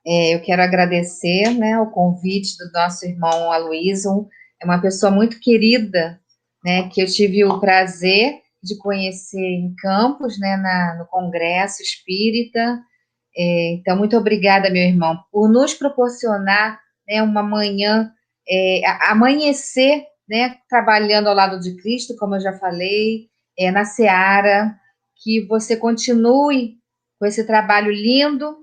é, 0.05 0.35
eu 0.35 0.41
quero 0.41 0.61
agradecer 0.61 1.51
né, 1.51 1.79
o 1.79 1.91
convite 1.91 2.57
do 2.57 2.71
nosso 2.71 3.05
irmão 3.05 3.51
Aloysio, 3.51 4.27
é 4.59 4.65
uma 4.65 4.81
pessoa 4.81 5.11
muito 5.11 5.39
querida, 5.39 6.19
né, 6.67 6.89
que 6.89 7.01
eu 7.01 7.07
tive 7.07 7.45
o 7.45 7.61
prazer 7.61 8.41
de 8.61 8.77
conhecer 8.79 9.39
em 9.39 9.73
Campos, 9.75 10.37
né, 10.37 10.57
na, 10.57 10.97
no 10.99 11.05
Congresso 11.05 11.81
Espírita. 11.81 12.77
É, 13.33 13.71
então, 13.75 13.95
muito 13.95 14.17
obrigada, 14.17 14.69
meu 14.69 14.83
irmão, 14.83 15.17
por 15.31 15.49
nos 15.49 15.73
proporcionar 15.73 16.77
né, 17.07 17.23
uma 17.23 17.41
manhã, 17.41 18.11
é, 18.45 18.81
amanhecer, 19.09 20.03
né, 20.27 20.57
trabalhando 20.69 21.27
ao 21.27 21.35
lado 21.35 21.57
de 21.57 21.73
Cristo, 21.77 22.17
como 22.17 22.35
eu 22.35 22.41
já 22.41 22.51
falei, 22.51 23.29
é, 23.57 23.71
na 23.71 23.85
Seara, 23.85 24.75
que 25.23 25.45
você 25.47 25.77
continue 25.77 26.75
com 27.17 27.25
esse 27.25 27.47
trabalho 27.47 27.93
lindo, 27.93 28.57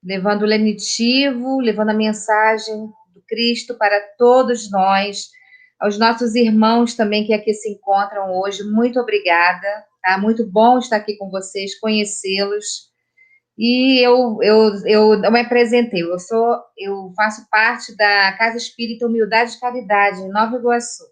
levando 0.00 0.42
o 0.42 0.46
lenitivo, 0.46 1.58
levando 1.58 1.90
a 1.90 1.94
mensagem 1.94 2.86
do 3.12 3.20
Cristo 3.26 3.76
para 3.76 4.00
todos 4.16 4.70
nós, 4.70 5.26
aos 5.82 5.98
nossos 5.98 6.36
irmãos 6.36 6.94
também 6.94 7.26
que 7.26 7.34
aqui 7.34 7.52
se 7.52 7.68
encontram 7.68 8.38
hoje, 8.38 8.62
muito 8.62 9.00
obrigada, 9.00 9.66
tá? 10.00 10.16
Muito 10.16 10.48
bom 10.48 10.78
estar 10.78 10.94
aqui 10.94 11.16
com 11.16 11.28
vocês, 11.28 11.76
conhecê-los. 11.80 12.92
E 13.58 13.98
eu, 13.98 14.38
eu, 14.42 14.74
eu, 14.86 15.24
eu 15.24 15.32
me 15.32 15.40
apresentei, 15.40 16.02
eu 16.02 16.20
sou, 16.20 16.56
eu 16.78 17.12
faço 17.16 17.48
parte 17.50 17.96
da 17.96 18.32
Casa 18.38 18.58
Espírita 18.58 19.06
Humildade 19.06 19.56
e 19.56 19.60
Caridade, 19.60 20.20
em 20.20 20.28
Nova 20.28 20.56
Iguaçu. 20.56 21.02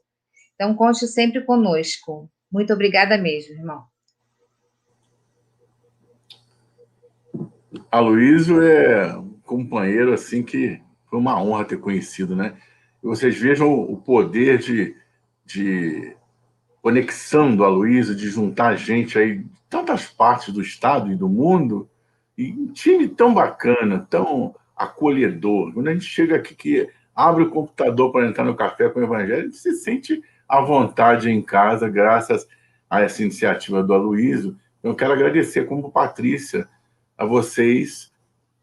Então, 0.55 0.73
conte 0.77 1.05
sempre 1.09 1.45
conosco. 1.45 2.31
Muito 2.51 2.73
obrigada 2.73 3.19
mesmo, 3.19 3.55
irmão. 3.55 3.83
Aloysio 7.91 8.63
é 8.63 9.17
um 9.17 9.33
companheiro 9.43 10.13
assim 10.13 10.45
que 10.45 10.81
foi 11.09 11.19
uma 11.19 11.43
honra 11.43 11.65
ter 11.65 11.79
conhecido, 11.79 12.37
né? 12.37 12.57
Vocês 13.03 13.39
vejam 13.39 13.73
o 13.73 13.97
poder 13.97 14.59
de, 14.59 14.95
de 15.45 16.17
conexão 16.83 17.55
do 17.55 17.65
Aloysio, 17.65 18.15
de 18.15 18.29
juntar 18.29 18.77
gente 18.77 19.19
aí 19.19 19.39
de 19.39 19.61
tantas 19.69 20.07
partes 20.07 20.53
do 20.53 20.61
estado 20.61 21.11
e 21.13 21.17
do 21.17 21.29
mundo, 21.29 21.89
e 22.37 22.53
um 22.53 22.73
time 22.73 23.09
tão 23.09 23.33
bacana, 23.33 24.07
tão 24.11 24.55
acolhedor. 24.77 25.73
Quando 25.73 25.89
a 25.89 25.93
gente 25.93 26.07
chega 26.07 26.37
aqui 26.37 26.55
que 26.55 26.91
abre 27.15 27.45
o 27.45 27.51
computador 27.51 28.13
para 28.13 28.27
entrar 28.27 28.45
no 28.45 28.57
café 28.57 28.89
com 28.89 29.01
o 29.01 29.05
Evangelho, 29.05 29.41
a 29.41 29.43
gente 29.45 29.57
se 29.57 29.73
sente 29.75 30.23
à 30.49 30.61
vontade 30.61 31.31
em 31.31 31.43
casa, 31.43 31.89
graças 31.89 32.47
a 32.89 33.01
essa 33.03 33.23
iniciativa 33.23 33.83
do 33.83 33.95
Aloysio. 33.95 34.57
Eu 34.83 34.95
quero 34.95 35.13
agradecer 35.13 35.67
como 35.67 35.93
Patrícia 35.93 36.69
a 37.17 37.25
vocês 37.25 38.11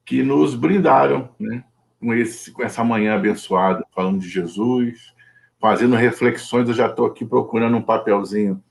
que 0.03 0.23
nos 0.23 0.55
brindaram 0.55 1.29
né, 1.39 1.63
com, 1.99 2.13
esse, 2.13 2.51
com 2.51 2.63
essa 2.63 2.83
manhã 2.83 3.15
abençoada, 3.15 3.85
falando 3.93 4.19
de 4.19 4.29
Jesus, 4.29 5.13
fazendo 5.59 5.95
reflexões. 5.95 6.67
Eu 6.67 6.75
já 6.75 6.87
estou 6.87 7.05
aqui 7.05 7.25
procurando 7.25 7.77
um 7.77 7.81
papelzinho 7.81 8.61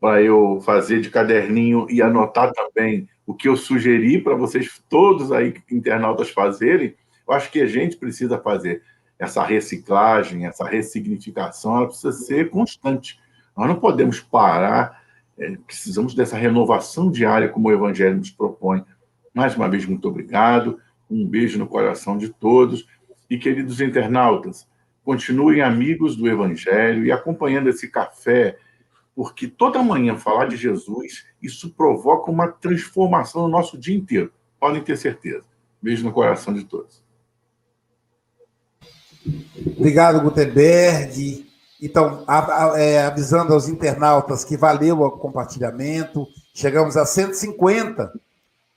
para 0.00 0.20
eu 0.20 0.60
fazer 0.64 1.00
de 1.00 1.10
caderninho 1.10 1.86
e 1.88 2.02
anotar 2.02 2.52
também 2.52 3.08
o 3.24 3.34
que 3.34 3.48
eu 3.48 3.56
sugeri 3.56 4.20
para 4.20 4.34
vocês 4.34 4.82
todos 4.88 5.30
aí, 5.30 5.54
internautas, 5.70 6.30
fazerem. 6.30 6.94
Eu 7.26 7.34
acho 7.34 7.50
que 7.50 7.60
a 7.60 7.66
gente 7.66 7.96
precisa 7.96 8.38
fazer 8.38 8.82
essa 9.18 9.44
reciclagem, 9.44 10.46
essa 10.46 10.64
ressignificação, 10.64 11.76
ela 11.76 11.86
precisa 11.86 12.10
ser 12.12 12.50
constante. 12.50 13.20
Nós 13.56 13.68
não 13.68 13.76
podemos 13.76 14.18
parar, 14.18 15.00
é, 15.38 15.56
precisamos 15.64 16.14
dessa 16.14 16.36
renovação 16.36 17.10
diária, 17.10 17.48
como 17.48 17.68
o 17.68 17.72
Evangelho 17.72 18.16
nos 18.16 18.30
propõe. 18.30 18.84
Mais 19.32 19.54
uma 19.54 19.68
vez, 19.68 19.86
muito 19.86 20.08
obrigado. 20.08 20.80
Um 21.12 21.26
beijo 21.26 21.58
no 21.58 21.66
coração 21.66 22.16
de 22.16 22.28
todos. 22.28 22.86
E, 23.28 23.38
queridos 23.38 23.80
internautas, 23.80 24.66
continuem 25.04 25.62
amigos 25.62 26.16
do 26.16 26.28
Evangelho 26.28 27.04
e 27.04 27.12
acompanhando 27.12 27.68
esse 27.68 27.88
café, 27.88 28.58
porque 29.14 29.46
toda 29.46 29.82
manhã 29.82 30.16
falar 30.16 30.46
de 30.46 30.56
Jesus, 30.56 31.26
isso 31.42 31.70
provoca 31.70 32.30
uma 32.30 32.48
transformação 32.48 33.42
no 33.42 33.48
nosso 33.48 33.78
dia 33.78 33.96
inteiro. 33.96 34.32
Podem 34.58 34.82
ter 34.82 34.96
certeza. 34.96 35.44
Beijo 35.80 36.04
no 36.04 36.12
coração 36.12 36.54
de 36.54 36.64
todos. 36.64 37.02
Obrigado, 39.76 40.20
Gutenberg. 40.20 41.46
Então, 41.80 42.24
é, 42.76 43.02
avisando 43.02 43.52
aos 43.52 43.68
internautas 43.68 44.44
que 44.44 44.56
valeu 44.56 45.00
o 45.00 45.10
compartilhamento, 45.10 46.26
chegamos 46.54 46.96
a 46.96 47.04
150 47.04 48.12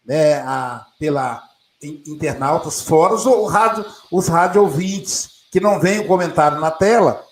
né, 0.06 0.36
a, 0.40 0.86
pela 1.00 1.42
internautas, 1.86 2.82
fora 2.82 3.14
os, 3.14 3.26
rádio, 3.52 3.86
os 4.12 4.28
rádio 4.28 4.62
ouvintes 4.62 5.30
que 5.52 5.60
não 5.60 5.80
veem 5.80 6.00
o 6.00 6.08
comentário 6.08 6.60
na 6.60 6.72
tela. 6.72 7.24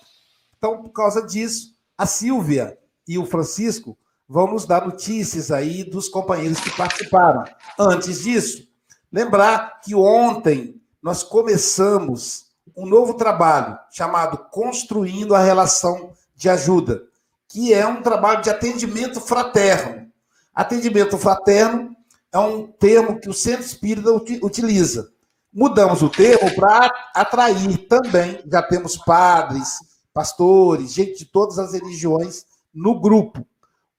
Então, 0.57 0.81
por 0.81 0.91
causa 0.91 1.21
disso, 1.21 1.73
a 1.97 2.05
Silvia 2.05 2.77
e 3.07 3.17
o 3.17 3.25
Francisco 3.25 3.97
vão 4.27 4.47
nos 4.47 4.65
dar 4.65 4.85
notícias 4.85 5.51
aí 5.51 5.83
dos 5.83 6.07
companheiros 6.07 6.59
que 6.59 6.71
participaram. 6.71 7.43
Antes 7.77 8.23
disso, 8.23 8.67
lembrar 9.11 9.81
que 9.81 9.93
ontem 9.93 10.81
nós 11.01 11.21
começamos 11.21 12.45
um 12.75 12.85
novo 12.85 13.13
trabalho 13.15 13.77
chamado 13.91 14.37
Construindo 14.49 15.35
a 15.35 15.39
Relação 15.39 16.13
de 16.35 16.49
Ajuda, 16.49 17.03
que 17.49 17.73
é 17.73 17.85
um 17.85 18.01
trabalho 18.01 18.41
de 18.41 18.49
atendimento 18.49 19.19
fraterno. 19.19 20.07
Atendimento 20.55 21.17
fraterno 21.17 21.92
é 22.33 22.39
um 22.39 22.67
termo 22.67 23.19
que 23.19 23.29
o 23.29 23.33
Centro 23.33 23.65
Espírita 23.65 24.11
utiliza. 24.11 25.09
Mudamos 25.53 26.01
o 26.01 26.09
termo 26.09 26.53
para 26.55 26.91
atrair 27.15 27.87
também, 27.87 28.43
já 28.51 28.61
temos 28.63 28.97
padres, 28.97 29.77
pastores, 30.11 30.91
gente 30.91 31.19
de 31.19 31.25
todas 31.25 31.59
as 31.59 31.73
religiões 31.73 32.45
no 32.73 32.99
grupo. 32.99 33.45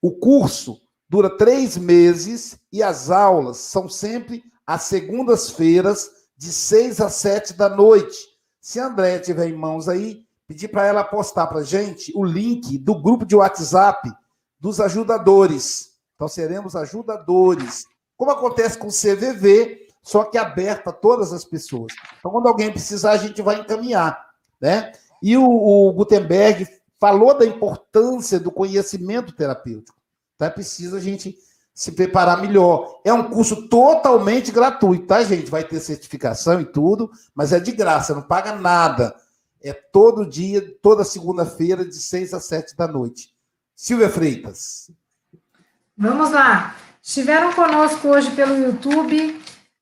O 0.03 0.11
curso 0.11 0.81
dura 1.09 1.31
três 1.37 1.77
meses 1.77 2.59
e 2.73 2.83
as 2.83 3.11
aulas 3.11 3.59
são 3.59 3.89
sempre 3.89 4.43
às 4.67 4.83
segundas-feiras, 4.83 6.11
de 6.37 6.53
seis 6.53 7.01
às 7.01 7.15
sete 7.15 7.53
da 7.53 7.69
noite 7.69 8.35
se 8.65 8.81
a 8.81 8.87
Andréia 8.87 9.21
tiver 9.21 9.47
em 9.47 9.55
mãos 9.55 9.91
aí, 9.91 10.25
pedir 10.49 10.69
para 10.69 10.87
ela 10.87 11.05
postar 11.05 11.49
para 11.49 11.63
gente 11.63 12.11
o 12.17 12.25
link 12.25 12.79
do 12.79 12.99
grupo 12.99 13.27
de 13.27 13.37
WhatsApp 13.37 14.11
dos 14.59 14.81
ajudadores. 14.81 15.91
Então, 16.15 16.27
seremos 16.27 16.75
ajudadores. 16.75 17.85
Como 18.17 18.31
acontece 18.31 18.79
com 18.79 18.89
o 18.89 18.91
CVV, 18.91 19.89
só 20.03 20.25
que 20.25 20.37
aberto 20.37 20.89
a 20.89 20.93
todas 20.93 21.33
as 21.33 21.45
pessoas. 21.45 21.93
Então, 22.19 22.31
quando 22.31 22.47
alguém 22.47 22.71
precisar, 22.71 23.13
a 23.13 23.17
gente 23.17 23.41
vai 23.41 23.61
encaminhar. 23.61 24.31
Né? 24.61 24.93
E 25.23 25.37
o, 25.37 25.45
o 25.45 25.93
Gutenberg 25.93 26.69
falou 27.01 27.37
da 27.37 27.47
importância 27.47 28.39
do 28.39 28.51
conhecimento 28.51 29.35
terapêutico. 29.35 29.99
Então, 30.35 30.49
é 30.49 30.51
preciso 30.51 30.97
a 30.97 31.01
gente 31.01 31.37
se 31.75 31.91
preparar 31.93 32.41
melhor. 32.41 33.01
É 33.05 33.13
um 33.13 33.31
curso 33.31 33.69
totalmente 33.69 34.53
gratuito, 34.53 35.07
tá, 35.07 35.25
gente? 35.25 35.51
Vai 35.51 35.65
ter 35.65 35.81
certificação 35.81 36.61
e 36.61 36.65
tudo, 36.65 37.11
mas 37.35 37.53
é 37.53 37.59
de 37.59 37.73
graça, 37.73 38.15
não 38.15 38.23
paga 38.23 38.55
nada. 38.55 39.17
É 39.61 39.73
todo 39.73 40.29
dia, 40.29 40.63
toda 40.81 41.05
segunda-feira, 41.05 41.85
de 41.85 41.97
6 41.97 42.35
às 42.35 42.45
7 42.45 42.77
da 42.77 42.87
noite. 42.87 43.35
Silvia 43.75 44.11
Freitas. 44.11 44.91
Vamos 45.97 46.31
lá. 46.31 46.77
Estiveram 47.07 47.53
conosco 47.53 48.09
hoje 48.09 48.31
pelo 48.31 48.57
YouTube 48.57 49.39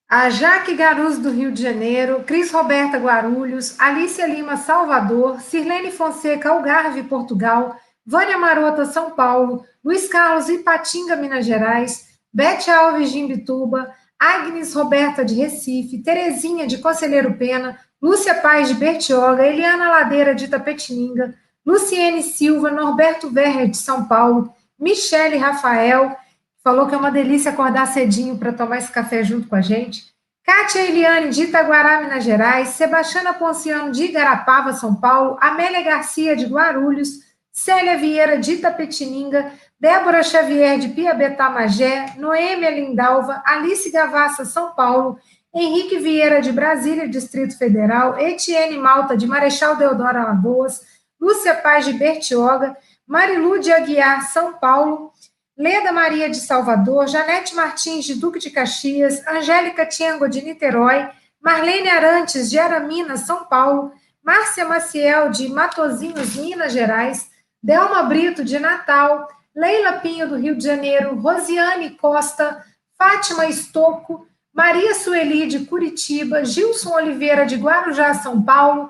a 0.09 0.29
Jaque 0.29 0.75
Garuz, 0.75 1.19
do 1.19 1.31
Rio 1.31 1.53
de 1.53 1.63
Janeiro, 1.63 2.25
Cris 2.27 2.51
Roberta 2.51 2.99
Guarulhos, 2.99 3.79
Alicia 3.79 4.27
Lima, 4.27 4.57
Salvador, 4.57 5.41
Sirlene 5.41 5.93
Fonseca, 5.93 6.51
Algarve, 6.51 7.05
Portugal, 7.05 7.77
Vânia 8.05 8.37
Marota, 8.37 8.85
São 8.87 9.13
Paulo, 9.13 9.65
Luiz 9.85 10.09
Carlos, 10.09 10.49
Ipatinga, 10.49 11.15
Minas 11.15 11.47
Gerais, 11.47 12.09
Bete 12.35 12.69
Alves, 12.73 13.13
de 13.13 13.21
Imbituba, 13.21 13.95
Agnes 14.19 14.75
Roberta, 14.75 15.25
de 15.25 15.37
Recife, 15.37 16.03
Terezinha, 16.03 16.67
de 16.67 16.79
Conselheiro 16.79 17.35
Pena, 17.35 17.79
Lúcia 18.03 18.35
Paz, 18.35 18.67
de 18.67 18.75
Bertioga, 18.75 19.47
Eliana 19.47 19.91
Ladeira, 19.91 20.35
de 20.35 20.49
Tapetininga, 20.49 21.37
Luciene 21.65 22.21
Silva, 22.21 22.73
Norberto 22.73 23.31
Verre, 23.31 23.69
de 23.69 23.77
São 23.77 24.09
Paulo, 24.09 24.53
Michele 24.77 25.37
Rafael, 25.37 26.17
falou 26.63 26.87
que 26.87 26.95
é 26.95 26.99
uma 26.99 27.11
delícia 27.11 27.51
acordar 27.51 27.87
cedinho 27.87 28.39
para 28.39 28.53
tomar 28.53 28.79
esse 28.79 28.91
café 28.91 29.23
junto 29.23 29.49
com 29.49 29.57
a 29.57 29.61
gente. 29.61 30.13
Kátia 30.45 30.81
Eliane, 30.81 31.31
de 31.31 31.45
Itaguará, 31.45 32.01
Minas 32.01 32.25
Gerais, 32.25 32.69
Sebastiana 32.71 33.33
Ponciano, 33.33 33.93
de 33.93 34.05
Igarapava, 34.05 34.73
São 34.73 34.95
Paulo, 34.95 35.37
Amélia 35.41 35.83
Garcia, 35.83 36.35
de 36.35 36.47
Guarulhos, 36.47 37.11
Célia 37.53 37.97
Vieira, 37.97 38.39
de 38.39 38.55
Itapetininga, 38.55 39.53
Débora 39.79 40.23
Xavier, 40.23 40.79
de 40.79 40.89
Piabetá, 40.89 41.49
Magé, 41.49 42.15
Noêmia 42.17 42.71
Lindalva, 42.71 43.43
Alice 43.45 43.91
Gavassa, 43.91 44.45
São 44.45 44.75
Paulo, 44.75 45.19
Henrique 45.55 45.99
Vieira, 45.99 46.41
de 46.41 46.51
Brasília, 46.51 47.07
Distrito 47.07 47.57
Federal, 47.57 48.19
Etienne 48.19 48.79
Malta, 48.79 49.17
de 49.17 49.27
Marechal 49.27 49.77
Deodoro 49.77 50.19
Alagoas, 50.19 50.81
Lúcia 51.21 51.55
Paz, 51.55 51.85
de 51.85 51.93
Bertioga, 51.93 52.77
Marilu 53.07 53.61
de 53.61 53.71
Aguiar, 53.71 54.23
São 54.23 54.55
Paulo, 54.55 55.12
Leda 55.57 55.93
Maria, 55.93 56.31
de 56.31 56.39
Salvador, 56.39 57.07
Janete 57.07 57.55
Martins, 57.55 58.05
de 58.05 58.15
Duque 58.15 58.39
de 58.39 58.51
Caxias, 58.51 59.27
Angélica 59.27 59.85
Tiengo, 59.85 60.29
de 60.29 60.43
Niterói, 60.43 61.09
Marlene 61.41 61.91
Arantes, 61.91 62.51
de 62.51 62.59
Aramina, 62.59 63.17
São 63.17 63.45
Paulo, 63.45 63.93
Márcia 64.25 64.65
Maciel, 64.65 65.31
de 65.31 65.49
Matozinhos, 65.49 66.37
Minas 66.37 66.73
Gerais, 66.73 67.29
Delma 67.63 68.05
Brito, 68.05 68.43
de 68.45 68.59
Natal, 68.59 69.29
Leila 69.55 69.95
Pinho, 69.95 70.29
do 70.29 70.37
Rio 70.37 70.57
de 70.57 70.65
Janeiro, 70.65 71.17
Rosiane 71.17 71.91
Costa, 71.91 72.65
Fátima 72.97 73.47
Estocco, 73.47 74.27
Maria 74.55 74.95
Sueli, 74.95 75.47
de 75.47 75.67
Curitiba, 75.67 76.45
Gilson 76.45 76.95
Oliveira, 76.95 77.45
de 77.45 77.57
Guarujá, 77.57 78.15
São 78.15 78.43
Paulo, 78.43 78.89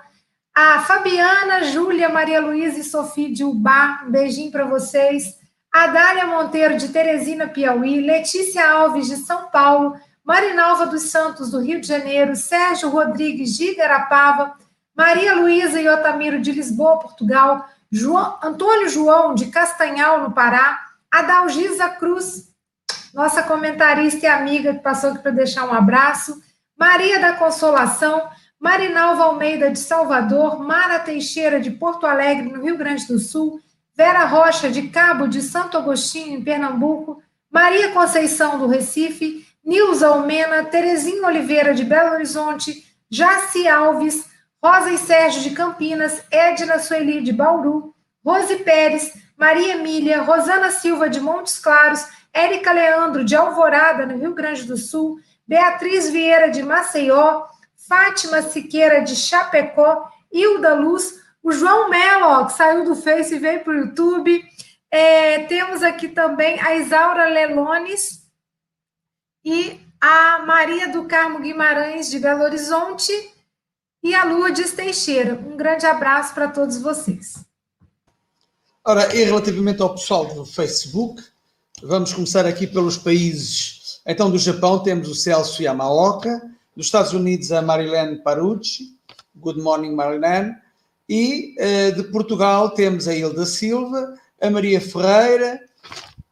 a 0.54 0.80
Fabiana, 0.80 1.64
Júlia, 1.64 2.08
Maria 2.08 2.40
Luísa 2.40 2.78
e 2.78 2.84
Sofia 2.84 3.32
de 3.32 3.42
Ubá, 3.42 4.02
um 4.06 4.10
beijinho 4.10 4.52
para 4.52 4.64
vocês, 4.64 5.41
a 5.72 5.86
Dália 5.86 6.26
Monteiro, 6.26 6.76
de 6.76 6.88
Teresina, 6.88 7.48
Piauí, 7.48 8.00
Letícia 8.00 8.68
Alves, 8.70 9.06
de 9.06 9.16
São 9.16 9.48
Paulo, 9.50 9.96
Marinalva 10.22 10.86
dos 10.86 11.04
Santos, 11.04 11.50
do 11.50 11.60
Rio 11.60 11.80
de 11.80 11.86
Janeiro, 11.86 12.36
Sérgio 12.36 12.90
Rodrigues, 12.90 13.56
de 13.56 13.70
Igarapava, 13.70 14.54
Maria 14.94 15.34
Luísa 15.34 15.80
e 15.80 15.88
Otamiro, 15.88 16.42
de 16.42 16.52
Lisboa, 16.52 16.98
Portugal, 16.98 17.66
João, 17.90 18.38
Antônio 18.42 18.88
João, 18.90 19.34
de 19.34 19.46
Castanhal, 19.46 20.22
no 20.22 20.32
Pará, 20.32 20.78
Adalgisa 21.10 21.88
Cruz, 21.88 22.52
nossa 23.14 23.42
comentarista 23.42 24.26
e 24.26 24.28
amiga 24.28 24.74
que 24.74 24.80
passou 24.80 25.10
aqui 25.10 25.22
para 25.22 25.32
deixar 25.32 25.64
um 25.64 25.72
abraço, 25.72 26.42
Maria 26.78 27.18
da 27.18 27.32
Consolação, 27.32 28.28
Marinalva 28.60 29.24
Almeida, 29.24 29.70
de 29.70 29.78
Salvador, 29.78 30.60
Mara 30.60 30.98
Teixeira, 30.98 31.58
de 31.60 31.70
Porto 31.70 32.06
Alegre, 32.06 32.52
no 32.52 32.62
Rio 32.62 32.76
Grande 32.76 33.06
do 33.06 33.18
Sul, 33.18 33.60
Vera 33.94 34.24
Rocha, 34.24 34.70
de 34.70 34.88
Cabo 34.88 35.26
de 35.26 35.42
Santo 35.42 35.76
Agostinho, 35.76 36.38
em 36.38 36.42
Pernambuco, 36.42 37.22
Maria 37.50 37.92
Conceição, 37.92 38.58
do 38.58 38.66
Recife, 38.66 39.46
Nilza 39.64 40.08
Almena, 40.08 40.64
Terezinha 40.64 41.26
Oliveira, 41.26 41.74
de 41.74 41.84
Belo 41.84 42.12
Horizonte, 42.12 42.86
Jaci 43.10 43.68
Alves, 43.68 44.26
Rosa 44.62 44.90
e 44.90 44.98
Sérgio 44.98 45.42
de 45.42 45.50
Campinas, 45.50 46.22
Edna 46.30 46.78
Sueli 46.78 47.20
de 47.20 47.32
Bauru, 47.32 47.94
Rose 48.24 48.56
Pérez, 48.56 49.12
Maria 49.36 49.74
Emília, 49.74 50.22
Rosana 50.22 50.70
Silva 50.70 51.10
de 51.10 51.20
Montes 51.20 51.58
Claros, 51.58 52.06
Érica 52.32 52.72
Leandro 52.72 53.24
de 53.24 53.36
Alvorada, 53.36 54.06
no 54.06 54.16
Rio 54.16 54.34
Grande 54.34 54.64
do 54.64 54.76
Sul, 54.76 55.18
Beatriz 55.46 56.08
Vieira 56.08 56.48
de 56.48 56.62
Maceió, 56.62 57.44
Fátima 57.88 58.40
Siqueira 58.40 59.02
de 59.02 59.14
Chapecó, 59.14 60.08
Hilda 60.32 60.74
Luz, 60.74 61.21
o 61.42 61.52
João 61.52 61.90
Melo, 61.90 62.46
que 62.46 62.52
saiu 62.52 62.84
do 62.84 62.94
Face 62.94 63.34
e 63.34 63.38
veio 63.38 63.64
para 63.64 63.72
o 63.72 63.76
YouTube. 63.76 64.44
É, 64.90 65.40
temos 65.44 65.82
aqui 65.82 66.08
também 66.08 66.60
a 66.60 66.76
Isaura 66.76 67.28
Lelones 67.28 68.22
e 69.44 69.80
a 70.00 70.40
Maria 70.46 70.88
do 70.92 71.04
Carmo 71.06 71.40
Guimarães 71.40 72.10
de 72.10 72.18
Belo 72.18 72.44
Horizonte 72.44 73.12
e 74.02 74.14
a 74.14 74.24
Lourdes 74.24 74.72
Teixeira. 74.72 75.34
Um 75.34 75.56
grande 75.56 75.86
abraço 75.86 76.34
para 76.34 76.48
todos 76.48 76.80
vocês. 76.80 77.44
Ora, 78.84 79.14
e 79.14 79.24
relativamente 79.24 79.80
ao 79.80 79.94
pessoal 79.94 80.26
do 80.26 80.44
Facebook, 80.44 81.22
vamos 81.82 82.12
começar 82.12 82.44
aqui 82.46 82.66
pelos 82.66 82.96
países. 82.96 84.00
Então, 84.04 84.30
do 84.30 84.38
Japão 84.38 84.82
temos 84.82 85.08
o 85.08 85.14
Celso 85.14 85.62
Yamaoka, 85.62 86.42
dos 86.76 86.86
Estados 86.86 87.12
Unidos 87.12 87.52
a 87.52 87.62
Marilene 87.62 88.22
Parucci, 88.22 88.98
Good 89.36 89.60
Morning 89.60 89.94
Marilene, 89.94 90.56
e 91.14 91.54
uh, 91.58 91.94
de 91.94 92.04
Portugal 92.04 92.70
temos 92.70 93.06
a 93.06 93.14
Hilda 93.14 93.44
Silva, 93.44 94.14
a 94.40 94.48
Maria 94.48 94.80
Ferreira, 94.80 95.60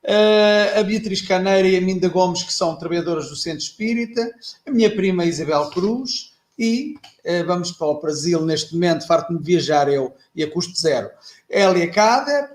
uh, 0.04 0.80
a 0.80 0.82
Beatriz 0.82 1.20
Caneira 1.20 1.68
e 1.68 1.76
a 1.76 1.82
Minda 1.82 2.08
Gomes, 2.08 2.42
que 2.42 2.50
são 2.50 2.74
trabalhadoras 2.76 3.28
do 3.28 3.36
Centro 3.36 3.58
Espírita, 3.58 4.26
a 4.66 4.70
minha 4.70 4.90
prima 4.90 5.26
Isabel 5.26 5.68
Cruz, 5.68 6.32
E 6.58 6.94
uh, 7.26 7.46
vamos 7.46 7.72
para 7.72 7.88
o 7.88 8.00
Brasil 8.00 8.40
neste 8.46 8.72
momento, 8.72 9.06
farto-me 9.06 9.38
de 9.38 9.44
viajar 9.44 9.86
eu 9.86 10.14
e 10.34 10.42
a 10.42 10.50
custo 10.50 10.74
zero. 10.80 11.10
Hélia 11.50 11.90
Cader, 11.90 12.48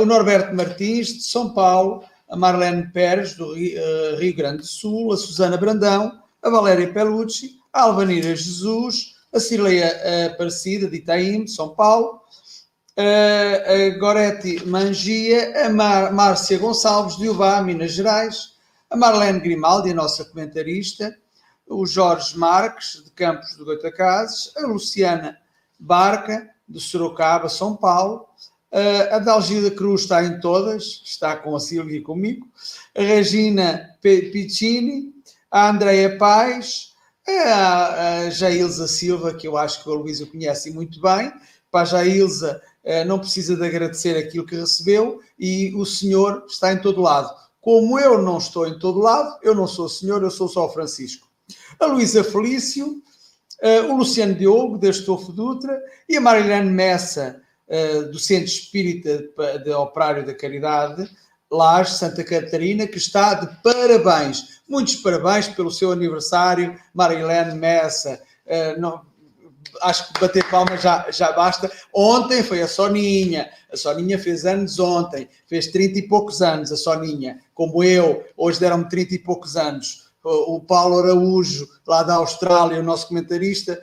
o 0.00 0.06
Norberto 0.06 0.54
Martins, 0.54 1.08
de 1.08 1.22
São 1.22 1.52
Paulo, 1.52 2.02
a 2.30 2.36
Marlene 2.36 2.90
Pérez, 2.92 3.34
do 3.34 3.52
Rio 3.54 4.36
Grande 4.36 4.58
do 4.58 4.66
Sul, 4.66 5.12
a 5.12 5.18
Susana 5.18 5.58
Brandão, 5.58 6.18
a 6.42 6.48
Valéria 6.48 6.92
Pelucci, 6.92 7.56
a 7.72 7.82
Alvanira 7.82 8.36
Jesus, 8.36 9.11
a 9.32 9.40
Cileia 9.40 10.28
Aparecida, 10.32 10.88
de 10.88 10.98
Itaim, 10.98 11.46
São 11.46 11.74
Paulo, 11.74 12.20
a 12.96 13.98
Gorete 13.98 14.66
Mangia, 14.66 15.66
a 15.66 15.70
Mar 15.70 16.12
Márcia 16.12 16.58
Gonçalves, 16.58 17.16
de 17.16 17.28
Uvá, 17.28 17.62
Minas 17.62 17.92
Gerais, 17.92 18.52
a 18.90 18.96
Marlene 18.96 19.40
Grimaldi, 19.40 19.90
a 19.90 19.94
nossa 19.94 20.24
comentarista, 20.24 21.16
o 21.66 21.86
Jorge 21.86 22.36
Marques, 22.36 23.02
de 23.04 23.10
Campos 23.12 23.56
do 23.56 23.64
Goitacazes, 23.64 24.52
a 24.56 24.66
Luciana 24.66 25.38
Barca, 25.78 26.50
de 26.68 26.80
Sorocaba, 26.80 27.48
São 27.48 27.74
Paulo, 27.74 28.28
a 29.10 29.18
Dalgida 29.18 29.70
Cruz 29.70 30.02
está 30.02 30.24
em 30.24 30.40
todas, 30.40 31.02
está 31.04 31.36
com 31.36 31.54
a 31.54 31.60
Silvia 31.60 31.98
e 31.98 32.02
comigo, 32.02 32.46
a 32.96 33.02
Regina 33.02 33.90
Piccini, 34.00 35.12
a 35.50 35.68
Andreia 35.68 36.16
Paz, 36.16 36.91
a, 37.26 38.30
Jailza 38.30 38.88
Silva, 38.88 39.34
que 39.34 39.46
eu 39.46 39.56
acho 39.56 39.82
que 39.82 39.88
o 39.88 39.94
Luísa 39.94 40.26
conhece 40.26 40.70
muito 40.70 41.00
bem, 41.00 41.32
para 41.70 41.82
a 41.82 41.84
Jailza 41.84 42.60
eh, 42.84 43.04
não 43.04 43.18
precisa 43.18 43.56
de 43.56 43.64
agradecer 43.64 44.16
aquilo 44.16 44.44
que 44.44 44.56
recebeu 44.56 45.20
e 45.38 45.72
o 45.74 45.86
Senhor 45.86 46.44
está 46.48 46.72
em 46.72 46.80
todo 46.80 47.00
lado. 47.00 47.34
Como 47.60 47.98
eu 47.98 48.20
não 48.20 48.38
estou 48.38 48.66
em 48.66 48.78
todo 48.78 48.98
lado, 48.98 49.38
eu 49.42 49.54
não 49.54 49.68
sou 49.68 49.86
o 49.86 49.88
Senhor, 49.88 50.22
eu 50.22 50.30
sou 50.30 50.48
só 50.48 50.66
o 50.66 50.70
Francisco. 50.70 51.28
A 51.78 51.86
Luísa 51.86 52.24
Felício, 52.24 53.00
uh, 53.62 53.92
o 53.92 53.96
Luciano 53.96 54.34
Diogo, 54.34 54.78
da 54.78 54.88
Estofo 54.88 55.32
Dutra, 55.32 55.80
e 56.08 56.16
a 56.16 56.20
Marilene 56.20 56.70
Messa, 56.70 57.40
uh, 57.68 58.10
do 58.10 58.18
Centro 58.18 58.46
Espírita 58.46 59.24
de 59.64 59.70
Operário 59.70 60.26
da 60.26 60.34
Caridade, 60.34 61.08
Laje, 61.52 61.94
Santa 61.94 62.24
Catarina, 62.24 62.86
que 62.86 62.96
está 62.96 63.34
de 63.34 63.62
parabéns. 63.62 64.62
Muitos 64.66 64.96
parabéns 64.96 65.48
pelo 65.48 65.70
seu 65.70 65.92
aniversário, 65.92 66.74
Marilene 66.94 67.54
Messa. 67.54 68.20
Uh, 68.46 68.80
não, 68.80 69.02
acho 69.82 70.12
que 70.12 70.20
bater 70.20 70.48
palmas 70.50 70.82
já, 70.82 71.10
já 71.10 71.30
basta. 71.32 71.70
Ontem 71.94 72.42
foi 72.42 72.62
a 72.62 72.68
Soninha. 72.68 73.50
A 73.70 73.76
Soninha 73.76 74.18
fez 74.18 74.44
anos 74.46 74.78
ontem. 74.78 75.28
Fez 75.46 75.66
30 75.68 75.98
e 75.98 76.08
poucos 76.08 76.40
anos, 76.42 76.72
a 76.72 76.76
Soninha. 76.76 77.40
Como 77.54 77.84
eu. 77.84 78.24
Hoje 78.36 78.58
deram-me 78.58 78.88
30 78.88 79.14
e 79.14 79.18
poucos 79.18 79.56
anos. 79.56 80.10
O, 80.24 80.60
Paulo 80.60 81.00
Araújo, 81.00 81.68
lá 81.86 82.04
da 82.04 82.14
Austrália, 82.14 82.78
o 82.78 82.82
nosso 82.82 83.08
comentarista, 83.08 83.82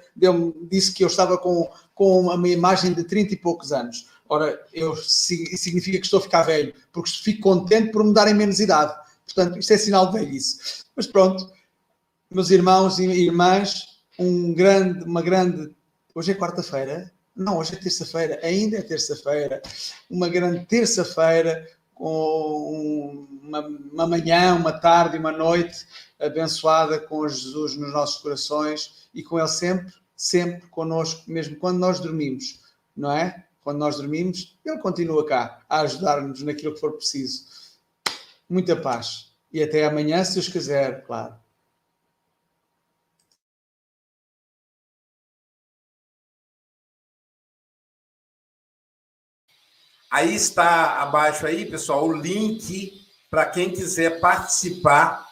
disse 0.69 0.93
que 0.93 1.03
eu 1.03 1.07
estava 1.07 1.37
com, 1.37 1.69
com 1.93 2.21
uma 2.21 2.47
imagem 2.47 2.93
de 2.93 3.03
30 3.03 3.33
e 3.33 3.37
poucos 3.37 3.73
anos. 3.73 4.07
Ora, 4.29 4.63
eu, 4.71 4.95
significa 4.95 5.97
que 5.97 6.05
estou 6.05 6.19
a 6.19 6.23
ficar 6.23 6.43
velho, 6.43 6.73
porque 6.93 7.09
fico 7.09 7.41
contente 7.41 7.91
por 7.91 8.03
me 8.03 8.13
darem 8.13 8.35
menos 8.35 8.59
idade. 8.59 8.93
Portanto, 9.25 9.57
isto 9.59 9.73
é 9.73 9.77
sinal 9.77 10.11
de 10.11 10.19
velhice. 10.19 10.83
Mas 10.95 11.07
pronto, 11.07 11.51
meus 12.29 12.51
irmãos 12.51 12.99
e 12.99 13.05
irmãs, 13.05 13.99
um 14.19 14.53
grande, 14.53 15.03
uma 15.03 15.21
grande 15.21 15.75
Hoje 16.19 16.31
é 16.31 16.35
quarta-feira? 16.35 17.09
Não, 17.35 17.59
hoje 17.59 17.75
é 17.75 17.77
terça-feira. 17.77 18.39
Ainda 18.43 18.77
é 18.77 18.81
terça-feira. 18.81 19.61
Uma 20.09 20.27
grande 20.27 20.65
terça-feira 20.65 21.65
com 21.93 23.27
uma, 23.41 23.59
uma 23.59 24.07
manhã, 24.07 24.55
uma 24.55 24.71
tarde 24.73 25.15
e 25.15 25.19
uma 25.19 25.31
noite 25.31 25.87
abençoada 26.19 26.99
com 26.99 27.25
Jesus 27.27 27.77
nos 27.77 27.93
nossos 27.93 28.21
corações 28.21 29.07
e 29.13 29.23
com 29.23 29.39
Ele 29.39 29.47
sempre, 29.47 29.93
sempre 30.15 30.67
conosco, 30.67 31.23
mesmo 31.31 31.55
quando 31.55 31.79
nós 31.79 31.99
dormimos, 31.99 32.59
não 32.97 33.11
é? 33.11 33.45
Quando 33.69 33.77
nós 33.77 33.97
dormimos, 33.97 34.57
Ele 34.65 34.79
continua 34.79 35.23
cá 35.23 35.61
a 35.69 35.81
ajudar-nos 35.81 36.41
naquilo 36.41 36.73
que 36.73 36.79
for 36.79 36.93
preciso. 36.93 37.45
Muita 38.49 38.75
paz. 38.75 39.31
E 39.53 39.61
até 39.61 39.85
amanhã, 39.85 40.23
se 40.23 40.33
Deus 40.33 40.47
quiser, 40.47 41.05
claro. 41.05 41.35
Aí 50.09 50.33
está 50.33 51.03
abaixo 51.03 51.45
aí, 51.45 51.69
pessoal, 51.69 52.07
o 52.07 52.11
link 52.11 53.07
para 53.29 53.45
quem 53.45 53.69
quiser 53.69 54.19
participar 54.19 55.29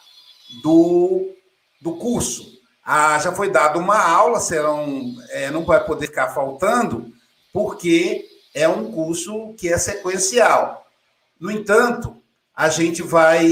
do, 0.62 1.34
do 1.80 1.96
curso. 1.96 2.56
Ah, 2.84 3.18
já 3.18 3.32
foi 3.32 3.50
dada 3.50 3.80
uma 3.80 3.98
aula, 3.98 4.38
serão, 4.38 5.16
é, 5.30 5.50
não 5.50 5.64
vai 5.64 5.84
poder 5.84 6.06
ficar 6.06 6.28
faltando, 6.28 7.17
porque 7.52 8.26
é 8.54 8.68
um 8.68 8.90
curso 8.90 9.54
que 9.54 9.72
é 9.72 9.78
sequencial. 9.78 10.86
No 11.38 11.50
entanto, 11.50 12.16
a 12.54 12.68
gente 12.68 13.02
vai, 13.02 13.46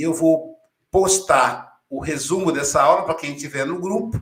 eu 0.00 0.12
vou 0.12 0.56
postar 0.90 1.78
o 1.88 2.00
resumo 2.00 2.50
dessa 2.50 2.82
aula 2.82 3.04
para 3.04 3.14
quem 3.14 3.34
estiver 3.34 3.64
no 3.64 3.80
grupo, 3.80 4.20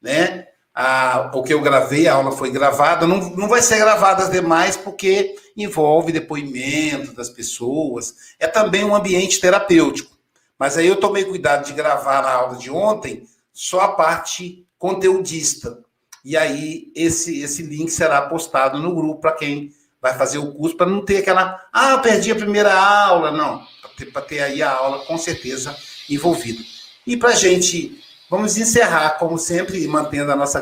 né? 0.00 0.48
a, 0.74 1.30
o 1.34 1.42
que 1.42 1.52
eu 1.52 1.60
gravei, 1.60 2.08
a 2.08 2.14
aula 2.14 2.32
foi 2.32 2.50
gravada, 2.50 3.06
não, 3.06 3.30
não 3.30 3.48
vai 3.48 3.60
ser 3.60 3.78
gravada 3.78 4.22
as 4.22 4.30
demais, 4.30 4.76
porque 4.76 5.36
envolve 5.56 6.12
depoimento 6.12 7.12
das 7.12 7.28
pessoas, 7.28 8.14
é 8.38 8.46
também 8.46 8.84
um 8.84 8.94
ambiente 8.94 9.40
terapêutico. 9.40 10.16
Mas 10.58 10.76
aí 10.76 10.86
eu 10.86 10.96
tomei 10.96 11.24
cuidado 11.24 11.66
de 11.66 11.72
gravar 11.72 12.22
na 12.22 12.32
aula 12.32 12.56
de 12.56 12.70
ontem 12.70 13.24
só 13.52 13.80
a 13.80 13.92
parte 13.92 14.66
conteudista. 14.78 15.82
E 16.24 16.36
aí 16.36 16.92
esse, 16.94 17.42
esse 17.42 17.62
link 17.62 17.90
será 17.90 18.22
postado 18.22 18.78
no 18.78 18.94
grupo 18.94 19.20
para 19.20 19.32
quem 19.32 19.72
vai 20.00 20.16
fazer 20.16 20.38
o 20.38 20.52
curso, 20.52 20.76
para 20.76 20.86
não 20.86 21.04
ter 21.04 21.18
aquela, 21.18 21.64
ah, 21.72 21.98
perdi 21.98 22.30
a 22.32 22.36
primeira 22.36 22.74
aula, 22.74 23.30
não, 23.30 23.62
para 23.80 24.22
ter, 24.22 24.36
ter 24.36 24.40
aí 24.40 24.62
a 24.62 24.70
aula 24.70 25.04
com 25.04 25.16
certeza 25.16 25.76
envolvida. 26.08 26.62
E 27.06 27.16
para 27.16 27.30
a 27.30 27.34
gente 27.34 28.02
Vamos 28.32 28.56
encerrar, 28.56 29.18
como 29.18 29.36
sempre, 29.36 29.86
mantendo 29.86 30.32
a 30.32 30.34
nossa 30.34 30.58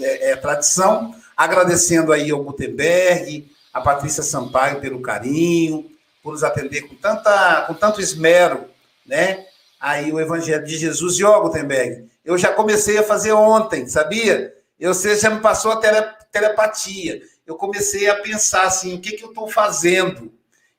é, 0.00 0.32
é, 0.32 0.34
tradição, 0.34 1.14
agradecendo 1.36 2.12
aí 2.12 2.32
ao 2.32 2.42
Gutenberg, 2.42 3.48
a 3.72 3.80
Patrícia 3.80 4.24
Sampaio 4.24 4.80
pelo 4.80 5.00
carinho, 5.00 5.88
por 6.20 6.32
nos 6.32 6.42
atender 6.42 6.82
com, 6.82 6.96
tanta, 6.96 7.62
com 7.68 7.74
tanto 7.74 8.00
esmero, 8.00 8.64
né? 9.06 9.46
Aí 9.78 10.12
o 10.12 10.18
Evangelho 10.18 10.64
de 10.64 10.76
Jesus 10.76 11.16
e 11.16 11.22
ó, 11.22 11.40
Gutenberg, 11.42 12.08
eu 12.24 12.36
já 12.36 12.52
comecei 12.52 12.98
a 12.98 13.04
fazer 13.04 13.30
ontem, 13.30 13.86
sabia? 13.86 14.52
Eu 14.78 14.94
sei, 14.94 15.16
já 15.16 15.30
me 15.30 15.40
passou 15.40 15.72
a 15.72 15.76
tele, 15.76 16.00
telepatia. 16.30 17.22
Eu 17.46 17.56
comecei 17.56 18.08
a 18.08 18.16
pensar 18.16 18.62
assim, 18.62 18.94
o 18.94 19.00
que, 19.00 19.12
que 19.12 19.24
eu 19.24 19.28
estou 19.28 19.48
fazendo? 19.48 20.32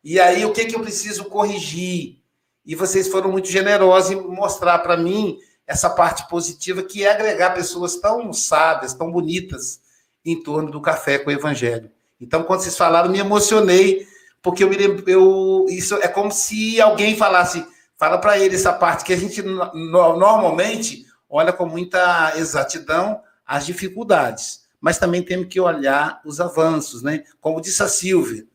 E 0.03 0.19
aí, 0.19 0.45
o 0.45 0.51
que, 0.51 0.65
que 0.65 0.75
eu 0.75 0.81
preciso 0.81 1.25
corrigir? 1.25 2.17
E 2.65 2.75
vocês 2.75 3.07
foram 3.07 3.31
muito 3.31 3.49
generosos 3.49 4.11
em 4.11 4.21
mostrar 4.21 4.79
para 4.79 4.97
mim 4.97 5.37
essa 5.65 5.89
parte 5.89 6.27
positiva 6.27 6.83
que 6.83 7.05
é 7.05 7.11
agregar 7.11 7.51
pessoas 7.51 7.95
tão 7.97 8.31
sábias, 8.33 8.93
tão 8.93 9.11
bonitas 9.11 9.81
em 10.25 10.41
torno 10.41 10.71
do 10.71 10.81
café 10.81 11.19
com 11.19 11.29
o 11.29 11.33
evangelho. 11.33 11.91
Então, 12.19 12.43
quando 12.43 12.61
vocês 12.61 12.77
falaram, 12.77 13.09
me 13.09 13.19
emocionei, 13.19 14.07
porque 14.41 14.63
eu 14.63 14.69
me 14.69 14.77
lembro, 14.77 15.03
eu, 15.09 15.65
isso 15.69 15.95
é 15.95 16.07
como 16.07 16.31
se 16.31 16.79
alguém 16.79 17.17
falasse, 17.17 17.65
fala 17.97 18.17
para 18.17 18.37
ele 18.37 18.55
essa 18.55 18.71
parte 18.71 19.03
que 19.03 19.13
a 19.13 19.17
gente 19.17 19.41
normalmente 19.41 21.05
olha 21.29 21.51
com 21.51 21.65
muita 21.65 22.33
exatidão 22.37 23.21
as 23.53 23.67
dificuldades, 23.67 24.63
mas 24.81 24.97
também 24.97 25.21
temos 25.21 25.47
que 25.47 25.59
olhar 25.59 26.19
os 26.25 26.41
avanços, 26.41 27.03
né? 27.03 27.23
Como 27.39 27.61
disse 27.61 27.83
a 27.83 27.87
Silvia, 27.87 28.47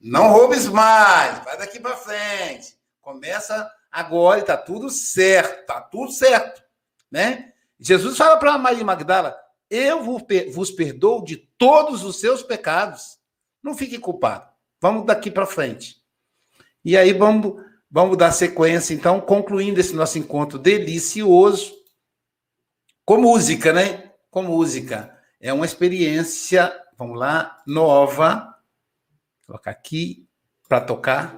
não 0.00 0.30
roubes 0.30 0.66
mais, 0.66 1.44
vai 1.44 1.58
daqui 1.58 1.78
para 1.78 1.98
frente. 1.98 2.74
Começa 3.02 3.70
agora 3.90 4.40
está 4.40 4.56
tudo 4.56 4.88
certo, 4.88 5.60
está 5.60 5.82
tudo 5.82 6.10
certo, 6.12 6.62
né? 7.10 7.52
Jesus 7.78 8.16
fala 8.16 8.38
para 8.38 8.56
Maria 8.56 8.82
Magdala: 8.82 9.36
Eu 9.68 10.02
vos 10.02 10.70
perdoo 10.70 11.22
de 11.22 11.36
todos 11.36 12.02
os 12.02 12.18
seus 12.18 12.42
pecados. 12.42 13.18
Não 13.62 13.76
fique 13.76 13.98
culpado. 13.98 14.48
Vamos 14.80 15.04
daqui 15.04 15.30
para 15.30 15.44
frente. 15.44 16.02
E 16.82 16.96
aí 16.96 17.12
vamos, 17.12 17.62
vamos 17.90 18.16
dar 18.16 18.32
sequência, 18.32 18.94
então, 18.94 19.20
concluindo 19.20 19.78
esse 19.78 19.94
nosso 19.94 20.18
encontro 20.18 20.58
delicioso 20.58 21.74
com 23.04 23.18
música, 23.18 23.74
né? 23.74 24.01
Com 24.32 24.44
música. 24.44 25.14
É 25.38 25.52
uma 25.52 25.66
experiência, 25.66 26.72
vamos 26.96 27.18
lá, 27.18 27.62
nova. 27.66 28.56
Vou 29.40 29.48
colocar 29.48 29.70
aqui 29.70 30.26
para 30.66 30.80
tocar. 30.80 31.36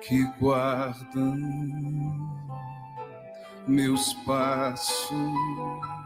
Que 0.00 0.24
guardam 0.38 1.36
meus 3.66 4.14
passos. 4.24 5.99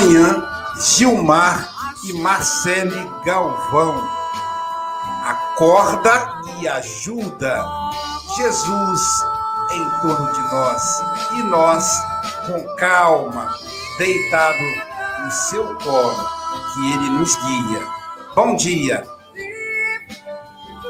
Amanhã, 0.00 0.48
Gilmar 0.78 1.68
e 2.04 2.14
Marcele 2.14 3.06
Galvão. 3.22 4.02
Acorda 5.26 6.40
e 6.58 6.66
ajuda. 6.66 7.62
Jesus 8.34 9.24
em 9.72 9.90
torno 10.00 10.32
de 10.32 10.40
nós 10.40 11.02
e 11.32 11.42
nós 11.42 12.02
com 12.46 12.76
calma, 12.76 13.54
deitado 13.98 14.64
em 15.26 15.30
seu 15.30 15.76
colo, 15.76 16.28
que 16.72 16.92
ele 16.94 17.10
nos 17.10 17.36
guia. 17.36 17.86
Bom 18.34 18.56
dia 18.56 19.19